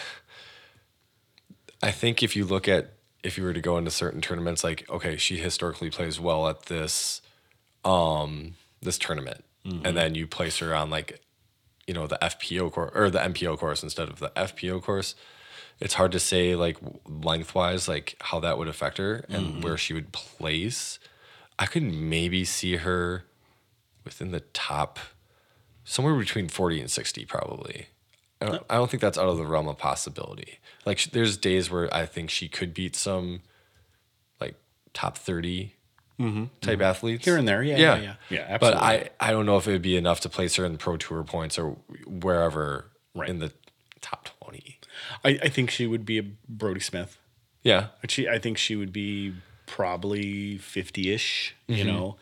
I 1.82 1.90
think 1.90 2.22
if 2.22 2.36
you 2.36 2.44
look 2.44 2.68
at 2.68 2.92
if 3.24 3.38
you 3.38 3.44
were 3.44 3.54
to 3.54 3.60
go 3.62 3.78
into 3.78 3.90
certain 3.90 4.20
tournaments, 4.20 4.62
like 4.62 4.88
okay, 4.90 5.16
she 5.16 5.38
historically 5.38 5.88
plays 5.88 6.20
well 6.20 6.46
at 6.46 6.66
this 6.66 7.22
um 7.86 8.54
this 8.82 8.98
tournament, 8.98 9.42
mm-hmm. 9.64 9.86
and 9.86 9.96
then 9.96 10.14
you 10.14 10.26
place 10.26 10.58
her 10.58 10.74
on 10.74 10.90
like 10.90 11.22
you 11.86 11.94
know 11.94 12.06
the 12.06 12.18
FPO 12.20 12.70
course 12.70 12.92
or 12.94 13.08
the 13.08 13.20
MPO 13.20 13.56
course 13.58 13.82
instead 13.82 14.10
of 14.10 14.18
the 14.18 14.28
FPO 14.36 14.82
course. 14.82 15.14
It's 15.80 15.94
hard 15.94 16.12
to 16.12 16.18
say 16.18 16.54
like 16.54 16.76
lengthwise 17.08 17.88
like 17.88 18.16
how 18.20 18.40
that 18.40 18.58
would 18.58 18.68
affect 18.68 18.98
her 18.98 19.24
and 19.28 19.46
mm-hmm. 19.46 19.60
where 19.62 19.78
she 19.78 19.94
would 19.94 20.12
place. 20.12 20.98
I 21.58 21.66
could 21.66 21.82
maybe 21.82 22.44
see 22.44 22.76
her 22.76 23.24
within 24.04 24.30
the 24.30 24.40
top 24.40 24.98
somewhere 25.84 26.14
between 26.14 26.48
40 26.48 26.80
and 26.80 26.90
60 26.90 27.24
probably 27.24 27.86
I 28.40 28.46
don't, 28.46 28.62
I 28.70 28.74
don't 28.76 28.90
think 28.90 29.00
that's 29.00 29.18
out 29.18 29.28
of 29.28 29.36
the 29.38 29.44
realm 29.46 29.68
of 29.68 29.78
possibility 29.78 30.58
like 30.86 31.02
there's 31.12 31.36
days 31.36 31.70
where 31.70 31.92
i 31.94 32.04
think 32.06 32.30
she 32.30 32.48
could 32.48 32.72
beat 32.74 32.94
some 32.94 33.40
like 34.40 34.54
top 34.92 35.16
30 35.18 35.74
type 36.60 36.80
athletes 36.80 37.22
Mm-hmm. 37.22 37.30
Here 37.30 37.38
and 37.38 37.46
there, 37.48 37.62
yeah, 37.62 37.76
yeah, 37.78 37.96
yeah. 38.00 38.14
Yeah, 38.28 38.58
but 38.58 38.74
absolutely. 38.74 39.10
i 39.20 39.28
i 39.28 39.30
don't 39.30 39.46
know 39.46 39.56
if 39.56 39.66
it 39.68 39.72
would 39.72 39.82
be 39.82 39.96
enough 39.96 40.20
to 40.20 40.28
place 40.28 40.56
her 40.56 40.64
in 40.64 40.76
pro 40.78 40.96
tour 40.96 41.22
points 41.24 41.58
or 41.58 41.76
wherever 42.06 42.86
Right. 43.14 43.28
in 43.28 43.38
the 43.40 43.52
top 44.00 44.28
20 44.42 44.78
I, 45.24 45.38
I 45.44 45.48
think 45.48 45.70
she 45.70 45.86
would 45.86 46.04
be 46.04 46.18
a 46.18 46.24
Brodie 46.48 46.80
Smith. 46.80 47.18
yeah 47.62 47.88
She, 48.08 48.28
I 48.28 48.38
think 48.38 48.58
she 48.58 48.76
would 48.76 48.92
be 48.92 49.34
probably 49.68 50.58
50 50.58 51.12
ish, 51.12 51.54
you 51.68 51.84
know, 51.84 52.16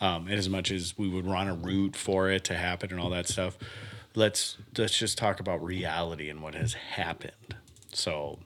um, 0.00 0.26
and 0.28 0.38
as 0.38 0.48
much 0.48 0.70
as 0.70 0.96
we 0.96 1.08
would 1.08 1.26
run 1.26 1.48
a 1.48 1.54
route 1.54 1.96
for 1.96 2.30
it 2.30 2.44
to 2.44 2.54
happen 2.54 2.90
and 2.90 2.98
all 3.00 3.10
that 3.10 3.28
stuff. 3.28 3.58
Let's 4.14 4.56
let's 4.78 4.96
just 4.96 5.18
talk 5.18 5.40
about 5.40 5.62
reality 5.62 6.30
and 6.30 6.40
what 6.40 6.54
has 6.54 6.74
happened. 6.74 7.56
So, 7.92 8.38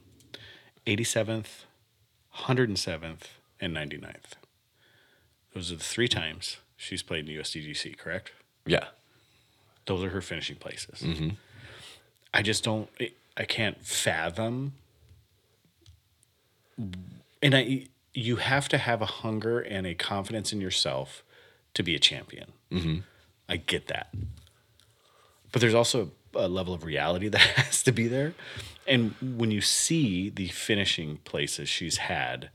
87th, 0.87 1.65
107th, 2.35 3.23
and 3.61 3.77
99th. 3.77 4.33
Those 5.55 5.71
are 5.71 5.77
the 5.77 5.85
three 5.85 6.09
times 6.09 6.57
she's 6.77 7.03
played 7.03 7.21
in 7.21 7.27
the 7.27 7.37
USDGC, 7.43 7.97
correct? 7.99 8.33
yeah 8.67 8.87
Those 9.87 10.03
are 10.05 10.11
her 10.11 10.21
finishing 10.23 10.57
places. 10.57 11.05
I 12.33 12.43
just 12.43 12.65
don't. 12.65 12.89
I 13.37 13.45
can't 13.45 13.85
fathom. 13.85 14.73
And 17.43 17.55
I, 17.55 17.87
you 18.19 18.37
have 18.37 18.69
to 18.69 18.79
have 18.79 19.01
a 19.01 19.07
hunger 19.07 19.61
and 19.61 19.87
a 19.87 19.95
confidence 19.95 20.53
in 20.53 20.61
yourself 20.61 21.23
to 21.73 21.85
be 21.85 21.95
a 21.95 22.01
champion. 22.01 22.53
Mm-hmm. 22.73 22.99
I 23.49 23.57
get 23.59 23.87
that, 23.87 24.13
but 25.53 25.61
there's 25.61 25.75
also 25.75 26.11
a 26.35 26.49
level 26.49 26.75
of 26.75 26.85
reality 26.85 27.29
that 27.35 27.41
has 27.41 27.83
to 27.85 27.93
be 27.93 28.09
there. 28.09 28.35
And 28.89 29.15
when 29.21 29.51
you 29.53 29.61
see 29.61 30.31
the 30.31 30.49
finishing 30.49 31.19
places 31.19 31.69
she's 31.69 31.99
had 31.99 32.51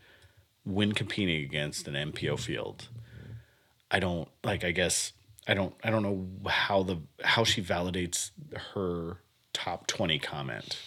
when 0.65 0.91
competing 0.91 1.41
against 1.43 1.87
an 1.87 1.93
MPO 2.11 2.39
field, 2.39 2.89
I 3.89 3.99
don't 3.99 4.27
like 4.43 4.65
I 4.65 4.71
guess 4.71 5.13
I 5.47 5.53
don't 5.53 5.73
I 5.81 5.91
don't 5.91 6.03
know 6.03 6.27
how 6.49 6.83
the 6.83 6.99
how 7.23 7.45
she 7.45 7.61
validates 7.61 8.31
her 8.73 9.17
top 9.53 9.87
20 9.87 10.19
comment. 10.19 10.77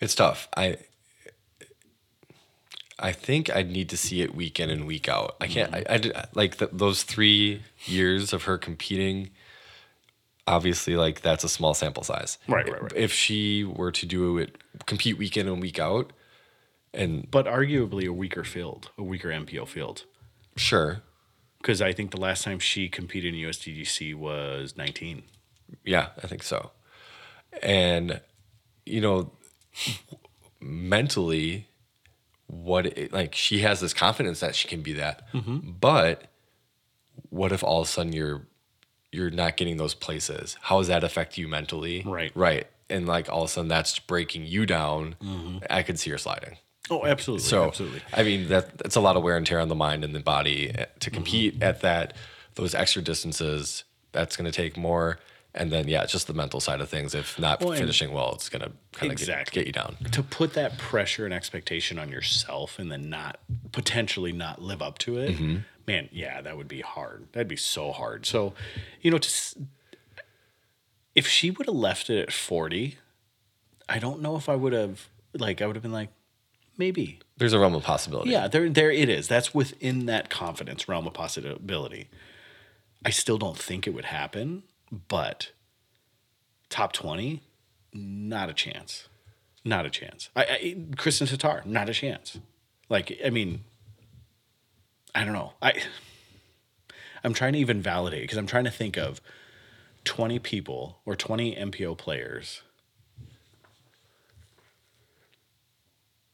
It's 0.00 0.14
tough. 0.14 0.48
I 0.56 0.78
I 2.98 3.12
think 3.12 3.48
I'd 3.54 3.70
need 3.70 3.88
to 3.90 3.96
see 3.96 4.22
it 4.22 4.34
week 4.34 4.58
in 4.58 4.70
and 4.70 4.86
week 4.86 5.08
out. 5.08 5.36
I 5.40 5.46
can't. 5.46 5.70
Mm-hmm. 5.70 5.90
I, 5.90 5.94
I 5.94 5.98
did- 5.98 6.16
like 6.34 6.56
th 6.58 6.70
those 6.72 7.02
three 7.04 7.62
years 7.86 8.32
of 8.32 8.44
her 8.44 8.58
competing. 8.58 9.30
Obviously, 10.46 10.96
like 10.96 11.20
that's 11.20 11.44
a 11.44 11.48
small 11.48 11.74
sample 11.74 12.02
size. 12.02 12.38
Right, 12.48 12.66
right, 12.70 12.82
right. 12.82 12.92
If 12.96 13.12
she 13.12 13.64
were 13.64 13.92
to 13.92 14.06
do 14.06 14.38
it, 14.38 14.56
compete 14.86 15.18
week 15.18 15.36
in 15.36 15.46
and 15.46 15.60
week 15.60 15.78
out, 15.78 16.12
and 16.94 17.30
But 17.30 17.44
arguably 17.46 18.06
a 18.08 18.12
weaker 18.14 18.44
field, 18.44 18.90
a 18.96 19.02
weaker 19.02 19.28
MPO 19.28 19.68
field. 19.68 20.04
sure, 20.56 21.02
Because 21.58 21.82
I 21.82 21.92
think 21.92 22.12
the 22.12 22.20
last 22.20 22.44
time 22.44 22.58
she 22.60 22.88
competed 22.88 23.34
in 23.34 23.40
USDGC 23.40 24.14
was 24.14 24.74
19. 24.76 25.22
Yeah, 25.84 26.08
I 26.22 26.26
think 26.26 26.42
so. 26.42 26.70
And 27.62 28.22
you 28.86 29.02
know, 29.02 29.32
mentally, 30.60 31.68
what 32.48 32.86
it, 32.86 33.12
like 33.12 33.34
she 33.34 33.60
has 33.60 33.80
this 33.80 33.94
confidence 33.94 34.40
that 34.40 34.54
she 34.54 34.66
can 34.68 34.82
be 34.82 34.94
that, 34.94 35.32
mm-hmm. 35.32 35.70
but 35.80 36.24
what 37.30 37.52
if 37.52 37.62
all 37.62 37.82
of 37.82 37.88
a 37.88 37.90
sudden 37.90 38.12
you're 38.12 38.46
you're 39.12 39.30
not 39.30 39.56
getting 39.56 39.76
those 39.76 39.94
places? 39.94 40.56
How 40.62 40.78
does 40.78 40.88
that 40.88 41.04
affect 41.04 41.38
you 41.38 41.46
mentally? 41.46 42.02
Right. 42.04 42.32
right, 42.34 42.66
and 42.90 43.06
like 43.06 43.30
all 43.30 43.42
of 43.42 43.50
a 43.50 43.52
sudden 43.52 43.68
that's 43.68 43.98
breaking 43.98 44.46
you 44.46 44.66
down. 44.66 45.16
Mm-hmm. 45.22 45.58
I 45.70 45.82
could 45.82 45.98
see 45.98 46.10
her 46.10 46.18
sliding. 46.18 46.56
Oh, 46.90 47.04
absolutely. 47.04 47.44
So 47.44 47.66
absolutely. 47.66 48.00
I 48.12 48.22
mean 48.22 48.48
that 48.48 48.78
that's 48.78 48.96
a 48.96 49.00
lot 49.00 49.16
of 49.16 49.22
wear 49.22 49.36
and 49.36 49.46
tear 49.46 49.60
on 49.60 49.68
the 49.68 49.74
mind 49.74 50.04
and 50.04 50.14
the 50.14 50.20
body 50.20 50.70
eh, 50.70 50.86
to 51.00 51.10
mm-hmm. 51.10 51.14
compete 51.14 51.62
at 51.62 51.82
that 51.82 52.14
those 52.54 52.74
extra 52.74 53.02
distances. 53.02 53.84
That's 54.12 54.36
going 54.36 54.50
to 54.50 54.56
take 54.56 54.76
more, 54.78 55.18
and 55.54 55.72
then 55.72 55.88
yeah, 55.88 56.02
it's 56.02 56.12
just 56.12 56.26
the 56.26 56.34
mental 56.34 56.60
side 56.60 56.80
of 56.80 56.88
things. 56.88 57.14
If 57.14 57.38
not 57.38 57.60
Well, 57.62 57.76
finishing 57.76 58.12
well, 58.12 58.32
it's 58.34 58.48
going 58.48 58.62
to 58.62 58.72
kind 58.92 59.12
of 59.12 59.18
Exactly. 59.18 59.60
get, 59.60 59.66
you 59.66 59.72
down. 59.72 59.96
To 60.12 60.22
put 60.22 60.54
that 60.54 60.78
pressure 60.78 61.24
and 61.24 61.34
expectation 61.34 61.98
on 61.98 62.10
yourself 62.10 62.78
and 62.78 62.90
then 62.92 63.08
not 63.08 63.38
potentially 63.72 64.32
not 64.32 64.60
live 64.60 64.82
up 64.82 64.98
to 64.98 65.18
it, 65.18 65.32
mm-hmm. 65.32 65.58
man, 65.86 66.08
yeah, 66.12 66.40
that 66.40 66.56
would 66.56 66.68
be 66.68 66.80
hard. 66.80 67.28
That'd 67.32 67.48
be 67.48 67.56
so 67.56 67.92
hard. 67.92 68.26
So, 68.26 68.54
you 69.00 69.10
know, 69.10 69.18
to, 69.18 69.58
if 71.14 71.26
she 71.26 71.50
would 71.50 71.66
have 71.66 71.76
left 71.76 72.10
it 72.10 72.20
at 72.20 72.32
40, 72.32 72.98
I 73.88 73.98
don't 73.98 74.20
know 74.20 74.36
if 74.36 74.48
I 74.48 74.54
would 74.54 74.72
have, 74.72 75.08
like, 75.32 75.62
I 75.62 75.66
would 75.66 75.76
have 75.76 75.82
been 75.82 75.92
like, 75.92 76.10
maybe. 76.76 77.20
There's 77.38 77.54
a 77.54 77.58
realm 77.58 77.74
of 77.74 77.82
possibility. 77.82 78.30
Yeah, 78.30 78.48
there, 78.48 78.68
there 78.68 78.90
it 78.90 79.08
is. 79.08 79.28
That's 79.28 79.54
within 79.54 80.06
that 80.06 80.28
confidence 80.30 80.88
realm 80.88 81.06
of 81.06 81.14
possibility. 81.14 82.08
I 83.04 83.10
still 83.10 83.38
don't 83.38 83.56
think 83.58 83.86
it 83.86 83.90
would 83.94 84.06
happen, 84.06 84.64
but 84.90 85.52
top 86.68 86.92
twenty, 86.92 87.42
not 87.92 88.48
a 88.48 88.52
chance, 88.52 89.08
not 89.64 89.86
a 89.86 89.90
chance. 89.90 90.30
I, 90.36 90.42
I 90.44 90.76
Kristen 90.96 91.26
Tatar, 91.26 91.62
not 91.64 91.88
a 91.88 91.94
chance. 91.94 92.38
Like, 92.88 93.18
I 93.24 93.30
mean, 93.30 93.64
I 95.14 95.24
don't 95.24 95.34
know. 95.34 95.52
I, 95.60 95.74
I'm 97.22 97.34
trying 97.34 97.52
to 97.54 97.58
even 97.58 97.82
validate 97.82 98.22
because 98.22 98.38
I'm 98.38 98.46
trying 98.46 98.64
to 98.64 98.70
think 98.70 98.96
of 98.96 99.20
twenty 100.04 100.38
people 100.38 100.98
or 101.04 101.16
twenty 101.16 101.54
MPO 101.54 101.98
players 101.98 102.62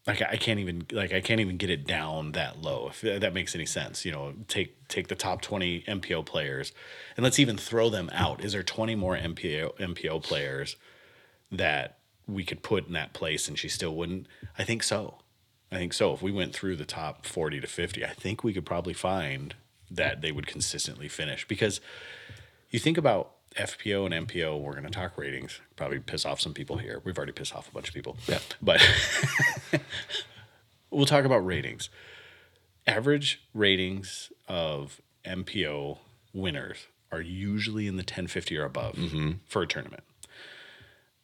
like 0.07 0.21
I 0.23 0.37
can't 0.37 0.61
even 0.61 0.87
like 0.93 1.13
I 1.13 1.21
can't 1.21 1.41
even 1.41 1.57
get 1.57 1.71
it 1.71 1.87
down 1.87 2.33
that 2.33 2.61
low 2.61 2.89
if 2.89 3.01
that 3.01 3.33
makes 3.33 3.55
any 3.55 3.67
sense. 3.67 4.05
You 4.05 4.13
know, 4.13 4.35
take 4.49 4.89
take 4.89 5.09
the 5.09 5.15
top 5.15 5.41
20 5.41 5.83
MPO 5.83 6.27
players 6.27 6.73
and 7.17 7.25
let's 7.25 7.39
even 7.39 7.57
throw 7.57 7.89
them 7.89 8.11
out. 8.13 8.45
Is 8.45 8.53
there 8.53 8.63
20 8.63 8.95
more 8.97 9.17
MPO 9.17 9.79
MPO 9.79 10.23
players 10.23 10.77
that 11.51 11.99
we 12.27 12.45
could 12.45 12.63
put 12.63 12.87
in 12.87 12.93
that 12.93 13.13
place 13.13 13.49
and 13.49 13.59
she 13.59 13.69
still 13.69 13.95
wouldn't? 13.95 14.27
I 14.59 14.65
think 14.65 14.83
so. 14.83 15.21
I 15.73 15.77
think 15.77 15.95
so. 15.95 16.13
If 16.13 16.23
we 16.23 16.31
went 16.31 16.55
through 16.55 16.77
the 16.77 16.85
top 16.85 17.27
40 17.27 17.61
to 17.61 17.67
50, 17.67 18.05
I 18.05 18.11
think 18.11 18.45
we 18.45 18.53
could 18.53 18.67
probably 18.67 18.95
find 18.95 19.55
that 19.91 20.21
they 20.21 20.33
would 20.33 20.47
consistently 20.47 21.09
finish 21.09 21.49
because 21.49 21.81
you 22.71 22.79
think 22.79 22.99
about 22.99 23.34
FPO 23.57 24.13
and 24.13 24.29
MPO, 24.29 24.61
we're 24.61 24.73
going 24.73 24.85
to 24.85 24.91
talk 24.91 25.17
ratings. 25.17 25.61
Probably 25.77 26.01
piss 26.01 26.25
off 26.25 26.41
some 26.41 26.55
people 26.55 26.79
here. 26.79 27.01
We've 27.05 27.17
already 27.17 27.33
pissed 27.33 27.55
off 27.55 27.69
a 27.69 27.73
bunch 27.73 27.89
of 27.89 27.95
people. 27.95 28.17
Yeah. 28.27 28.41
But 28.61 28.83
we'll 30.91 31.07
talk 31.07 31.25
about 31.25 31.45
ratings. 31.45 31.89
Average 32.87 33.43
ratings 33.55 34.33
of 34.49 35.01
MPO 35.25 35.99
winners 36.33 36.87
are 37.13 37.21
usually 37.21 37.87
in 37.87 37.97
the 37.97 38.01
1050 38.03 38.57
or 38.59 38.65
above 38.65 38.99
for 39.47 39.63
a 39.63 39.67
tournament. 39.67 40.03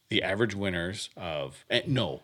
The 0.08 0.22
average 0.22 0.54
winners 0.54 1.10
of 1.16 1.64
eh, 1.68 1.82
no, 1.86 2.22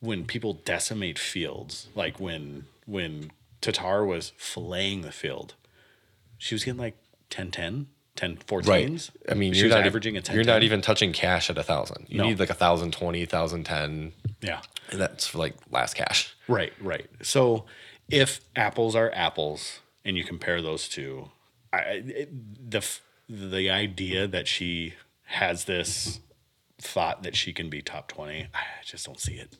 when 0.00 0.24
people 0.24 0.54
decimate 0.54 1.18
fields, 1.18 1.88
like 1.94 2.18
when 2.20 2.66
when 2.86 3.32
Tatar 3.60 4.04
was 4.04 4.32
filleting 4.38 5.02
the 5.02 5.12
field, 5.12 5.54
she 6.38 6.54
was 6.54 6.64
getting 6.64 6.80
like 6.80 6.96
10 7.28 7.50
10, 7.50 7.86
10 8.20 8.36
14s. 8.46 8.66
Right. 8.68 9.10
I 9.30 9.34
mean, 9.34 9.54
she 9.54 9.60
you're 9.60 9.68
was 9.68 9.76
not 9.76 9.86
averaging 9.86 10.16
a 10.16 10.20
10 10.20 10.34
You're 10.34 10.44
not 10.44 10.62
even 10.62 10.82
touching 10.82 11.12
cash 11.12 11.48
at 11.48 11.56
a 11.56 11.62
thousand. 11.62 12.06
You 12.10 12.18
No. 12.18 12.24
need 12.24 12.38
like 12.38 12.50
a 12.50 12.54
thousand 12.54 12.92
twenty, 12.92 13.24
thousand 13.24 13.64
ten. 13.64 14.12
Yeah. 14.42 14.60
And 14.90 15.00
that's 15.00 15.26
for 15.26 15.38
like 15.38 15.54
last 15.70 15.94
cash. 15.94 16.34
Right, 16.46 16.72
right. 16.82 17.06
So 17.22 17.64
if 18.10 18.40
apples 18.54 18.94
are 18.94 19.10
apples 19.14 19.80
and 20.04 20.18
you 20.18 20.24
compare 20.24 20.60
those 20.60 20.86
two, 20.88 21.30
I, 21.72 21.80
it, 22.04 22.70
the 22.70 22.86
the 23.28 23.70
idea 23.70 24.26
that 24.26 24.46
she 24.46 24.94
has 25.26 25.64
this 25.64 26.20
thought 26.78 27.22
that 27.22 27.36
she 27.36 27.52
can 27.54 27.70
be 27.70 27.80
top 27.80 28.08
20, 28.08 28.48
I 28.52 28.58
just 28.84 29.06
don't 29.06 29.20
see 29.20 29.34
it. 29.34 29.56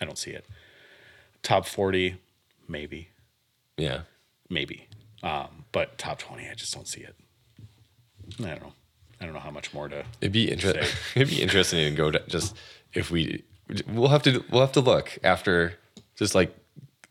I 0.00 0.04
don't 0.06 0.16
see 0.18 0.30
it. 0.30 0.46
Top 1.42 1.66
40, 1.66 2.16
maybe, 2.68 3.08
Yeah. 3.76 4.02
maybe. 4.48 4.86
Um, 5.22 5.64
but 5.72 5.98
top 5.98 6.18
20, 6.20 6.48
I 6.48 6.54
just 6.54 6.72
don't 6.72 6.86
see 6.86 7.00
it. 7.00 7.16
I 8.40 8.48
don't 8.48 8.62
know. 8.62 8.72
I 9.20 9.24
don't 9.24 9.34
know 9.34 9.40
how 9.40 9.50
much 9.50 9.74
more 9.74 9.88
to. 9.88 10.04
It'd 10.20 10.32
be 10.32 10.50
interesting. 10.50 10.84
It'd 11.16 11.28
be 11.28 11.42
interesting 11.42 11.78
to 11.90 11.96
go 11.96 12.10
to 12.10 12.22
just 12.28 12.56
if 12.94 13.10
we 13.10 13.42
we'll 13.88 14.08
have 14.08 14.22
to 14.24 14.44
we'll 14.50 14.60
have 14.60 14.72
to 14.72 14.80
look 14.80 15.18
after 15.24 15.74
just 16.16 16.34
like 16.34 16.56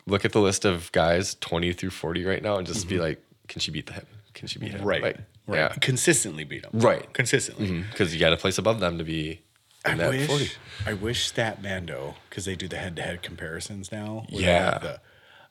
look 0.05 0.24
at 0.26 0.32
the 0.32 0.39
list 0.39 0.63
of 0.65 0.91
guys 0.93 1.36
twenty 1.36 1.74
through 1.74 1.89
forty 1.89 2.24
right 2.26 2.41
now 2.41 2.57
and 2.57 2.65
just 2.68 2.88
be 2.88 2.99
like, 2.99 3.22
can 3.47 3.59
she 3.59 3.72
beat 3.72 3.89
him? 3.89 4.05
Can 4.34 4.47
she 4.47 4.59
beat 4.59 4.72
him? 4.72 4.80
Mm-hmm. 4.80 4.88
Right. 4.88 5.01
Like, 5.03 5.18
right. 5.47 5.57
Yeah. 5.57 5.68
Consistently 5.82 6.43
beat 6.45 6.61
them. 6.63 6.80
Right. 6.80 7.11
Consistently. 7.13 7.84
Because 7.91 8.13
you 8.13 8.20
got 8.20 8.32
a 8.34 8.38
place 8.38 8.57
above 8.57 8.80
them 8.80 8.97
to 8.99 9.03
be 9.03 9.41
in 9.86 9.91
I 9.93 9.95
that 9.95 10.09
wish, 10.11 10.28
forty. 10.28 10.51
I 10.86 10.93
wish 10.93 11.32
StatMando 11.34 12.15
because 12.30 12.45
they 12.45 12.55
do 12.55 12.68
the 12.68 12.78
head-to-head 12.78 13.22
comparisons 13.24 13.91
now. 13.91 14.26
Yeah. 14.30 14.78
the- 14.78 15.01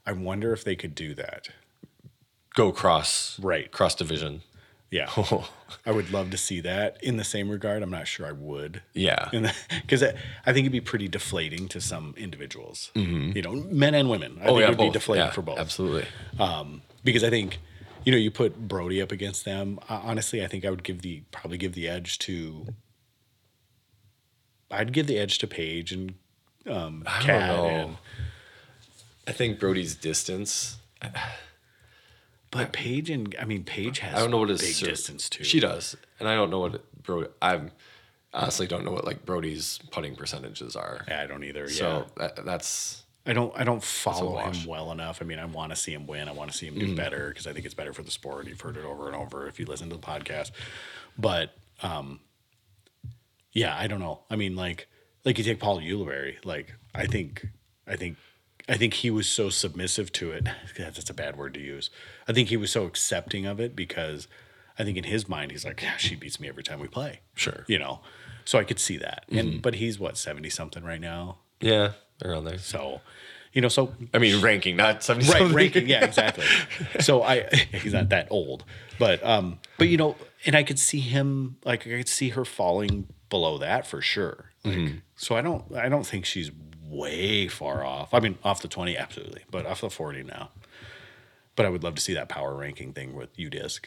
I 0.07 0.13
wonder 0.13 0.53
if 0.53 0.63
they 0.63 0.77
could 0.77 0.95
do 0.95 1.15
that. 1.15 1.49
Go 2.55 2.71
cross 2.73 3.39
Right. 3.41 3.71
cross 3.73 3.95
division. 3.95 4.43
Yeah, 4.91 5.11
I 5.87 5.91
would 5.91 6.13
love 6.13 6.31
to 6.31 6.37
see 6.37 6.61
that. 6.61 7.03
In 7.03 7.17
the 7.17 7.25
same 7.25 7.49
regard, 7.51 7.83
I'm 7.83 7.91
not 7.91 8.07
sure 8.07 8.25
I 8.25 8.33
would. 8.33 8.83
Yeah. 8.95 9.29
because 9.83 10.03
I, 10.03 10.15
I 10.47 10.53
think 10.53 10.61
it'd 10.65 10.73
be 10.73 10.81
pretty 10.81 11.09
deflating 11.09 11.67
to 11.69 11.81
some 11.81 12.15
individuals. 12.17 12.93
You 12.95 13.43
know, 13.43 13.53
men 13.53 13.95
and 13.95 14.09
women. 14.09 14.39
I 14.41 14.45
Oh 14.45 14.47
think 14.47 14.59
yeah, 14.61 14.65
it 14.67 14.69
would 14.71 14.79
both. 14.79 14.87
be 14.93 14.93
deflating 14.93 15.25
Yeah, 15.27 15.31
for 15.33 15.43
both. 15.43 15.59
Absolutely. 15.59 16.05
Um, 16.39 16.83
because 17.03 17.25
I 17.25 17.31
think, 17.31 17.59
you 18.05 18.13
know, 18.13 18.19
you 18.19 18.31
put 18.31 18.69
Brodie 18.69 19.03
up 19.03 19.11
against 19.11 19.45
them. 19.45 19.81
Uh, 19.89 20.01
honestly, 20.05 20.45
I 20.45 20.47
think 20.47 20.65
I 20.65 20.71
would 20.71 20.85
give 20.85 21.03
the 21.03 21.23
probably 21.33 21.59
give 21.59 21.75
the 21.75 21.89
edge 21.89 22.19
to. 22.21 22.67
I'd 24.71 24.93
give 24.93 25.07
the 25.09 25.19
edge 25.19 25.39
to 25.39 25.47
Paige 25.47 25.93
and 25.93 26.15
um, 26.67 27.03
I 27.07 27.19
don't 27.19 27.27
Kat 27.27 27.57
know. 27.57 27.67
and 27.67 27.97
I 29.27 29.33
think 29.33 29.59
Brodie's 29.59 29.95
distance. 29.97 30.77
But 32.65 32.73
Paige 32.73 33.11
and 33.11 33.35
I 33.41 33.45
mean 33.45 33.65
Paige 33.65 34.01
has 34.01 34.15
I 34.15 34.19
don't 34.21 34.31
know 34.31 34.39
what 34.39 34.49
his 34.49 34.61
big 34.61 34.75
ser- 34.75 34.87
distance 34.87 35.29
too. 35.29 35.45
She 35.45 35.61
does, 35.61 35.97
and 36.19 36.29
I 36.29 36.35
don't 36.35 36.51
know 36.51 36.61
what 36.61 37.03
Brodie. 37.03 37.29
I 37.41 37.61
honestly 38.33 38.67
don't 38.67 38.85
know 38.85 38.93
what 38.93 39.05
like 39.05 39.25
Brodie's 39.25 39.79
putting 39.91 40.17
percentages 40.17 40.77
are. 40.77 41.05
Yeah, 41.09 41.23
I 41.23 41.27
don't 41.27 41.45
either. 41.45 41.69
So 41.69 42.07
yeah, 42.19 42.29
that, 42.29 42.45
that's 42.45 43.05
I 43.27 43.33
don't. 43.33 43.53
I 43.57 43.65
don't 43.65 43.83
follow 43.83 44.39
him 44.39 44.67
well 44.67 44.93
enough. 44.93 45.21
I 45.21 45.25
mean, 45.25 45.41
I 45.41 45.45
want 45.47 45.71
to 45.71 45.77
see 45.77 45.93
him 45.93 46.07
win. 46.07 46.29
I 46.29 46.33
want 46.33 46.51
to 46.51 46.57
see 46.57 46.67
him 46.67 46.79
do 46.79 46.95
better 46.95 47.29
because 47.29 47.47
I 47.47 47.53
think 47.53 47.65
it's 47.65 47.75
better 47.75 47.93
for 47.93 48.03
the 48.03 48.11
sport. 48.11 48.47
You've 48.47 48.61
heard 48.61 48.77
it 48.77 48.85
over 48.85 49.09
and 49.09 49.17
over 49.17 49.49
if 49.49 49.59
you 49.59 49.67
listen 49.67 49.89
to 49.91 49.97
the 49.97 50.03
podcast. 50.03 50.53
But 51.19 51.53
um, 51.83 52.21
yeah, 53.53 53.77
I 53.77 53.87
don't 53.87 54.01
know. 54.01 54.21
I 54.31 54.37
mean, 54.37 54.55
like, 54.55 54.87
like 55.25 55.39
you 55.39 55.45
take 55.45 55.59
Paul 55.59 55.81
Ulibarri. 55.81 56.37
Like, 56.45 56.75
I 56.95 57.07
think, 57.07 57.49
I 57.87 57.97
think, 57.97 58.17
I 58.69 58.77
think 58.77 58.95
he 58.95 59.11
was 59.11 59.29
so 59.29 59.49
submissive 59.49 60.11
to 60.13 60.33
it. 60.33 60.49
That's 60.79 61.11
a 61.11 61.15
bad 61.15 61.37
word 61.37 61.55
to 61.55 61.61
use. 61.61 61.91
I 62.27 62.33
think 62.33 62.49
he 62.49 62.57
was 62.57 62.73
so 62.73 62.85
accepting 62.85 63.47
of 63.47 63.61
it 63.61 63.77
because 63.77 64.27
I 64.79 64.85
think 64.85 64.97
in 64.97 65.05
his 65.05 65.29
mind 65.29 65.53
he's 65.53 65.65
like, 65.65 65.83
yeah, 65.83 65.97
she 65.97 66.17
beats 66.17 66.41
me 66.41 66.49
every 66.49 66.63
time 66.63 66.81
we 66.81 66.89
play. 66.89 67.21
Sure. 67.35 67.65
you 67.69 67.79
know. 67.79 68.01
So 68.45 68.59
I 68.59 68.65
could 68.65 68.79
see 68.79 68.97
that. 68.99 69.25
Mm-hmm. 69.29 69.39
And 69.39 69.63
but 69.63 69.75
he's 69.75 69.99
what 69.99 70.17
seventy 70.17 70.51
something 70.51 70.85
right 70.85 71.01
now. 71.01 71.39
yeah 71.61 71.93
around 72.25 72.45
there. 72.45 72.59
So, 72.59 73.01
you 73.53 73.61
know, 73.61 73.69
so 73.69 73.93
I 74.15 74.19
mean, 74.19 74.41
ranking, 74.41 74.77
not 74.77 75.03
seventy. 75.03 75.29
right 75.31 75.51
ranking 75.53 75.87
yeah 75.89 76.05
exactly 76.05 76.45
so 77.01 77.23
i 77.23 77.43
he's 77.73 77.93
not 77.93 78.09
that 78.11 78.29
old 78.31 78.65
but 78.99 79.25
um 79.25 79.59
but 79.79 79.89
you 79.89 79.97
know 79.97 80.17
and 80.45 80.55
i 80.57 80.63
could 80.63 80.79
see 80.79 81.01
him 81.01 81.57
like 81.65 81.87
i 81.87 81.91
could 81.91 82.09
see 82.09 82.31
her 82.31 82.45
falling 82.45 83.07
below 83.29 83.59
that 83.59 83.87
for 83.87 84.01
sure 84.01 84.53
like 84.65 84.93
so 85.17 85.37
i 85.37 85.41
don't 85.43 85.75
i 85.77 85.89
don't 85.89 86.07
think 86.07 86.25
she's 86.25 86.51
way 86.89 87.49
far 87.49 87.85
off 87.85 88.13
i 88.15 88.21
mean 88.21 88.39
off 88.45 88.63
the 88.63 88.69
20 88.69 88.97
absolutely 88.97 89.43
but 89.51 89.67
off 89.67 89.81
the 89.81 89.91
40 89.91 90.23
now 90.25 90.51
but 91.55 91.67
i 91.67 91.69
would 91.69 91.83
love 91.83 91.95
to 91.95 92.01
see 92.01 92.15
that 92.15 92.29
power 92.29 92.55
ranking 92.55 92.93
thing 92.93 93.15
with 93.15 93.35
UDisc 93.37 93.87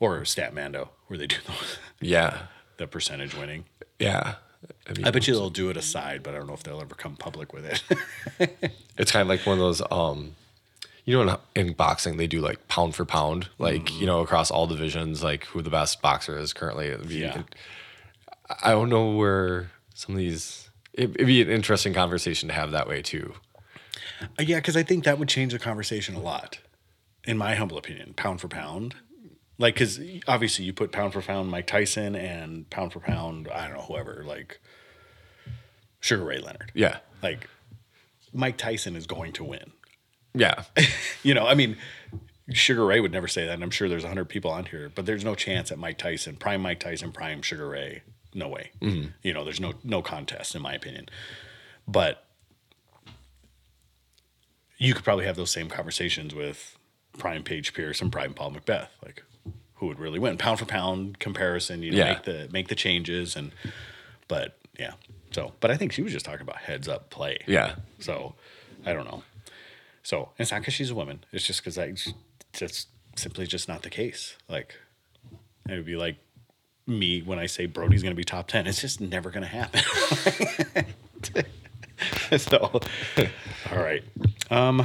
or 0.00 0.20
StatMando 0.22 0.88
where 1.06 1.18
they 1.18 1.26
do 1.26 1.36
those 1.46 1.78
Yeah, 2.00 2.38
the 2.78 2.86
percentage 2.86 3.36
winning 3.36 3.64
yeah. 3.98 4.34
I 4.88 4.92
mean, 4.94 5.04
i 5.06 5.10
bet 5.10 5.26
you 5.28 5.34
they'll 5.34 5.50
do 5.50 5.70
it 5.70 5.76
aside 5.76 6.22
but 6.22 6.34
i 6.34 6.38
don't 6.38 6.46
know 6.46 6.54
if 6.54 6.62
they'll 6.62 6.80
ever 6.80 6.94
come 6.94 7.16
public 7.16 7.52
with 7.52 7.64
it 7.64 7.82
it's 8.98 9.12
kind 9.12 9.22
of 9.22 9.28
like 9.28 9.44
one 9.46 9.54
of 9.58 9.60
those. 9.60 9.82
um 9.90 10.34
you 11.04 11.16
know, 11.24 11.40
in, 11.56 11.66
in 11.66 11.72
boxing, 11.72 12.16
they 12.16 12.28
do 12.28 12.40
like 12.40 12.68
pound 12.68 12.94
for 12.94 13.04
pound, 13.04 13.48
like 13.58 13.86
Mm-hmm. 13.86 14.00
you 14.00 14.06
know, 14.06 14.20
across 14.20 14.52
all 14.52 14.68
divisions, 14.68 15.20
like 15.20 15.46
who 15.46 15.60
the 15.60 15.68
best 15.68 16.00
boxer 16.00 16.38
is 16.38 16.52
currently. 16.52 16.94
Yeah. 17.08 17.42
I 18.62 18.70
don't 18.70 18.88
know 18.88 19.10
where 19.10 19.72
some 19.94 20.14
of 20.14 20.18
these. 20.20 20.70
It, 20.94 21.10
it'd 21.14 21.26
be 21.26 21.42
an 21.42 21.50
interesting 21.50 21.94
conversation 21.94 22.48
to 22.48 22.54
have 22.54 22.70
that 22.72 22.88
way 22.88 23.02
too. 23.02 23.34
Uh, 24.38 24.42
Yeah, 24.42 24.56
because 24.56 24.76
I 24.76 24.82
think 24.82 25.04
that 25.04 25.18
would 25.18 25.28
change 25.28 25.52
the 25.52 25.58
conversation 25.58 26.14
a 26.14 26.20
lot, 26.20 26.58
in 27.24 27.38
my 27.38 27.54
humble 27.54 27.78
opinion, 27.78 28.14
pound 28.14 28.40
for 28.40 28.48
pound. 28.48 28.94
Like, 29.58 29.74
because 29.74 30.00
obviously 30.26 30.64
you 30.64 30.72
put 30.72 30.92
pound 30.92 31.12
for 31.12 31.22
pound 31.22 31.50
Mike 31.50 31.66
Tyson 31.66 32.14
and 32.16 32.68
pound 32.70 32.92
for 32.92 33.00
pound, 33.00 33.48
I 33.48 33.68
don't 33.68 33.76
know, 33.76 33.82
whoever, 33.82 34.24
like 34.26 34.60
Sugar 36.00 36.24
Ray 36.24 36.38
Leonard. 36.38 36.72
Yeah, 36.74 36.98
Like, 37.22 37.48
Mike 38.32 38.56
Tyson 38.56 38.96
is 38.96 39.06
going 39.06 39.32
to 39.34 39.44
win. 39.44 39.72
yeah, 40.34 40.64
You 41.22 41.34
know, 41.34 41.46
I 41.46 41.54
mean, 41.54 41.76
Sugar 42.50 42.84
Ray 42.84 42.98
would 43.00 43.12
never 43.12 43.28
say 43.28 43.44
that. 43.46 43.54
And 43.54 43.62
I'm 43.62 43.70
sure 43.70 43.88
there's 43.88 44.02
100 44.02 44.24
people 44.24 44.50
on 44.50 44.64
here, 44.66 44.90
but 44.92 45.06
there's 45.06 45.24
no 45.24 45.34
chance 45.34 45.70
at 45.70 45.78
Mike 45.78 45.98
Tyson, 45.98 46.36
prime 46.36 46.60
Mike 46.62 46.80
Tyson, 46.80 47.12
prime 47.12 47.42
Sugar 47.42 47.68
Ray. 47.68 48.02
No 48.34 48.48
way. 48.48 48.70
Mm-hmm. 48.80 49.08
You 49.22 49.34
know, 49.34 49.44
there's 49.44 49.60
no 49.60 49.74
no 49.84 50.02
contest, 50.02 50.54
in 50.54 50.62
my 50.62 50.72
opinion. 50.74 51.08
But 51.86 52.24
you 54.78 54.94
could 54.94 55.04
probably 55.04 55.26
have 55.26 55.36
those 55.36 55.50
same 55.50 55.68
conversations 55.68 56.34
with 56.34 56.76
prime 57.18 57.42
Paige 57.42 57.74
Pierce 57.74 58.00
and 58.00 58.10
prime 58.10 58.34
Paul 58.34 58.52
McBeth. 58.52 58.88
Like, 59.04 59.22
who 59.74 59.86
would 59.86 59.98
really 59.98 60.18
win? 60.18 60.38
Pound 60.38 60.58
for 60.58 60.64
pound 60.64 61.18
comparison. 61.18 61.82
You 61.82 61.92
know, 61.92 61.98
Yeah. 61.98 62.12
make 62.14 62.22
the 62.24 62.48
make 62.52 62.68
the 62.68 62.74
changes 62.74 63.36
and. 63.36 63.52
But 64.28 64.56
yeah, 64.78 64.92
So, 65.32 65.52
but 65.60 65.70
I 65.70 65.76
think 65.76 65.92
she 65.92 66.00
was 66.00 66.12
just 66.12 66.24
talking 66.24 66.40
about 66.40 66.56
heads 66.56 66.88
up 66.88 67.10
play. 67.10 67.38
Yeah. 67.46 67.74
So, 67.98 68.34
I 68.86 68.94
don't 68.94 69.04
know. 69.04 69.22
So 70.02 70.30
it's 70.38 70.50
not 70.50 70.60
because 70.62 70.72
she's 70.72 70.90
a 70.90 70.94
woman. 70.94 71.22
It's 71.32 71.46
just 71.46 71.60
because 71.60 71.76
I 71.76 71.92
that's 72.58 72.86
simply 73.16 73.46
just 73.46 73.68
not 73.68 73.82
the 73.82 73.90
case. 73.90 74.36
Like 74.48 74.74
it 75.68 75.72
would 75.74 75.84
be 75.84 75.96
like 75.96 76.16
me 76.86 77.22
when 77.22 77.38
I 77.38 77.46
say 77.46 77.66
Brodie's 77.66 78.02
going 78.02 78.12
to 78.12 78.16
be 78.16 78.24
top 78.24 78.48
ten. 78.48 78.66
It's 78.66 78.80
just 78.80 79.00
never 79.00 79.30
going 79.30 79.42
to 79.42 79.48
happen. 79.48 79.80
so, 82.38 82.80
all 83.70 83.78
right. 83.82 84.02
Um, 84.50 84.84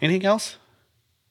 anything 0.00 0.24
else 0.26 0.56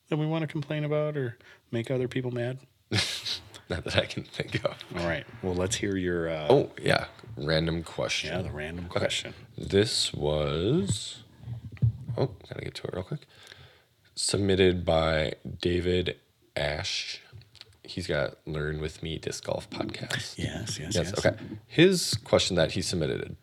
that 0.10 0.18
we 0.18 0.26
want 0.26 0.42
to 0.44 0.48
complain 0.48 0.84
about 0.84 1.16
or 1.18 1.38
make 1.72 1.90
other 1.92 2.08
people 2.08 2.32
mad? 2.32 2.60
Not 3.70 3.84
that 3.84 3.98
I 3.98 4.06
can 4.06 4.24
think 4.24 4.64
of. 4.64 4.76
All 4.98 5.06
right. 5.06 5.26
Well, 5.44 5.54
let's 5.56 5.76
hear 5.76 5.96
your. 5.98 6.30
Uh, 6.30 6.48
Oh, 6.50 6.72
yeah. 6.82 7.06
Random 7.38 7.84
question. 7.84 8.34
yeah, 8.36 8.42
the 8.42 8.52
random 8.52 8.86
question. 8.88 9.34
This 9.58 10.14
was. 10.14 11.24
Oh, 12.18 12.32
gotta 12.50 12.62
get 12.64 12.74
to 12.76 12.88
it 12.88 12.94
real 12.94 13.04
quick. 13.04 13.28
Submitted 14.16 14.84
by 14.86 15.34
David 15.62 16.16
Ash. 16.56 17.22
He's 17.88 18.06
got 18.08 18.38
Learn 18.46 18.82
With 18.82 19.02
Me 19.02 19.18
Disc 19.18 19.46
Golf 19.46 19.70
Podcast. 19.70 20.38
Yes, 20.38 20.78
yes, 20.78 20.80
yes. 20.80 20.96
Yes, 20.96 21.26
okay. 21.26 21.38
His 21.66 22.16
question 22.24 22.56
that 22.58 22.74
he 22.74 22.82
submitted 22.82 23.36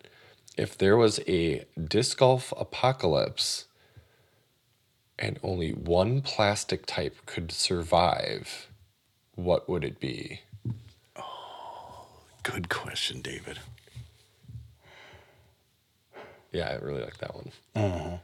if 0.55 0.77
there 0.77 0.95
was 0.95 1.19
a 1.27 1.65
disc 1.83 2.17
golf 2.19 2.53
apocalypse 2.57 3.65
and 5.17 5.39
only 5.43 5.71
one 5.71 6.21
plastic 6.21 6.85
type 6.85 7.25
could 7.25 7.51
survive, 7.51 8.67
what 9.35 9.67
would 9.67 9.83
it 9.83 9.99
be? 9.99 10.41
Oh, 11.15 12.07
good 12.43 12.69
question, 12.69 13.21
David. 13.21 13.59
Yeah, 16.51 16.69
I 16.69 16.75
really 16.75 17.01
like 17.01 17.17
that 17.17 17.35
one. 17.35 17.51
Uh-huh. 17.75 18.17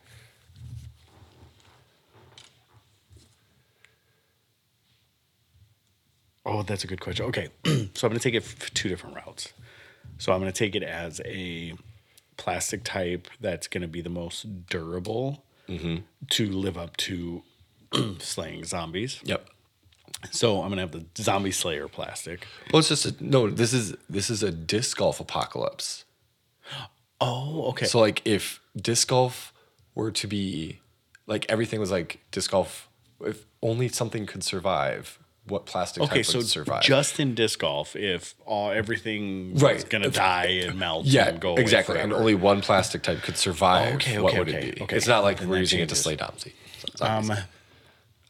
Oh, 6.46 6.64
that's 6.64 6.84
a 6.84 6.88
good 6.88 7.02
question. 7.02 7.26
Okay, 7.28 7.50
so 7.66 8.08
I'm 8.08 8.10
going 8.10 8.14
to 8.14 8.20
take 8.20 8.34
it 8.34 8.44
f- 8.44 8.74
two 8.74 8.90
different 8.90 9.16
routes. 9.16 9.54
So 10.18 10.34
I'm 10.34 10.40
going 10.40 10.52
to 10.52 10.58
take 10.58 10.76
it 10.76 10.84
as 10.84 11.22
a 11.26 11.74
plastic 12.38 12.84
type 12.84 13.28
that's 13.40 13.68
going 13.68 13.82
to 13.82 13.88
be 13.88 14.02
the 14.02 14.10
most 14.10 14.68
durable 14.68 15.44
mm-hmm. 15.68 15.98
to 16.30 16.50
live 16.52 16.78
up 16.78 16.98
to 16.98 17.44
slaying 18.20 18.64
zombies. 18.64 19.20
Yep. 19.24 19.48
So 20.32 20.62
I'm 20.62 20.70
going 20.70 20.78
to 20.78 20.82
have 20.82 20.92
the 20.92 21.06
zombie 21.22 21.52
slayer 21.52 21.88
plastic. 21.88 22.48
Well, 22.72 22.80
it's 22.80 22.90
just 22.90 23.06
a, 23.06 23.16
no. 23.20 23.50
This 23.50 23.74
is 23.74 23.96
this 24.10 24.30
is 24.30 24.44
a 24.44 24.52
disc 24.52 24.98
golf 24.98 25.20
apocalypse. 25.20 26.06
Oh, 27.24 27.66
okay. 27.66 27.86
So 27.86 28.00
like 28.00 28.24
if 28.26 28.60
disc 28.76 29.10
golf 29.10 29.54
were 29.94 30.10
to 30.10 30.26
be 30.26 30.80
like 31.28 31.46
everything 31.50 31.80
was 31.80 31.92
like 31.92 32.20
disc 32.32 32.50
golf, 32.50 32.90
if 33.24 33.46
only 33.62 33.90
something 33.90 34.26
could 34.26 34.44
survive, 34.44 35.20
what 35.48 35.66
plastic 35.66 36.04
okay, 36.04 36.18
type 36.18 36.26
so 36.26 36.38
would 36.40 36.48
survive? 36.48 36.82
just 36.84 37.20
in 37.20 37.34
disc 37.36 37.60
golf, 37.60 37.96
if 37.96 38.36
all 38.46 38.72
everything 38.72 39.56
Right. 39.56 39.76
is 39.78 39.84
going 39.84 40.04
to 40.04 40.10
die 40.12 40.46
and 40.66 40.78
melt 40.80 41.06
yeah, 41.06 41.30
and 41.30 41.40
go 41.40 41.52
away 41.54 41.62
exactly. 41.62 42.00
And 42.00 42.14
only 42.14 42.36
one 42.36 42.62
plastic 42.62 43.02
type 43.04 43.22
could 43.22 43.38
survive. 43.38 43.92
Oh, 43.92 43.96
okay, 43.96 44.20
what 44.20 44.38
would 44.38 44.50
okay, 44.50 44.68
it 44.70 44.76
be? 44.76 44.82
okay. 44.84 44.96
It's 44.98 45.08
not 45.08 45.24
like 45.24 45.40
Then 45.40 45.50
we're 45.50 45.58
using 45.60 45.80
it 45.80 45.90
to 45.90 45.96
slay 45.96 46.16
zombies. 46.18 46.54
um, 47.02 47.32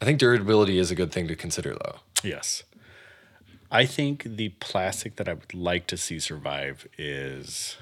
I 0.02 0.06
think 0.06 0.20
durability 0.20 0.78
is 0.80 0.90
a 0.90 0.96
good 0.96 1.12
thing 1.12 1.28
to 1.28 1.36
consider, 1.36 1.74
though. 1.76 1.98
Yes. 2.24 2.64
I 3.70 3.86
think 3.86 4.24
the 4.24 4.50
plastic 4.60 5.16
that 5.18 5.30
I 5.30 5.34
would 5.34 5.54
like 5.54 5.88
to 5.88 5.98
see 5.98 6.20
survive 6.20 6.88
is 6.98 7.78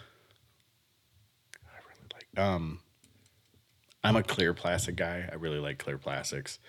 I 1.66 1.78
really 1.88 2.10
like 2.14 2.40
um 2.48 2.80
I'm 4.04 4.16
a 4.16 4.24
clear 4.24 4.54
plastic 4.54 4.96
guy. 4.96 5.28
I 5.32 5.36
really 5.36 5.60
like 5.60 5.78
clear 5.78 5.98
plastics. 5.98 6.60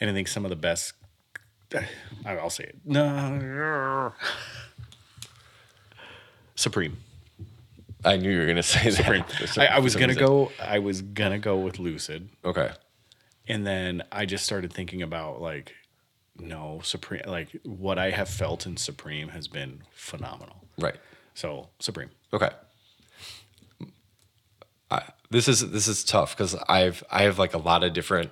And 0.00 0.08
I 0.10 0.12
think 0.12 0.28
some 0.28 0.44
of 0.44 0.50
the 0.50 0.56
best 0.56 0.92
I'll 2.24 2.50
say 2.50 2.64
it. 2.64 2.76
No. 2.84 4.12
Supreme. 6.54 6.96
I 8.04 8.16
knew 8.16 8.30
you 8.30 8.38
were 8.40 8.46
gonna 8.46 8.62
say 8.62 8.90
Supreme. 8.90 9.24
that. 9.40 9.58
I, 9.58 9.76
I 9.76 9.78
was 9.80 9.96
gonna 9.96 10.14
go 10.14 10.52
I 10.60 10.78
was 10.78 11.02
gonna 11.02 11.38
go 11.38 11.56
with 11.58 11.78
Lucid. 11.78 12.28
Okay. 12.44 12.70
And 13.46 13.66
then 13.66 14.02
I 14.12 14.26
just 14.26 14.44
started 14.44 14.72
thinking 14.72 15.02
about 15.02 15.40
like, 15.40 15.74
no, 16.38 16.80
Supreme, 16.82 17.22
like 17.26 17.48
what 17.64 17.98
I 17.98 18.10
have 18.10 18.28
felt 18.28 18.66
in 18.66 18.76
Supreme 18.76 19.28
has 19.28 19.48
been 19.48 19.82
phenomenal. 19.92 20.64
Right. 20.78 20.96
So 21.34 21.68
Supreme. 21.78 22.10
Okay. 22.32 22.50
I, 24.90 25.02
this 25.30 25.48
is 25.48 25.70
this 25.70 25.86
is 25.88 26.02
tough 26.04 26.36
because 26.36 26.54
I've 26.68 27.04
I 27.10 27.22
have 27.22 27.38
like 27.38 27.54
a 27.54 27.58
lot 27.58 27.84
of 27.84 27.92
different 27.92 28.30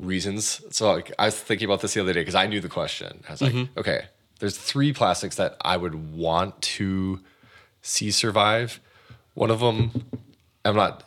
reasons. 0.00 0.62
So 0.70 0.92
like 0.92 1.12
I 1.18 1.26
was 1.26 1.38
thinking 1.38 1.66
about 1.66 1.80
this 1.80 1.94
the 1.94 2.00
other 2.00 2.12
day 2.12 2.20
because 2.20 2.34
I 2.34 2.46
knew 2.46 2.60
the 2.60 2.68
question. 2.68 3.22
I 3.28 3.32
was 3.32 3.42
like, 3.42 3.52
mm-hmm. 3.52 3.78
okay, 3.78 4.06
there's 4.40 4.56
three 4.56 4.92
plastics 4.92 5.36
that 5.36 5.56
I 5.60 5.76
would 5.76 6.14
want 6.14 6.60
to 6.62 7.20
see 7.82 8.10
survive. 8.10 8.80
One 9.34 9.50
of 9.50 9.60
them, 9.60 10.04
I'm 10.64 10.76
not. 10.76 11.04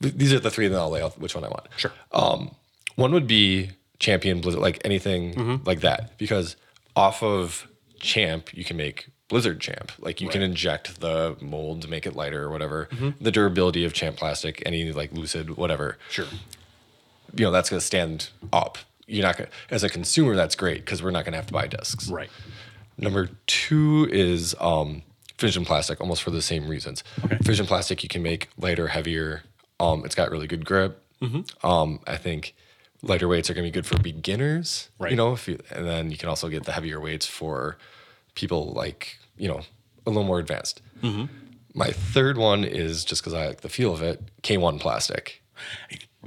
These 0.00 0.32
are 0.32 0.40
the 0.40 0.50
three, 0.50 0.66
and 0.66 0.74
then 0.74 0.80
I'll 0.80 0.90
lay 0.90 1.02
out 1.02 1.18
which 1.18 1.34
one 1.34 1.44
I 1.44 1.48
want. 1.48 1.66
Sure. 1.76 1.92
Um, 2.12 2.54
one 2.96 3.12
would 3.12 3.26
be 3.26 3.70
Champion 3.98 4.40
Blizzard, 4.40 4.60
like 4.60 4.80
anything 4.84 5.34
mm-hmm. 5.34 5.64
like 5.66 5.80
that, 5.80 6.18
because 6.18 6.56
off 6.96 7.22
of 7.22 7.68
Champ 8.00 8.54
you 8.54 8.64
can 8.64 8.76
make 8.76 9.08
Blizzard 9.28 9.60
Champ. 9.60 9.92
Like 9.98 10.20
you 10.20 10.28
can 10.28 10.42
inject 10.42 11.00
the 11.00 11.36
mold 11.40 11.82
to 11.82 11.88
make 11.88 12.06
it 12.06 12.14
lighter 12.14 12.42
or 12.42 12.50
whatever. 12.50 12.88
Mm-hmm. 12.92 13.24
The 13.24 13.30
durability 13.30 13.84
of 13.84 13.92
Champ 13.92 14.16
plastic, 14.16 14.62
any 14.66 14.92
like 14.92 15.12
Lucid, 15.12 15.56
whatever. 15.56 15.98
Sure. 16.10 16.26
You 17.36 17.46
know 17.46 17.50
that's 17.50 17.70
going 17.70 17.80
to 17.80 17.86
stand 17.86 18.30
up. 18.52 18.78
You're 19.06 19.24
not 19.24 19.36
to, 19.36 19.48
as 19.70 19.84
a 19.84 19.90
consumer, 19.90 20.34
that's 20.34 20.56
great 20.56 20.84
because 20.84 21.02
we're 21.02 21.10
not 21.10 21.24
going 21.24 21.32
to 21.32 21.38
have 21.38 21.46
to 21.46 21.52
buy 21.52 21.66
discs. 21.66 22.08
Right. 22.08 22.30
Number 22.96 23.28
two 23.46 24.08
is 24.10 24.54
um, 24.60 25.02
fission 25.36 25.64
plastic, 25.64 26.00
almost 26.00 26.22
for 26.22 26.30
the 26.30 26.40
same 26.40 26.68
reasons. 26.68 27.04
Okay. 27.24 27.36
Fission 27.44 27.66
plastic 27.66 28.02
you 28.02 28.08
can 28.08 28.22
make 28.22 28.48
lighter, 28.56 28.88
heavier. 28.88 29.42
Um, 29.80 30.04
it's 30.04 30.14
got 30.14 30.30
really 30.30 30.46
good 30.46 30.64
grip. 30.64 31.02
Mm-hmm. 31.20 31.66
Um, 31.66 32.00
I 32.06 32.16
think 32.16 32.54
lighter 33.02 33.28
weights 33.28 33.50
are 33.50 33.54
going 33.54 33.64
to 33.64 33.70
be 33.70 33.74
good 33.74 33.86
for 33.86 34.00
beginners. 34.00 34.88
Right. 34.98 35.10
You 35.10 35.16
know, 35.16 35.32
if 35.32 35.48
you, 35.48 35.58
and 35.70 35.86
then 35.86 36.10
you 36.10 36.16
can 36.16 36.28
also 36.28 36.48
get 36.48 36.64
the 36.64 36.72
heavier 36.72 37.00
weights 37.00 37.26
for 37.26 37.76
people 38.34 38.72
like 38.72 39.18
you 39.36 39.48
know 39.48 39.60
a 40.06 40.10
little 40.10 40.24
more 40.24 40.38
advanced. 40.38 40.82
Mm-hmm. 41.02 41.26
My 41.74 41.90
third 41.90 42.38
one 42.38 42.64
is 42.64 43.04
just 43.04 43.22
because 43.22 43.34
I 43.34 43.48
like 43.48 43.62
the 43.62 43.68
feel 43.68 43.92
of 43.92 44.02
it. 44.02 44.22
K1 44.42 44.80
plastic. 44.80 45.42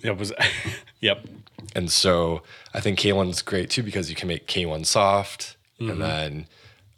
That 0.02 0.18
was, 0.18 0.32
yep. 1.02 1.26
And 1.76 1.92
so 1.92 2.42
I 2.74 2.80
think 2.80 3.00
K1's 3.00 3.42
great 3.42 3.70
too 3.70 3.84
because 3.84 4.10
you 4.10 4.16
can 4.16 4.28
make 4.28 4.48
K1 4.48 4.86
soft 4.86 5.56
Mm-hmm. 5.80 5.92
and 5.92 6.02
then 6.02 6.48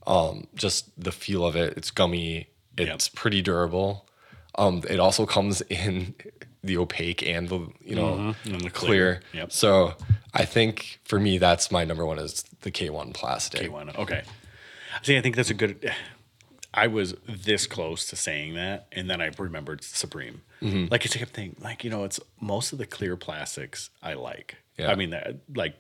um, 0.08 0.48
just 0.56 0.90
the 0.98 1.12
feel 1.12 1.46
of 1.46 1.54
it, 1.58 1.74
it's 1.76 1.92
gummy, 1.92 2.48
it's 2.78 3.10
pretty 3.10 3.42
durable. 3.42 4.06
Um, 4.58 4.84
it 4.90 5.02
also 5.02 5.26
comes 5.26 5.60
in 5.70 6.16
the 6.64 6.78
opaque 6.78 7.22
and 7.22 7.50
the 7.50 7.68
you 7.84 7.96
know 7.96 8.14
Mm-hmm. 8.16 8.54
And 8.54 8.62
the 8.62 8.70
clear. 8.70 9.16
clear. 9.16 9.22
Yep. 9.34 9.52
So 9.52 9.94
I 10.34 10.46
think 10.46 11.00
for 11.04 11.20
me 11.20 11.38
that's 11.40 11.72
my 11.72 11.84
number 11.84 12.06
one 12.06 12.20
is 12.20 12.44
the 12.62 12.72
K1 12.72 13.14
plastic. 13.14 13.70
K1. 13.70 13.98
Okay. 13.98 14.22
See, 15.04 15.18
I 15.18 15.22
think 15.22 15.36
that's 15.36 15.50
a 15.50 15.54
good. 15.54 15.94
I 16.74 16.88
was 16.88 17.16
this 17.28 17.66
close 17.66 18.06
to 18.08 18.16
saying 18.16 18.54
that, 18.54 18.88
and 18.92 19.10
then 19.10 19.22
I 19.22 19.32
remembered 19.38 19.84
Supreme. 19.84 20.42
Mm-hmm. 20.62 20.92
Like 20.92 21.04
I 21.06 21.10
kept 21.10 21.32
thinking, 21.34 21.62
like 21.64 21.84
you 21.84 21.90
know, 21.90 22.04
it's 22.04 22.20
most 22.40 22.72
of 22.74 22.78
the 22.80 22.86
clear 22.86 23.16
plastics 23.18 23.90
I 24.04 24.14
like. 24.14 24.58
Yeah. 24.78 24.92
I 24.92 24.96
mean, 24.96 25.10
that, 25.10 25.38
like 25.56 25.76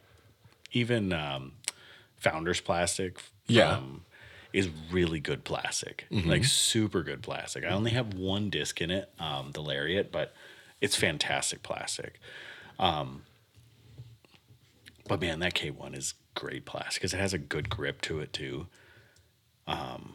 even 0.71 1.13
um, 1.13 1.53
Founders 2.17 2.61
Plastic. 2.61 3.21
Yeah. 3.47 3.79
is 4.53 4.69
really 4.91 5.19
good 5.19 5.43
plastic, 5.43 6.05
Mm-hmm. 6.11 6.29
like 6.29 6.43
super 6.43 7.01
good 7.03 7.21
plastic. 7.23 7.63
I 7.63 7.69
only 7.69 7.91
have 7.91 8.13
one 8.13 8.49
disc 8.51 8.79
in 8.81 8.89
it, 8.91 9.11
um, 9.19 9.51
the 9.53 9.61
Lariat, 9.61 10.11
but 10.11 10.33
it's 10.81 10.95
fantastic 10.95 11.61
plastic. 11.63 12.19
Um, 12.79 13.23
but 15.07 15.19
man, 15.21 15.39
that 15.39 15.53
K1 15.55 15.95
is 15.97 16.13
great 16.35 16.65
plastic 16.65 17.01
because 17.01 17.13
it 17.13 17.19
has 17.19 17.33
a 17.33 17.37
good 17.39 17.69
grip 17.69 18.01
to 18.01 18.19
it 18.19 18.33
too. 18.33 18.67
Um, 19.67 20.13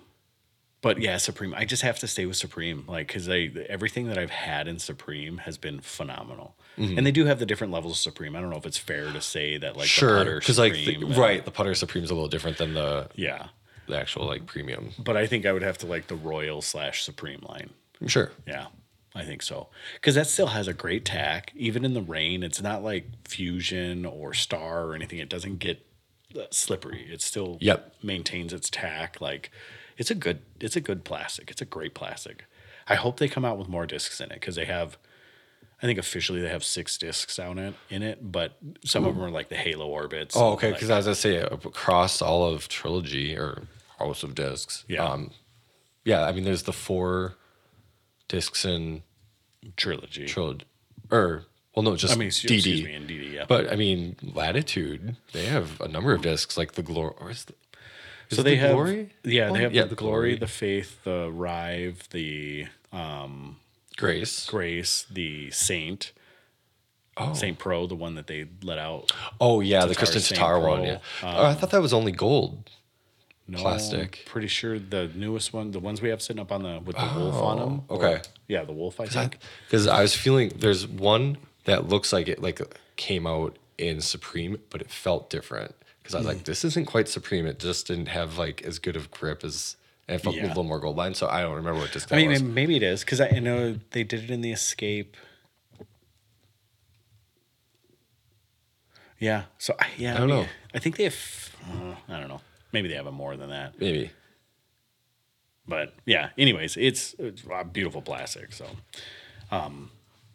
but 0.84 1.00
yeah, 1.00 1.16
Supreme. 1.16 1.52
I 1.54 1.64
just 1.64 1.82
have 1.82 1.98
to 1.98 2.06
stay 2.06 2.26
with 2.26 2.36
Supreme, 2.36 2.84
like 2.86 3.08
because 3.08 3.28
I 3.28 3.50
everything 3.68 4.06
that 4.06 4.18
I've 4.18 4.30
had 4.30 4.68
in 4.68 4.78
Supreme 4.78 5.38
has 5.38 5.58
been 5.58 5.80
phenomenal, 5.80 6.54
and 6.76 7.04
they 7.04 7.10
do 7.10 7.24
have 7.24 7.38
the 7.40 7.46
different 7.46 7.72
levels 7.72 7.94
of 7.94 7.98
Supreme. 7.98 8.36
I 8.36 8.40
don't 8.40 8.50
know 8.50 8.58
if 8.58 8.66
it's 8.66 8.78
fair 8.78 9.10
to 9.12 9.20
say 9.20 9.56
that 9.56 9.76
like 9.76 9.84
the 9.84 9.88
Sure, 9.88 10.18
putter 10.18 10.38
because 10.38 10.58
like 10.58 10.74
the, 10.74 11.02
right, 11.16 11.44
the 11.44 11.50
putter 11.50 11.74
Supreme's 11.74 12.10
a 12.10 12.14
little 12.14 12.28
different 12.28 12.58
than 12.58 12.74
the 12.74 13.08
yeah. 13.16 13.48
the 13.88 13.98
actual 13.98 14.26
like 14.26 14.46
premium. 14.46 14.90
But 14.98 15.16
I 15.16 15.26
think 15.26 15.46
I 15.46 15.52
would 15.52 15.62
have 15.62 15.78
to 15.78 15.86
like 15.86 16.06
the 16.06 16.16
Royal 16.16 16.62
slash 16.62 17.02
Supreme 17.02 17.40
line. 17.48 17.70
Sure. 18.06 18.30
Yeah, 18.46 18.66
I 19.14 19.24
think 19.24 19.40
so. 19.42 19.68
Because 19.94 20.14
that 20.16 20.26
still 20.26 20.48
has 20.48 20.68
a 20.68 20.74
great 20.74 21.04
tack. 21.06 21.52
Even 21.56 21.84
in 21.84 21.94
the 21.94 22.02
rain, 22.02 22.42
it's 22.42 22.60
not 22.60 22.84
like 22.84 23.06
Fusion 23.26 24.04
or 24.04 24.34
Star 24.34 24.84
or 24.84 24.94
anything. 24.94 25.18
It 25.18 25.30
doesn't 25.30 25.60
get 25.60 25.84
uh, 26.38 26.42
slippery. 26.50 27.08
It 27.10 27.22
still 27.22 27.56
Yep. 27.60 27.94
maintains 28.02 28.52
its 28.52 28.68
tack. 28.68 29.20
Like 29.20 29.50
it's 29.96 30.10
a 30.10 30.14
good 30.14 30.42
it's 30.60 30.76
a 30.76 30.80
good 30.80 31.04
plastic. 31.04 31.50
It's 31.50 31.62
a 31.62 31.66
great 31.66 31.94
plastic. 31.94 32.44
I 32.88 32.96
hope 32.96 33.18
they 33.18 33.28
come 33.28 33.44
out 33.44 33.58
with 33.58 33.68
more 33.68 33.86
discs 33.86 34.20
in 34.20 34.30
it 34.30 34.34
because 34.40 34.56
they 34.56 34.66
have. 34.66 34.98
I 35.82 35.86
think 35.86 35.98
officially 35.98 36.40
they 36.40 36.48
have 36.48 36.64
six 36.64 36.96
discs 36.96 37.38
out 37.38 37.58
in 37.58 37.64
it, 37.64 37.74
in 37.90 38.02
it, 38.02 38.32
but 38.32 38.56
some 38.84 39.04
of 39.04 39.16
them 39.16 39.24
are 39.24 39.30
like 39.30 39.48
the 39.50 39.56
Halo 39.56 39.86
orbits. 39.86 40.34
Oh, 40.36 40.52
okay. 40.52 40.72
like- 40.72 40.82
as 40.82 41.06
I 41.08 41.12
say 41.12 41.36
across 41.36 42.22
all 42.22 42.46
of 42.48 42.68
trilogy 42.68 43.36
or 43.36 43.64
House 43.98 44.22
of 44.22 44.34
Discs. 44.34 44.84
Yeah. 44.88 45.04
Um, 45.04 45.30
yeah. 46.04 46.24
I 46.24 46.32
mean, 46.32 46.44
there's 46.44 46.62
the 46.62 46.72
four 46.72 47.34
discs 48.28 48.64
in 48.64 49.02
trilogy. 49.76 50.26
trilogy, 50.26 50.64
or 51.10 51.44
well, 51.74 51.82
no, 51.82 51.96
just 51.96 52.14
I 52.14 52.16
mean, 52.16 52.28
DD. 52.30 52.54
excuse 52.54 52.82
me, 52.84 52.94
in 52.94 53.06
DD, 53.06 53.32
yeah. 53.32 53.44
But 53.48 53.72
I 53.72 53.76
mean, 53.76 54.16
Latitude, 54.22 55.16
they 55.32 55.46
have 55.46 55.80
a 55.80 55.88
number 55.88 56.12
of 56.14 56.22
discs 56.22 56.56
like 56.56 56.72
the 56.72 56.82
glory. 56.82 57.14
Or 57.20 57.30
is 57.30 57.44
the, 57.44 57.54
is 58.30 58.36
so 58.36 58.42
they 58.42 58.52
the 58.52 58.56
have 58.56 58.72
glory. 58.72 59.10
yeah, 59.24 59.44
one? 59.50 59.54
they 59.58 59.62
have 59.64 59.74
yeah, 59.74 59.84
the, 59.84 59.94
glory, 59.94 60.36
the 60.36 60.46
faith, 60.46 61.02
the 61.04 61.30
rive, 61.32 62.08
the 62.10 62.66
um, 62.92 63.56
grace. 63.96 64.46
grace, 64.46 65.06
the 65.10 65.50
saint, 65.50 66.12
Oh. 67.16 67.32
Saint 67.32 67.60
Pro, 67.60 67.86
the 67.86 67.94
one 67.94 68.16
that 68.16 68.26
they 68.26 68.44
let 68.64 68.76
out. 68.78 69.12
Oh 69.40 69.60
yeah, 69.60 69.82
the 69.82 69.94
Tatar 69.94 69.98
Kristen 69.98 70.20
Saint 70.20 70.38
Tatar 70.40 70.58
one. 70.58 70.82
Yeah. 70.82 70.98
oh, 71.22 71.46
I 71.46 71.54
thought 71.54 71.70
that 71.70 71.80
was 71.80 71.92
only 71.92 72.10
gold. 72.10 72.70
No, 73.46 73.58
Plastic. 73.58 74.22
Pretty 74.26 74.48
sure 74.48 74.78
the 74.78 75.10
newest 75.14 75.52
one, 75.52 75.70
the 75.70 75.78
ones 75.78 76.00
we 76.02 76.08
have 76.08 76.22
sitting 76.22 76.40
up 76.40 76.50
on 76.50 76.62
the 76.62 76.80
with 76.84 76.96
the 76.96 77.12
wolf 77.16 77.34
on 77.36 77.58
them. 77.58 77.82
Oh, 77.88 77.96
okay. 77.96 78.22
yeah, 78.48 78.64
the 78.64 78.72
wolf. 78.72 78.98
I 79.00 79.06
think. 79.06 79.38
Because 79.66 79.86
I 79.86 80.00
was 80.00 80.14
feeling 80.16 80.50
there's 80.56 80.86
one 80.88 81.36
that 81.66 81.88
looks 81.88 82.12
like 82.12 82.26
it 82.26 82.42
like 82.42 82.60
came 82.96 83.26
out 83.26 83.58
in 83.78 84.00
Supreme, 84.00 84.58
but 84.70 84.80
it 84.80 84.90
felt 84.90 85.28
different. 85.30 85.74
Because 86.04 86.14
I 86.14 86.18
was 86.18 86.26
Hmm. 86.26 86.32
like, 86.34 86.44
this 86.44 86.64
isn't 86.66 86.84
quite 86.84 87.08
Supreme. 87.08 87.46
It 87.46 87.58
just 87.58 87.86
didn't 87.88 88.06
have 88.08 88.36
like 88.38 88.60
as 88.62 88.78
good 88.78 88.94
of 88.94 89.10
grip 89.10 89.42
as 89.42 89.76
and 90.06 90.20
felt 90.20 90.36
Yeah. 90.36 90.44
a 90.44 90.48
little 90.48 90.62
more 90.64 90.78
gold 90.78 90.96
line. 90.96 91.14
So 91.14 91.26
I 91.28 91.40
don't 91.40 91.54
remember 91.54 91.80
what 91.80 91.90
disc 91.92 92.12
I 92.12 92.16
mean, 92.16 92.28
was. 92.28 92.42
maybe 92.42 92.76
it 92.76 92.82
is 92.82 93.00
because 93.00 93.22
I 93.22 93.30
know 93.38 93.78
they 93.92 94.04
did 94.04 94.22
it 94.24 94.30
in 94.30 94.42
the 94.42 94.52
Escape. 94.52 95.16
Yeah. 99.18 99.44
So 99.58 99.74
I- 99.78 99.88
yeah, 99.96 100.14
I 100.14 100.18
don't 100.18 100.26
mean, 100.28 100.42
know. 100.42 100.48
I 100.74 100.78
think 100.78 100.96
they 100.96 101.04
have. 101.04 101.56
uh, 101.72 101.94
I 102.08 102.18
don't 102.20 102.28
know. 102.28 102.42
Maybe 102.72 102.88
they 102.88 102.94
have 102.96 103.06
it 103.06 103.12
more 103.12 103.36
than 103.36 103.48
that. 103.50 103.80
Maybe. 103.80 104.10
But 105.66 105.94
yeah. 106.04 106.30
Anyways, 106.36 106.76
it's, 106.76 107.14
it's 107.18 107.42
a 107.50 107.64
beautiful 107.64 108.02
plastic. 108.02 108.52
So, 108.52 108.66
um, 109.50 109.90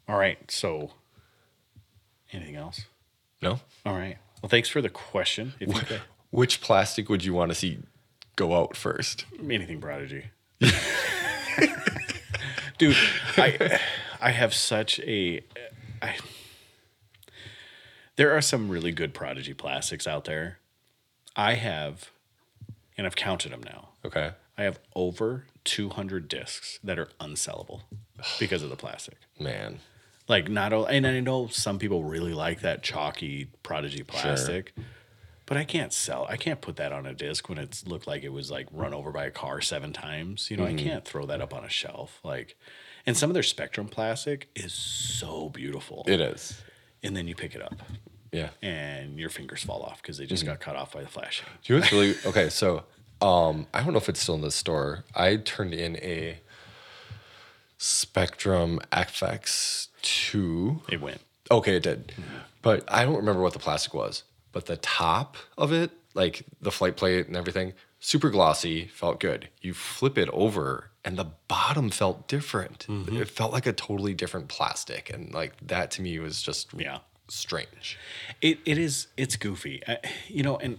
all 0.07 0.17
right. 0.17 0.39
So, 0.49 0.93
anything 2.33 2.55
else? 2.55 2.85
No. 3.41 3.59
All 3.85 3.93
right. 3.93 4.17
Well, 4.41 4.49
thanks 4.49 4.69
for 4.69 4.81
the 4.81 4.89
question. 4.89 5.53
Could, 5.59 6.01
Which 6.31 6.61
plastic 6.61 7.09
would 7.09 7.23
you 7.25 7.33
want 7.33 7.51
to 7.51 7.55
see 7.55 7.79
go 8.35 8.55
out 8.55 8.75
first? 8.77 9.25
anything 9.43 9.81
prodigy. 9.81 10.25
Dude, 12.77 12.95
I 13.37 13.79
I 14.21 14.31
have 14.31 14.53
such 14.53 14.99
a 15.01 15.41
I 16.01 16.15
There 18.15 18.31
are 18.35 18.41
some 18.41 18.69
really 18.69 18.91
good 18.91 19.13
prodigy 19.13 19.53
plastics 19.53 20.07
out 20.07 20.25
there. 20.25 20.59
I 21.35 21.55
have 21.55 22.11
and 22.97 23.05
I've 23.05 23.15
counted 23.15 23.51
them 23.51 23.63
now. 23.63 23.89
Okay. 24.05 24.31
I 24.57 24.63
have 24.63 24.79
over 24.95 25.45
200 25.63 26.27
discs 26.27 26.79
that 26.83 26.99
are 26.99 27.07
unsellable 27.19 27.81
because 28.39 28.61
of 28.61 28.69
the 28.69 28.75
plastic. 28.75 29.15
Man. 29.39 29.79
Like 30.29 30.47
not 30.49 30.71
all, 30.71 30.85
and 30.85 31.05
I 31.05 31.19
know 31.19 31.47
some 31.47 31.77
people 31.79 32.03
really 32.05 32.33
like 32.33 32.61
that 32.61 32.83
chalky 32.83 33.47
prodigy 33.63 34.03
plastic. 34.03 34.73
But 35.47 35.57
I 35.57 35.63
can't 35.63 35.91
sell. 35.91 36.27
I 36.29 36.37
can't 36.37 36.61
put 36.61 36.75
that 36.75 36.91
on 36.91 37.07
a 37.07 37.13
disc 37.15 37.49
when 37.49 37.57
it's 37.57 37.87
looked 37.87 38.05
like 38.05 38.21
it 38.23 38.29
was 38.31 38.51
like 38.51 38.67
run 38.71 38.93
over 38.93 39.11
by 39.11 39.25
a 39.25 39.31
car 39.31 39.61
seven 39.61 39.91
times. 39.91 40.51
You 40.51 40.57
know, 40.57 40.65
I 40.65 40.75
can't 40.75 41.03
throw 41.03 41.25
that 41.25 41.41
up 41.41 41.55
on 41.55 41.65
a 41.65 41.69
shelf. 41.69 42.19
Like, 42.23 42.55
and 43.07 43.17
some 43.17 43.31
of 43.31 43.33
their 43.33 43.41
Spectrum 43.41 43.87
plastic 43.87 44.47
is 44.55 44.71
so 44.73 45.49
beautiful. 45.49 46.03
It 46.07 46.21
is. 46.21 46.61
and 47.01 47.17
then 47.17 47.27
you 47.27 47.33
pick 47.33 47.55
it 47.55 47.63
up, 47.63 47.81
Yeah. 48.31 48.49
and 48.61 49.17
your 49.17 49.29
fingers 49.31 49.63
fall 49.63 49.81
off 49.81 49.99
because 50.03 50.19
they 50.19 50.27
just 50.27 50.45
got 50.45 50.59
cut 50.59 50.75
off 50.75 50.93
by 50.93 51.01
the 51.01 51.07
flashing. 51.07 51.47
Do 51.63 51.73
you 51.73 51.79
know 51.79 51.87
really 51.91 52.15
okay? 52.27 52.49
So, 52.49 52.83
um, 53.19 53.65
I 53.73 53.81
don't 53.81 53.93
know 53.93 53.97
if 53.99 54.07
it's 54.09 54.19
still 54.21 54.35
in 54.35 54.41
the 54.41 54.51
store. 54.51 55.03
I 55.15 55.37
turned 55.37 55.73
in 55.73 55.95
a 55.95 56.41
Spectrum 57.79 58.79
FX2. 60.01 60.81
It 60.91 61.01
went. 61.01 61.21
Okay, 61.51 61.77
it 61.77 61.83
did, 61.83 62.13
but 62.61 62.83
I 62.91 63.05
don't 63.05 63.15
remember 63.17 63.41
what 63.41 63.53
the 63.53 63.59
plastic 63.59 63.93
was. 63.93 64.23
But 64.51 64.65
the 64.67 64.77
top 64.77 65.35
of 65.57 65.71
it, 65.73 65.91
like 66.13 66.45
the 66.61 66.71
flight 66.71 66.95
plate 66.95 67.27
and 67.27 67.35
everything, 67.35 67.73
super 67.99 68.29
glossy, 68.29 68.85
felt 68.87 69.19
good. 69.19 69.49
You 69.61 69.73
flip 69.73 70.17
it 70.17 70.29
over, 70.31 70.91
and 71.03 71.17
the 71.17 71.25
bottom 71.47 71.89
felt 71.89 72.27
different. 72.27 72.85
Mm-hmm. 72.87 73.17
It 73.17 73.29
felt 73.29 73.51
like 73.51 73.65
a 73.65 73.73
totally 73.73 74.13
different 74.13 74.47
plastic, 74.47 75.09
and 75.11 75.33
like 75.33 75.53
that 75.67 75.89
to 75.91 76.01
me 76.03 76.19
was 76.19 76.41
just 76.43 76.69
Yeah. 76.77 76.99
strange. 77.29 77.97
It 78.41 78.59
it 78.65 78.77
is 78.77 79.07
it's 79.17 79.35
goofy, 79.35 79.81
I, 79.87 79.97
you 80.27 80.43
know, 80.43 80.57
and 80.57 80.77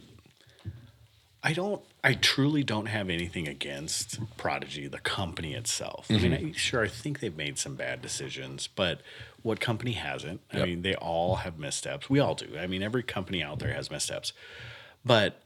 I 1.43 1.53
don't. 1.53 1.83
I 2.03 2.15
truly 2.15 2.65
don't 2.65 2.87
have 2.87 3.11
anything 3.11 3.47
against 3.47 4.19
Prodigy, 4.37 4.89
the 4.89 4.99
company 4.99 5.55
itself. 5.55 6.07
I 6.09 6.15
mean, 6.15 6.33
mm-hmm. 6.33 6.47
I, 6.49 6.53
sure, 6.53 6.83
I 6.83 6.89
think 6.89 7.21
they've 7.21 7.37
made 7.37 7.59
some 7.59 7.75
bad 7.75 8.01
decisions, 8.01 8.69
but 8.69 9.03
what 9.43 9.61
company 9.61 9.93
hasn't? 9.93 10.41
I 10.53 10.59
Yep. 10.59 10.67
mean, 10.67 10.83
they 10.83 10.95
all 10.95 11.37
have 11.37 11.59
missteps. 11.59 12.09
We 12.09 12.19
all 12.19 12.35
do. 12.35 12.57
I 12.59 12.67
mean, 12.67 12.83
every 12.83 13.03
company 13.03 13.43
out 13.43 13.59
there 13.59 13.73
has 13.75 13.91
missteps, 13.91 14.33
but 15.05 15.43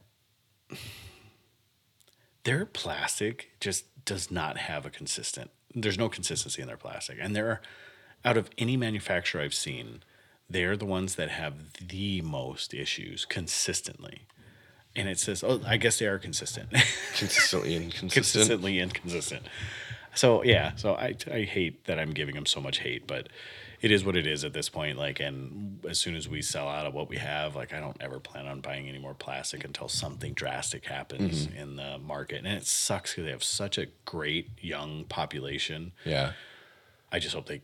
their 2.43 2.65
plastic 2.65 3.51
just 3.59 3.85
does 4.05 4.31
not 4.31 4.57
have 4.57 4.85
a 4.85 4.89
consistent. 4.89 5.51
There's 5.73 5.97
no 5.97 6.09
consistency 6.09 6.61
in 6.61 6.67
their 6.67 6.77
plastic, 6.77 7.17
and 7.19 7.35
there 7.35 7.47
are 7.49 7.61
out 8.23 8.37
of 8.37 8.49
any 8.57 8.77
manufacturer 8.77 9.41
I've 9.41 9.53
seen, 9.53 10.03
they're 10.49 10.77
the 10.77 10.85
ones 10.85 11.15
that 11.15 11.29
have 11.29 11.73
the 11.73 12.21
most 12.21 12.73
issues 12.73 13.25
consistently. 13.25 14.21
And 14.95 15.09
it 15.09 15.19
says, 15.19 15.43
oh, 15.43 15.61
I 15.65 15.77
guess 15.77 15.99
they 15.99 16.05
are 16.05 16.17
consistent, 16.17 16.69
Consistently 17.17 17.75
inconsistent. 17.75 18.13
consistently 18.13 18.79
inconsistent. 18.79 19.43
So 20.13 20.43
yeah, 20.43 20.71
so 20.77 20.95
I 20.95 21.15
I 21.31 21.41
hate 21.41 21.85
that 21.85 21.99
I'm 21.99 22.11
giving 22.11 22.35
them 22.35 22.45
so 22.45 22.61
much 22.61 22.79
hate, 22.79 23.05
but 23.05 23.27
it 23.81 23.91
is 23.91 24.03
what 24.03 24.15
it 24.15 24.25
is 24.25 24.43
at 24.43 24.53
this 24.53 24.69
point. 24.69 24.97
Like, 24.97 25.19
and 25.19 25.79
as 25.87 25.99
soon 25.99 26.15
as 26.15 26.27
we 26.27 26.41
sell 26.41 26.67
out 26.67 26.85
of 26.85 26.93
what 26.93 27.09
we 27.09 27.17
have, 27.17 27.55
like 27.55 27.73
I 27.73 27.79
don't 27.79 27.97
ever 27.99 28.19
plan 28.19 28.47
on 28.47 28.61
buying 28.61 28.87
any 28.87 28.97
more 28.97 29.13
plastic 29.13 29.63
until 29.63 29.87
something 29.87 30.33
drastic 30.33 30.85
happens 30.85 31.47
mm-hmm. 31.47 31.57
in 31.57 31.75
the 31.75 31.97
market. 31.99 32.45
And 32.45 32.47
it 32.47 32.65
sucks 32.65 33.11
because 33.11 33.25
they 33.25 33.31
have 33.31 33.43
such 33.43 33.77
a 33.77 33.87
great 34.05 34.49
young 34.59 35.03
population. 35.05 35.91
Yeah. 36.03 36.31
I 37.11 37.19
just 37.19 37.35
hope 37.35 37.45
they, 37.45 37.61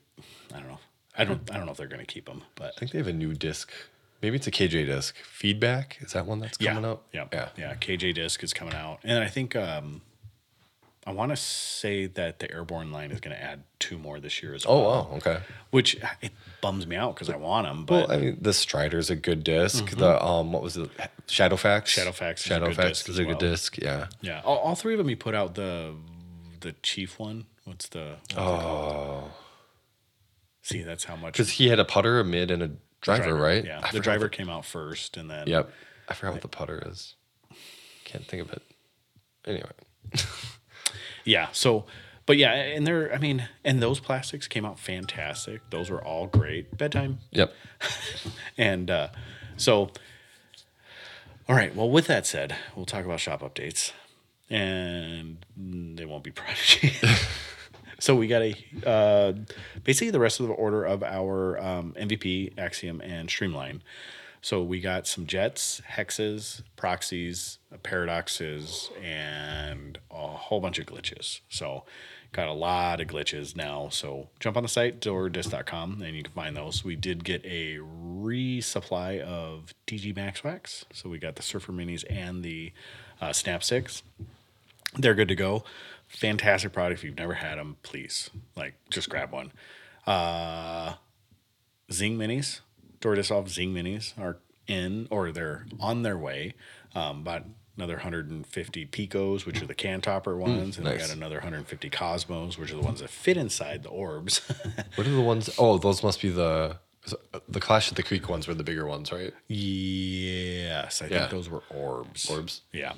I 0.54 0.60
don't 0.60 0.68
know, 0.68 0.80
I 1.18 1.24
don't 1.26 1.50
I 1.52 1.58
don't 1.58 1.66
know 1.66 1.72
if 1.72 1.78
they're 1.78 1.88
gonna 1.88 2.06
keep 2.06 2.26
them, 2.26 2.44
but 2.56 2.74
I 2.76 2.80
think 2.80 2.92
they 2.92 3.00
have 3.00 3.08
a 3.08 3.14
new 3.14 3.34
disc. 3.34 3.72
Maybe 4.22 4.36
it's 4.36 4.48
a 4.48 4.52
KJ 4.52 4.86
disc. 4.86 5.16
Feedback 5.24 5.98
is 6.02 6.14
that 6.14 6.26
one 6.26 6.40
that's 6.40 6.58
coming 6.58 6.86
out? 6.86 7.04
Yeah, 7.12 7.26
Yeah. 7.34 7.50
yeah. 7.58 7.76
KJ 7.76 8.14
disc 8.16 8.44
is 8.44 8.54
coming 8.54 8.74
out, 8.76 9.00
and 9.04 9.24
I 9.24 9.28
think 9.28 9.56
um, 9.56 10.02
I 11.06 11.12
want 11.12 11.32
to 11.32 11.36
say 11.36 12.06
that 12.06 12.38
the 12.40 12.52
Airborne 12.52 12.92
line 12.92 13.10
is 13.12 13.20
going 13.20 13.36
to 13.36 13.42
add 13.42 13.64
two 13.80 13.98
more 13.98 14.20
this 14.20 14.44
year 14.44 14.54
as 14.54 14.68
well. 14.68 14.78
Oh 14.78 14.82
wow. 14.84 15.18
Okay. 15.18 15.40
Which 15.72 15.98
it 16.22 16.32
bums 16.62 16.86
me 16.86 16.96
out 16.96 17.16
because 17.16 17.30
I 17.30 17.38
want 17.38 17.66
them, 17.66 17.86
but 17.86 18.10
Well, 18.10 18.18
I 18.18 18.22
mean, 18.22 18.38
the 18.40 18.54
Strider's 18.54 19.10
a 19.10 19.16
good 19.16 19.44
disk. 19.44 19.90
The 19.90 20.24
um, 20.24 20.52
what 20.54 20.62
was 20.62 20.78
it? 20.78 20.92
Shadowfax. 21.28 21.86
Shadowfax 21.86 22.46
is 22.46 22.52
a 22.52 22.60
good 22.60 22.76
Shadowfax 22.76 22.88
disc 22.90 23.10
is 23.10 23.18
a 23.18 23.24
good 23.24 23.42
well. 23.42 23.52
disc. 23.52 23.78
Yeah. 23.80 24.08
yeah, 24.22 24.42
all, 24.46 24.58
all 24.58 24.76
three 24.76 24.94
of 24.94 25.00
them. 25.00 25.08
He 25.08 25.16
put 25.16 25.34
out 25.34 25.56
the 25.56 25.96
the 26.60 26.74
chief 26.84 27.18
one. 27.18 27.46
What's 27.66 27.88
the? 27.90 28.18
What's 28.36 28.38
Oh, 28.38 29.32
See, 30.64 30.84
that's 30.84 31.06
how 31.06 31.16
much 31.16 31.34
because 31.34 31.50
he 31.52 31.70
had 31.70 31.80
a 31.80 31.86
putter, 31.86 32.20
a 32.20 32.24
mid, 32.24 32.52
and 32.52 32.62
a 32.62 32.72
driver, 33.02 33.36
right? 33.36 33.66
Yeah, 33.66 33.82
I 33.84 33.92
the 33.92 34.00
driver 34.00 34.26
what 34.26 34.32
came 34.32 34.50
out 34.50 34.66
first, 34.66 35.18
and 35.18 35.30
then 35.30 35.48
yep. 35.48 35.72
I 36.08 36.14
forgot 36.14 36.34
what 36.34 36.42
the 36.42 36.48
putter 36.48 36.82
is. 36.88 37.16
Can't 38.06 38.26
think 38.26 38.44
of 38.44 38.54
it. 38.54 38.62
Anyway. 39.46 39.72
Yeah. 41.26 41.50
So, 41.52 41.86
but 42.26 42.38
yeah, 42.38 42.54
and 42.54 42.86
they're, 42.86 43.14
I 43.14 43.18
mean, 43.18 43.48
and 43.64 43.82
those 43.82 44.00
plastics 44.00 44.48
came 44.48 44.66
out 44.66 44.80
fantastic. 44.80 45.62
Those 45.70 45.90
were 45.90 46.04
all 46.04 46.28
great. 46.28 46.78
Bedtime. 46.78 47.20
Yep. 47.32 47.54
And 48.58 48.92
uh, 48.92 49.08
so, 49.58 49.90
all 51.50 51.56
right. 51.56 51.76
Well, 51.76 51.90
with 51.90 52.06
that 52.08 52.28
said, 52.28 52.56
we'll 52.76 52.86
talk 52.86 53.06
about 53.06 53.20
shop 53.20 53.42
updates, 53.42 53.92
and 54.50 55.38
they 55.58 56.06
won't 56.06 56.24
be 56.24 56.32
prodigy. 56.32 56.94
so 58.02 58.16
we 58.16 58.26
got 58.26 58.42
a 58.42 58.56
uh, 58.86 59.34
basically 59.84 60.10
the 60.10 60.20
rest 60.20 60.40
of 60.40 60.48
the 60.48 60.54
order 60.54 60.84
of 60.84 61.04
our 61.04 61.62
um, 61.62 61.94
MVP, 61.94 62.58
Axiom, 62.58 63.00
and 63.02 63.30
Streamline. 63.30 63.84
So 64.42 64.64
we 64.64 64.82
got 64.82 65.06
some 65.06 65.28
jets, 65.28 65.84
hexes, 65.88 66.64
proxies, 66.76 67.60
paradoxes, 67.84 68.90
and 69.02 70.00
a 70.10 70.28
whole 70.28 70.60
bunch 70.60 70.80
of 70.80 70.88
glitches. 70.88 71.42
So 71.48 71.84
got 72.32 72.48
a 72.48 72.54
lot 72.54 73.02
of 73.02 73.08
glitches 73.08 73.56
now. 73.56 73.90
So 73.90 74.30
jump 74.40 74.58
on 74.58 74.64
the 74.64 74.70
site, 74.70 75.00
doordisc.com, 75.00 76.02
and 76.02 76.16
you 76.16 76.24
can 76.24 76.34
find 76.34 76.58
those. 76.58 76.84
We 76.84 76.96
did 76.96 77.24
get 77.24 77.46
a 77.46 77.78
resupply 77.78 79.20
of 79.20 79.76
DG 79.86 80.16
Max 80.16 80.44
Wax. 80.44 80.86
So 80.92 81.08
we 81.08 81.20
got 81.20 81.36
the 81.36 81.44
Surfer 81.44 81.72
Minis 81.72 82.04
and 82.10 82.42
the 82.42 82.72
uh, 83.22 83.34
Snap 83.34 83.64
Six. 83.64 84.02
They're 84.98 85.14
good 85.14 85.28
to 85.28 85.36
go. 85.36 85.64
Fantastic 86.12 86.74
product. 86.74 87.00
If 87.00 87.04
you've 87.04 87.18
never 87.18 87.34
had 87.36 87.58
them, 87.58 87.78
please 87.84 88.30
like 88.56 88.74
just 88.90 89.10
grab 89.10 89.32
one. 89.32 89.52
Uh, 90.06 90.94
Zing 91.92 92.18
Minis, 92.18 92.60
Door 93.00 93.16
Disc 93.16 93.30
Golf 93.30 93.50
Zing 93.50 93.74
Minis 93.74 94.18
are 94.20 94.38
in 94.68 95.08
or 95.10 95.32
they're 95.32 95.66
on 95.80 96.04
their 96.04 96.18
way. 96.18 96.54
Um, 96.94 97.22
about 97.22 97.46
another 97.78 97.94
150 97.96 98.86
Picos, 98.88 99.46
which 99.46 99.62
are 99.62 99.66
the 99.66 99.74
can 99.74 100.02
topper 100.02 100.36
ones, 100.38 100.78
and 100.78 100.86
we 100.86 100.92
nice. 100.92 101.08
got 101.08 101.16
another 101.16 101.36
150 101.38 101.90
Cosmos, 101.90 102.58
which 102.58 102.72
are 102.72 102.76
the 102.76 102.82
ones 102.82 103.00
that 103.00 103.10
fit 103.10 103.38
inside 103.38 103.84
the 103.84 103.90
orbs. 103.90 104.42
What 104.96 105.08
are 105.08 105.12
the 105.12 105.22
ones? 105.22 105.50
Oh, 105.58 105.78
those 105.78 106.04
must 106.04 106.22
be 106.22 106.30
the 106.30 106.78
the 107.50 107.60
Clash 107.60 107.90
at 107.90 107.96
the 107.96 108.04
Creek 108.04 108.30
ones 108.30 108.48
were 108.48 108.54
the 108.54 108.64
bigger 108.64 108.86
ones, 108.86 109.12
right? 109.12 109.34
yes, 109.48 111.02
I 111.02 111.06
Yeah. 111.08 111.20
think 111.20 111.32
those 111.32 111.50
were 111.50 111.64
orbs. 111.70 112.30
Orbs. 112.30 112.62
Yeah. 112.72 112.94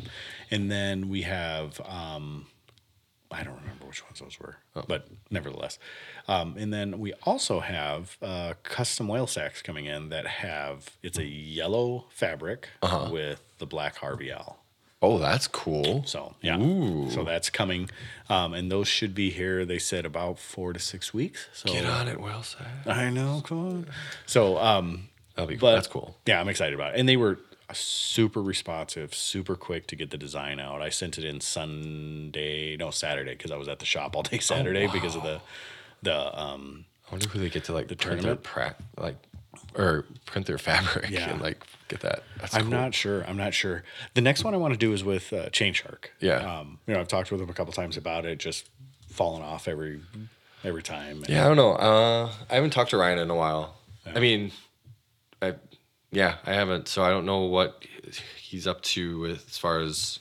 And 0.52 0.70
then 0.72 1.08
we 1.10 1.22
have 1.22 1.80
um 1.86 2.48
I 3.34 3.44
don't 3.44 3.60
remember 3.62 3.86
which 3.86 4.04
ones 4.04 4.20
those 4.20 4.40
were, 4.40 4.58
but 4.88 5.08
nevertheless. 5.30 5.80
Um, 6.28 6.56
and 6.58 6.74
then 6.74 7.00
we 7.00 7.14
also 7.24 7.60
have 7.60 8.18
uh, 8.22 8.54
custom 8.64 9.08
whale 9.08 9.28
sacks 9.28 9.62
coming 9.62 9.86
in 9.86 10.10
that 10.10 10.28
have 10.28 10.92
it's 11.02 11.18
a 11.18 11.26
yellow 11.26 12.06
fabric 12.10 12.70
with 13.12 13.42
the 13.58 13.66
black 13.66 13.98
Harvey 13.98 14.32
Owl. 14.32 14.60
Oh, 15.02 15.18
that's 15.20 15.48
cool. 15.48 16.04
So 16.06 16.36
yeah, 16.42 16.58
Ooh. 16.58 17.10
so 17.12 17.26
that's 17.26 17.50
coming, 17.50 17.90
um, 18.30 18.54
and 18.54 18.72
those 18.72 18.88
should 18.88 19.14
be 19.14 19.32
here. 19.32 19.66
They 19.66 19.80
said 19.80 20.06
about 20.06 20.40
four 20.40 20.72
to 20.72 20.80
six 20.80 21.14
weeks. 21.14 21.50
So 21.52 21.74
Get 21.74 21.86
on 21.86 22.08
it, 22.08 22.22
Whale 22.22 22.44
Side. 22.44 22.88
I 22.88 23.10
know, 23.10 23.42
come 23.46 23.68
on. 23.68 23.88
So 24.26 24.58
um, 24.60 25.10
That'll 25.36 25.50
be 25.50 25.56
but 25.56 25.74
that's 25.76 25.88
cool. 25.88 26.16
Yeah, 26.26 26.40
I'm 26.40 26.48
excited 26.48 26.74
about 26.74 26.94
it. 26.94 27.00
And 27.00 27.10
they 27.10 27.18
were 27.18 27.40
super 27.74 28.42
responsive, 28.42 29.14
super 29.14 29.56
quick 29.56 29.88
to 29.88 29.96
get 29.96 30.10
the 30.12 30.18
design 30.18 30.60
out. 30.60 30.82
I 30.82 30.90
sent 30.90 31.18
it 31.18 31.24
in 31.24 31.40
Sunday, 31.42 32.76
no 32.78 32.92
Saturday, 32.92 33.32
because 33.36 33.52
I 33.52 33.58
was 33.58 33.68
at 33.68 33.80
the 33.80 33.86
shop 33.86 34.16
all 34.16 34.24
day 34.24 34.40
Saturday 34.40 34.88
because 34.88 35.16
of 35.16 35.24
the 35.24 35.42
the 36.02 36.40
um 36.40 36.86
I 37.08 37.12
wonder 37.16 37.30
who 37.30 37.40
they 37.40 37.50
get 37.50 37.64
to 37.66 37.74
like 37.74 37.88
the 37.88 37.96
tournament? 37.96 38.26
their 38.26 38.36
pra- 38.36 38.76
like 38.98 39.16
or 39.76 40.06
print 40.26 40.48
their 40.48 40.58
fabric 40.58 41.10
Yeah. 41.10 41.30
and 41.30 41.42
like 41.42 41.64
get 41.88 42.00
that. 42.02 42.24
That's 42.40 42.56
I'm 42.56 42.64
cool. 42.64 42.72
not 42.72 42.94
sure. 42.94 43.24
I'm 43.26 43.38
not 43.38 43.54
sure. 43.54 43.84
The 44.14 44.22
next 44.22 44.44
one 44.44 44.54
I 44.54 44.58
want 44.58 44.74
to 44.74 44.78
do 44.80 44.94
is 44.94 45.04
with 45.04 45.32
uh, 45.32 45.50
Chain 45.50 45.74
Shark. 45.74 46.12
Yeah. 46.20 46.38
Um, 46.60 46.80
you 46.88 46.94
know, 46.94 47.00
I've 47.00 47.08
talked 47.08 47.32
with 47.32 47.40
them 47.40 47.50
a 47.50 47.54
couple 47.54 47.72
times 47.74 47.98
about 47.98 48.26
it, 48.26 48.40
just 48.40 48.70
falling 49.10 49.44
off 49.44 49.68
every 49.68 50.02
every 50.64 50.84
time. 50.84 51.24
Yeah, 51.30 51.46
I 51.46 51.48
don't 51.48 51.58
know. 51.58 51.74
Uh, 51.74 52.32
I 52.50 52.56
haven't 52.56 52.72
talked 52.72 52.90
to 52.92 52.98
Ryan 52.98 53.20
in 53.20 53.30
a 53.30 53.36
while. 53.36 53.76
I 54.06 54.20
mean, 54.20 54.52
I 55.42 55.56
yeah, 56.14 56.38
I 56.46 56.54
haven't. 56.54 56.88
So 56.88 57.04
I 57.04 57.10
don't 57.10 57.26
know 57.26 57.40
what 57.42 57.84
he's 58.38 58.68
up 58.68 58.82
to 58.82 59.20
with, 59.20 59.46
as 59.50 59.58
far 59.58 59.80
as 59.82 60.20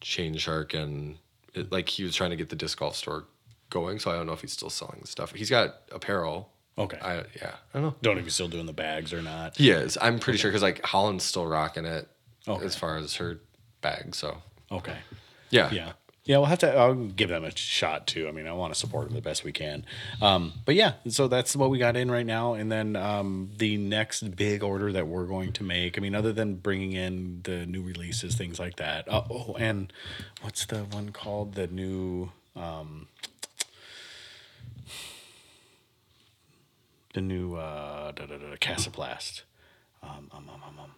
Chain 0.00 0.36
Shark 0.36 0.74
and 0.74 1.18
it, 1.54 1.72
like 1.72 1.88
he 1.88 2.04
was 2.04 2.14
trying 2.14 2.30
to 2.30 2.36
get 2.36 2.48
the 2.48 2.56
disc 2.56 2.78
golf 2.78 2.96
store 2.96 3.24
going. 3.70 3.98
So 3.98 4.10
I 4.10 4.14
don't 4.14 4.26
know 4.26 4.32
if 4.32 4.40
he's 4.40 4.52
still 4.52 4.70
selling 4.70 4.98
the 5.00 5.06
stuff. 5.08 5.32
He's 5.34 5.50
got 5.50 5.76
apparel. 5.92 6.50
Okay. 6.78 6.98
I 7.00 7.16
yeah, 7.40 7.54
I 7.74 7.78
don't 7.78 7.82
know. 7.82 7.94
don't 8.02 8.14
know 8.14 8.18
if 8.20 8.24
he's 8.26 8.34
still 8.34 8.48
doing 8.48 8.66
the 8.66 8.72
bags 8.72 9.12
or 9.12 9.22
not. 9.22 9.56
He 9.56 9.70
is. 9.70 9.96
I'm 10.00 10.18
pretty 10.18 10.38
sure 10.38 10.50
because 10.50 10.62
like 10.62 10.82
Holland's 10.84 11.24
still 11.24 11.46
rocking 11.46 11.84
it 11.86 12.08
Okay. 12.46 12.64
as 12.64 12.76
far 12.76 12.96
as 12.98 13.14
her 13.16 13.40
bag. 13.80 14.14
So 14.14 14.36
Okay. 14.70 14.96
yeah, 15.50 15.70
Yeah. 15.72 15.92
Yeah, 16.26 16.38
we'll 16.38 16.46
have 16.46 16.58
to. 16.58 16.76
I'll 16.76 16.94
give 16.94 17.28
them 17.28 17.44
a 17.44 17.56
shot 17.56 18.08
too. 18.08 18.26
I 18.26 18.32
mean, 18.32 18.48
I 18.48 18.52
want 18.52 18.74
to 18.74 18.78
support 18.78 19.06
them 19.06 19.14
the 19.14 19.22
best 19.22 19.44
we 19.44 19.52
can. 19.52 19.86
Um, 20.20 20.54
but 20.64 20.74
yeah, 20.74 20.94
so 21.08 21.28
that's 21.28 21.54
what 21.54 21.70
we 21.70 21.78
got 21.78 21.96
in 21.96 22.10
right 22.10 22.26
now. 22.26 22.54
And 22.54 22.70
then 22.70 22.96
um, 22.96 23.52
the 23.56 23.76
next 23.76 24.34
big 24.34 24.64
order 24.64 24.90
that 24.90 25.06
we're 25.06 25.26
going 25.26 25.52
to 25.52 25.62
make. 25.62 25.96
I 25.96 26.00
mean, 26.00 26.16
other 26.16 26.32
than 26.32 26.56
bringing 26.56 26.94
in 26.94 27.42
the 27.44 27.64
new 27.64 27.80
releases, 27.80 28.34
things 28.34 28.58
like 28.58 28.74
that. 28.76 29.08
Uh, 29.08 29.22
oh, 29.30 29.54
and 29.56 29.92
what's 30.42 30.66
the 30.66 30.78
one 30.78 31.10
called? 31.10 31.54
The 31.54 31.68
new. 31.68 32.32
Um, 32.56 33.06
the 37.14 37.20
new 37.20 37.54
uh, 37.54 38.10
da, 38.10 38.26
da, 38.26 38.36
da, 38.36 38.56
Kastaplast. 38.56 39.42
Um, 40.02 40.28
um, 40.32 40.50
um, 40.52 40.62
um, 40.66 40.78
um. 40.80 40.90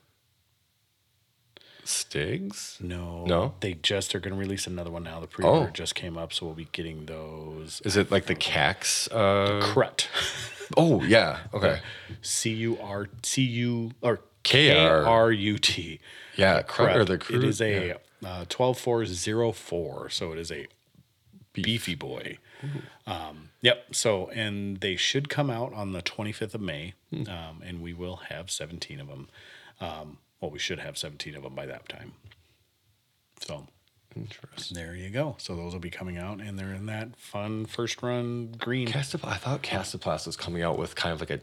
Stigs. 1.89 2.77
No, 2.81 3.25
No? 3.25 3.55
They 3.61 3.75
just 3.75 4.15
are 4.15 4.21
going 4.21 4.35
to 4.35 4.39
release 4.39 4.67
another 4.67 4.91
one 4.91 5.05
now. 5.05 5.21
The 5.21 5.27
pre-order 5.27 5.69
Oh. 5.69 5.73
just 5.73 5.95
came 5.95 6.19
up, 6.19 6.33
so 6.33 6.47
we'll 6.47 6.55
be 6.55 6.69
getting 6.73 7.07
those. 7.07 7.81
Is 7.85 7.97
it 7.97 8.11
like 8.11 8.27
the 8.27 8.35
Kaxe? 8.35 9.09
Uh, 9.11 9.61
Krut. 9.65 10.07
oh 10.77 11.03
yeah. 11.03 11.39
Okay. 11.55 11.81
C 12.21 12.51
U 12.53 12.79
R 12.81 13.09
C 13.23 13.43
U 13.43 13.93
or 14.03 14.19
K 14.43 14.69
K 14.69 14.79
R- 14.87 15.33
U 15.33 15.59
T. 15.59 15.99
Yeah, 16.37 16.63
cru- 16.63 16.87
or 16.89 17.05
the 17.05 17.15
It 17.31 17.43
is 17.43 17.61
a 17.63 17.95
uh, 18.25 18.45
twelve 18.49 18.79
four 18.79 19.07
zero 19.07 19.53
four, 19.53 20.11
so 20.11 20.33
it 20.33 20.39
is 20.39 20.53
a 20.53 20.67
beefy 21.55 21.95
boy. 21.95 22.39
Um, 23.07 23.49
yep. 23.63 23.87
So 23.95 24.29
and 24.31 24.79
they 24.81 24.97
should 24.97 25.29
come 25.29 25.49
out 25.51 25.73
on 25.73 25.93
the 25.93 26.03
twenty 26.03 26.33
fifth 26.33 26.55
of 26.55 26.61
May, 26.61 26.93
Hmm. 27.11 27.29
um, 27.29 27.63
and 27.65 27.81
we 27.81 27.95
will 27.95 28.17
have 28.29 28.51
seventeen 28.51 29.01
of 29.01 29.09
them. 29.09 29.29
Um, 29.81 30.19
well, 30.41 30.51
we 30.51 30.59
should 30.59 30.79
have 30.79 30.97
seventeen 30.99 31.35
of 31.35 31.43
them 31.43 31.55
by 31.55 31.67
that 31.67 31.89
time. 31.89 32.13
So 33.41 33.67
Interesting. 34.17 34.75
there 34.77 34.95
you 34.95 35.11
go. 35.11 35.37
So 35.39 35.55
those 35.55 35.73
will 35.73 35.81
be 35.81 35.91
coming 35.91 36.17
out, 36.17 36.41
and 36.41 36.59
they're 36.59 36.73
in 36.73 36.87
that 36.87 37.17
fun 37.17 37.67
first 37.67 38.03
run 38.03 38.55
green. 38.59 38.89
Castapl- 38.89 39.29
I 39.29 39.37
thought 39.37 39.63
Kastaplast 39.63 40.27
was 40.27 40.37
coming 40.37 40.63
out 40.63 40.79
with 40.79 40.97
kind 40.97 41.13
of 41.13 41.21
like 41.21 41.31
a 41.31 41.41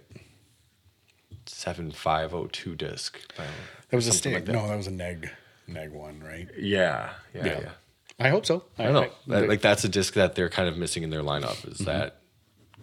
seven 1.46 1.92
five 1.92 2.34
oh 2.34 2.48
two 2.48 2.76
disc. 2.76 3.20
That 3.38 3.96
was 3.96 4.08
a 4.08 4.12
stick. 4.12 4.34
like 4.34 4.46
that. 4.46 4.52
no, 4.52 4.68
that 4.68 4.76
was 4.78 4.88
a 4.88 4.92
neg 4.92 5.30
neg 5.68 5.92
one, 5.92 6.22
right? 6.22 6.48
Yeah, 6.58 7.12
yeah, 7.34 7.46
Yeah. 7.46 7.60
yeah. 7.62 7.70
I 8.18 8.30
hope 8.30 8.46
so. 8.46 8.64
I 8.78 8.84
don't 8.84 8.94
know. 8.94 9.10
That- 9.28 9.50
like 9.50 9.62
that's 9.62 9.84
a 9.84 9.90
disc 9.90 10.14
that 10.14 10.36
they're 10.36 10.50
kind 10.50 10.70
of 10.70 10.78
missing 10.78 11.04
in 11.04 11.10
their 11.10 11.22
lineup. 11.22 11.68
Is 11.68 11.80
mm-hmm. 11.80 11.86
that 11.86 12.22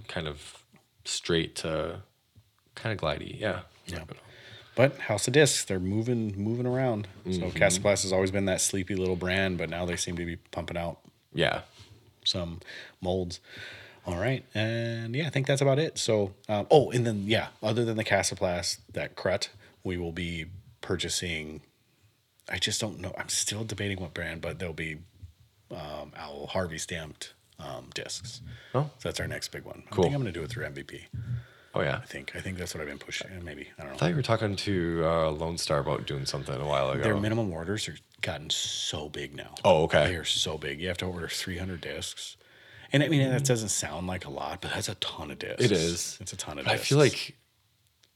kind 0.09 0.29
of 0.29 0.63
straight 1.05 1.57
to 1.57 2.01
kind 2.75 2.93
of 2.93 3.01
glidey? 3.01 3.39
Yeah. 3.41 3.61
Yeah. 3.87 4.05
But 4.75 4.99
House 5.01 5.27
of 5.29 5.35
Discs, 5.35 5.65
they're 5.65 5.79
moving 5.79 6.35
moving 6.43 6.67
around. 6.67 7.07
So 7.25 7.31
Mm-hmm. 7.31 7.59
Kastaplast 7.59 8.03
has 8.03 8.13
always 8.13 8.31
been 8.31 8.47
that 8.47 8.61
sleepy 8.61 8.95
little 8.95 9.17
brand, 9.17 9.59
but 9.59 9.69
now 9.69 9.85
they 9.85 9.97
seem 9.97 10.17
to 10.17 10.25
be 10.25 10.37
pumping 10.37 10.77
out 10.79 10.99
Yeah. 11.35 11.63
some 12.25 12.61
molds. 13.01 13.41
All 14.05 14.17
right, 14.19 14.45
and 14.53 15.15
yeah, 15.15 15.27
I 15.29 15.31
think 15.31 15.47
that's 15.47 15.61
about 15.63 15.79
it. 15.79 15.97
So, 15.97 16.35
um, 16.49 16.67
oh, 16.73 16.91
and 16.91 17.07
then 17.07 17.23
yeah, 17.27 17.49
other 17.63 17.85
than 17.85 17.97
the 17.97 18.03
Kastaplast, 18.05 18.79
that 18.95 19.15
Krut, 19.15 19.49
we 19.85 19.97
will 19.97 20.11
be 20.11 20.47
purchasing. 20.81 21.61
I 22.51 22.59
just 22.59 22.81
don't 22.81 22.99
know. 22.99 23.15
I'm 23.17 23.29
still 23.29 23.63
debating 23.63 24.01
what 24.01 24.13
brand, 24.13 24.41
but 24.41 24.59
there'll 24.59 24.75
be 24.75 24.97
um, 25.71 26.11
Owl 26.17 26.49
Harvey 26.49 26.79
stamped 26.79 27.35
um, 27.61 27.91
discs. 27.95 28.41
Oh. 28.75 28.91
so 28.99 29.09
that's 29.09 29.21
our 29.21 29.29
next 29.29 29.49
big 29.53 29.63
one. 29.65 29.85
I 29.87 29.91
Cool. 29.95 30.03
think 30.05 30.15
I'm 30.17 30.21
going 30.23 30.33
to 30.33 30.39
do 30.39 30.45
it 30.45 30.51
through 30.51 30.65
MVP. 30.67 31.03
Oh 31.75 31.81
yeah. 31.81 32.01
I 32.03 32.07
think 32.07 32.33
I 32.35 32.41
think 32.41 32.59
that's 32.59 32.75
what 32.75 32.81
I've 32.83 32.89
been 32.89 32.99
pushing. 32.99 33.29
Uh, 33.31 33.41
maybe 33.43 33.69
I 33.79 33.83
don't 33.83 33.91
know. 33.91 33.95
I 33.95 33.99
thought 33.99 34.11
you 34.11 34.17
were 34.17 34.23
talking 34.23 34.57
to 34.57 35.03
uh, 35.05 35.31
Lone 35.31 35.57
Star 35.59 35.79
about 35.79 36.07
doing 36.07 36.27
something 36.27 36.55
a 36.55 36.67
while 36.67 36.91
ago. 36.91 37.03
Their 37.03 37.17
minimum 37.17 37.51
orders 37.53 37.89
are 37.89 37.97
gotten 38.21 38.51
so 38.51 39.09
big 39.09 39.35
now. 39.35 39.55
Oh, 39.65 39.85
okay. 39.85 40.07
They 40.09 40.17
are 40.17 40.25
so 40.25 40.59
big. 40.59 40.81
You 40.81 40.89
have 40.89 40.99
to 40.99 41.07
order 41.07 41.29
300 41.29 41.81
discs. 41.81 42.37
And 42.93 43.03
I 43.03 43.09
mean, 43.09 43.29
that 43.31 43.45
doesn't 43.45 43.71
sound 43.71 44.07
like 44.07 44.27
a 44.27 44.31
lot, 44.31 44.61
but 44.61 44.73
that's 44.75 44.91
a 44.91 44.95
ton 44.97 45.31
of 45.31 45.39
discs. 45.39 45.65
It 45.65 45.73
is. 45.73 46.19
It's 46.21 46.35
a 46.35 46.37
ton 46.37 46.59
of 46.59 46.67
But 46.67 46.75
I 46.75 46.77
feel 46.77 46.99
like 46.99 47.37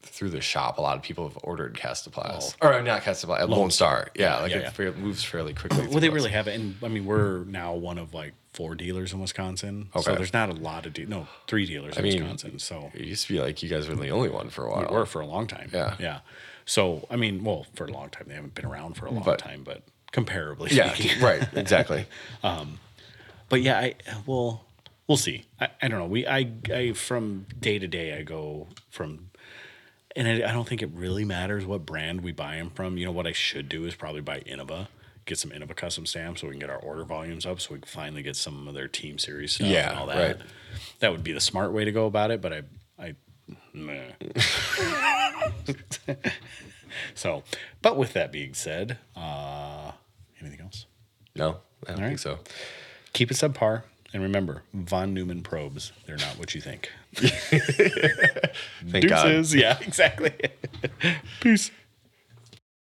through 0.03 0.31
the 0.31 0.43
shop, 0.43 0.77
a 0.77 0.83
lot 0.83 0.97
of 0.99 1.03
people 1.03 1.27
have 1.27 1.39
ordered 1.43 1.75
Kastaplast. 1.75 2.57
Or 2.61 2.75
uh, 2.75 2.83
not 2.83 3.03
Kastaplast, 3.03 3.41
uh, 3.41 3.47
Lone, 3.47 3.71
Star. 3.71 4.09
Yeah, 4.15 4.37
like 4.41 4.53
Oh. 4.53 4.59
yeah, 4.59 4.69
it 4.69 4.79
yeah. 4.79 4.91
moves 5.03 5.25
fairly 5.25 5.55
quickly. 5.55 5.87
Well, 5.89 6.01
they 6.01 6.11
really 6.11 6.31
have 6.31 6.47
it. 6.47 6.55
And 6.61 6.77
I 6.83 6.89
mean, 6.89 7.07
we're 7.07 7.45
now 7.45 7.75
one 7.75 7.97
of 7.99 8.13
like 8.13 8.35
four 8.57 8.75
dealers 8.75 9.13
in 9.13 9.21
Wisconsin. 9.21 9.89
So 10.01 10.15
there's 10.15 10.33
not 10.33 10.49
a 10.49 10.55
lot 10.55 10.87
of, 10.87 10.95
de- 10.95 11.05
no, 11.07 11.29
three 11.47 11.67
dealers 11.67 11.97
in 11.97 12.03
mean, 12.03 12.15
Wisconsin. 12.23 12.59
So 12.59 12.91
It 12.95 13.03
used 13.03 13.27
to 13.27 13.33
be 13.35 13.41
like 13.41 13.63
you 13.63 13.69
guys 13.69 13.87
were 13.89 13.95
the 13.95 14.09
only 14.09 14.31
one 14.31 14.49
for 14.49 14.65
a 14.67 14.71
while. 14.71 14.87
we 14.91 14.97
were 14.97 15.05
for 15.07 15.21
a 15.21 15.27
long 15.27 15.47
time. 15.47 15.71
Yeah. 15.73 15.95
Yeah. 15.99 16.21
So, 16.65 17.07
I 17.11 17.17
mean, 17.17 17.45
well, 17.45 17.67
for 17.75 17.85
a 17.87 17.91
long 17.93 18.09
time. 18.09 18.25
They 18.29 18.35
haven't 18.35 18.55
been 18.55 18.65
around 18.65 18.95
for 18.95 19.07
a 19.07 19.11
long 19.11 19.23
But- 19.25 19.39
time, 19.39 19.63
but 19.63 19.83
comparably. 20.13 20.71
Yeah, 20.73 20.93
speaking. 20.95 21.23
right, 21.31 21.47
exactly. 21.55 22.07
Um, 22.43 22.81
but 23.49 23.61
yeah, 23.63 23.79
I 23.79 23.95
well, 24.27 24.65
we'll 25.07 25.17
see. 25.19 25.45
I, 25.61 25.69
I 25.83 25.89
don't 25.89 26.01
know. 26.01 26.07
We 26.07 26.27
I 26.27 26.51
I 26.73 26.93
from 26.95 27.47
day 27.61 27.79
to 27.79 27.87
day 27.87 28.17
I 28.19 28.23
go 28.23 28.67
from, 28.91 29.31
and 30.17 30.27
I, 30.27 30.49
I 30.49 30.53
don't 30.53 30.67
think 30.67 30.83
it 30.83 30.91
really 30.93 31.25
matters 31.25 31.65
what 31.65 31.87
brand 31.87 32.23
we 32.23 32.33
buy 32.33 32.57
them 32.57 32.71
from. 32.71 32.97
You 32.99 33.05
know 33.07 33.13
what 33.13 33.27
I 33.27 33.33
should 33.33 33.69
do 33.69 33.85
is 33.85 33.95
probably 33.95 34.21
buy 34.23 34.41
Innova, 34.41 34.89
get 35.27 35.39
some 35.39 35.51
Innova 35.51 35.77
custom 35.77 36.07
stamps 36.07 36.41
so 36.41 36.47
we 36.47 36.53
can 36.55 36.61
get 36.61 36.71
our 36.71 36.79
order 36.79 37.05
volumes 37.05 37.45
up, 37.45 37.61
so 37.61 37.75
we 37.75 37.81
can 37.81 37.89
finally 37.89 38.23
get 38.23 38.37
some 38.37 38.67
of 38.69 38.75
their 38.75 38.89
Team 38.89 39.19
Series 39.19 39.53
stuff 39.53 39.67
Yeah, 39.69 39.91
and 39.91 39.99
all 39.99 40.07
that. 40.07 40.17
right. 40.17 40.47
That 41.01 41.13
would 41.13 41.23
be 41.25 41.33
the 41.33 41.41
smart 41.41 41.73
way 41.73 41.85
to 41.85 41.93
go 41.93 42.07
about 42.07 42.31
it. 42.31 42.41
But 42.41 42.53
I 42.53 42.63
I. 42.99 43.15
meh. 43.75 44.13
so, 47.15 47.43
but 47.83 47.97
with 47.97 48.13
that 48.15 48.33
being 48.33 48.55
said, 48.55 48.99
uh, 49.15 49.93
anything 50.41 50.61
else? 50.61 50.87
No, 51.35 51.59
I 51.87 51.93
don't 51.93 52.01
right. 52.01 52.09
think 52.09 52.19
so. 52.21 52.39
Keep 53.13 53.31
it 53.31 53.35
subpar. 53.35 53.83
And 54.15 54.23
remember, 54.23 54.63
Von 54.73 55.13
Neumann 55.13 55.43
probes, 55.43 55.93
they're 56.07 56.17
not 56.17 56.39
what 56.39 56.55
you 56.55 56.61
think. 56.61 56.91
Thank 57.15 59.09
God. 59.09 59.47
Yeah, 59.53 59.79
exactly. 59.83 60.33
Peace. 61.41 61.71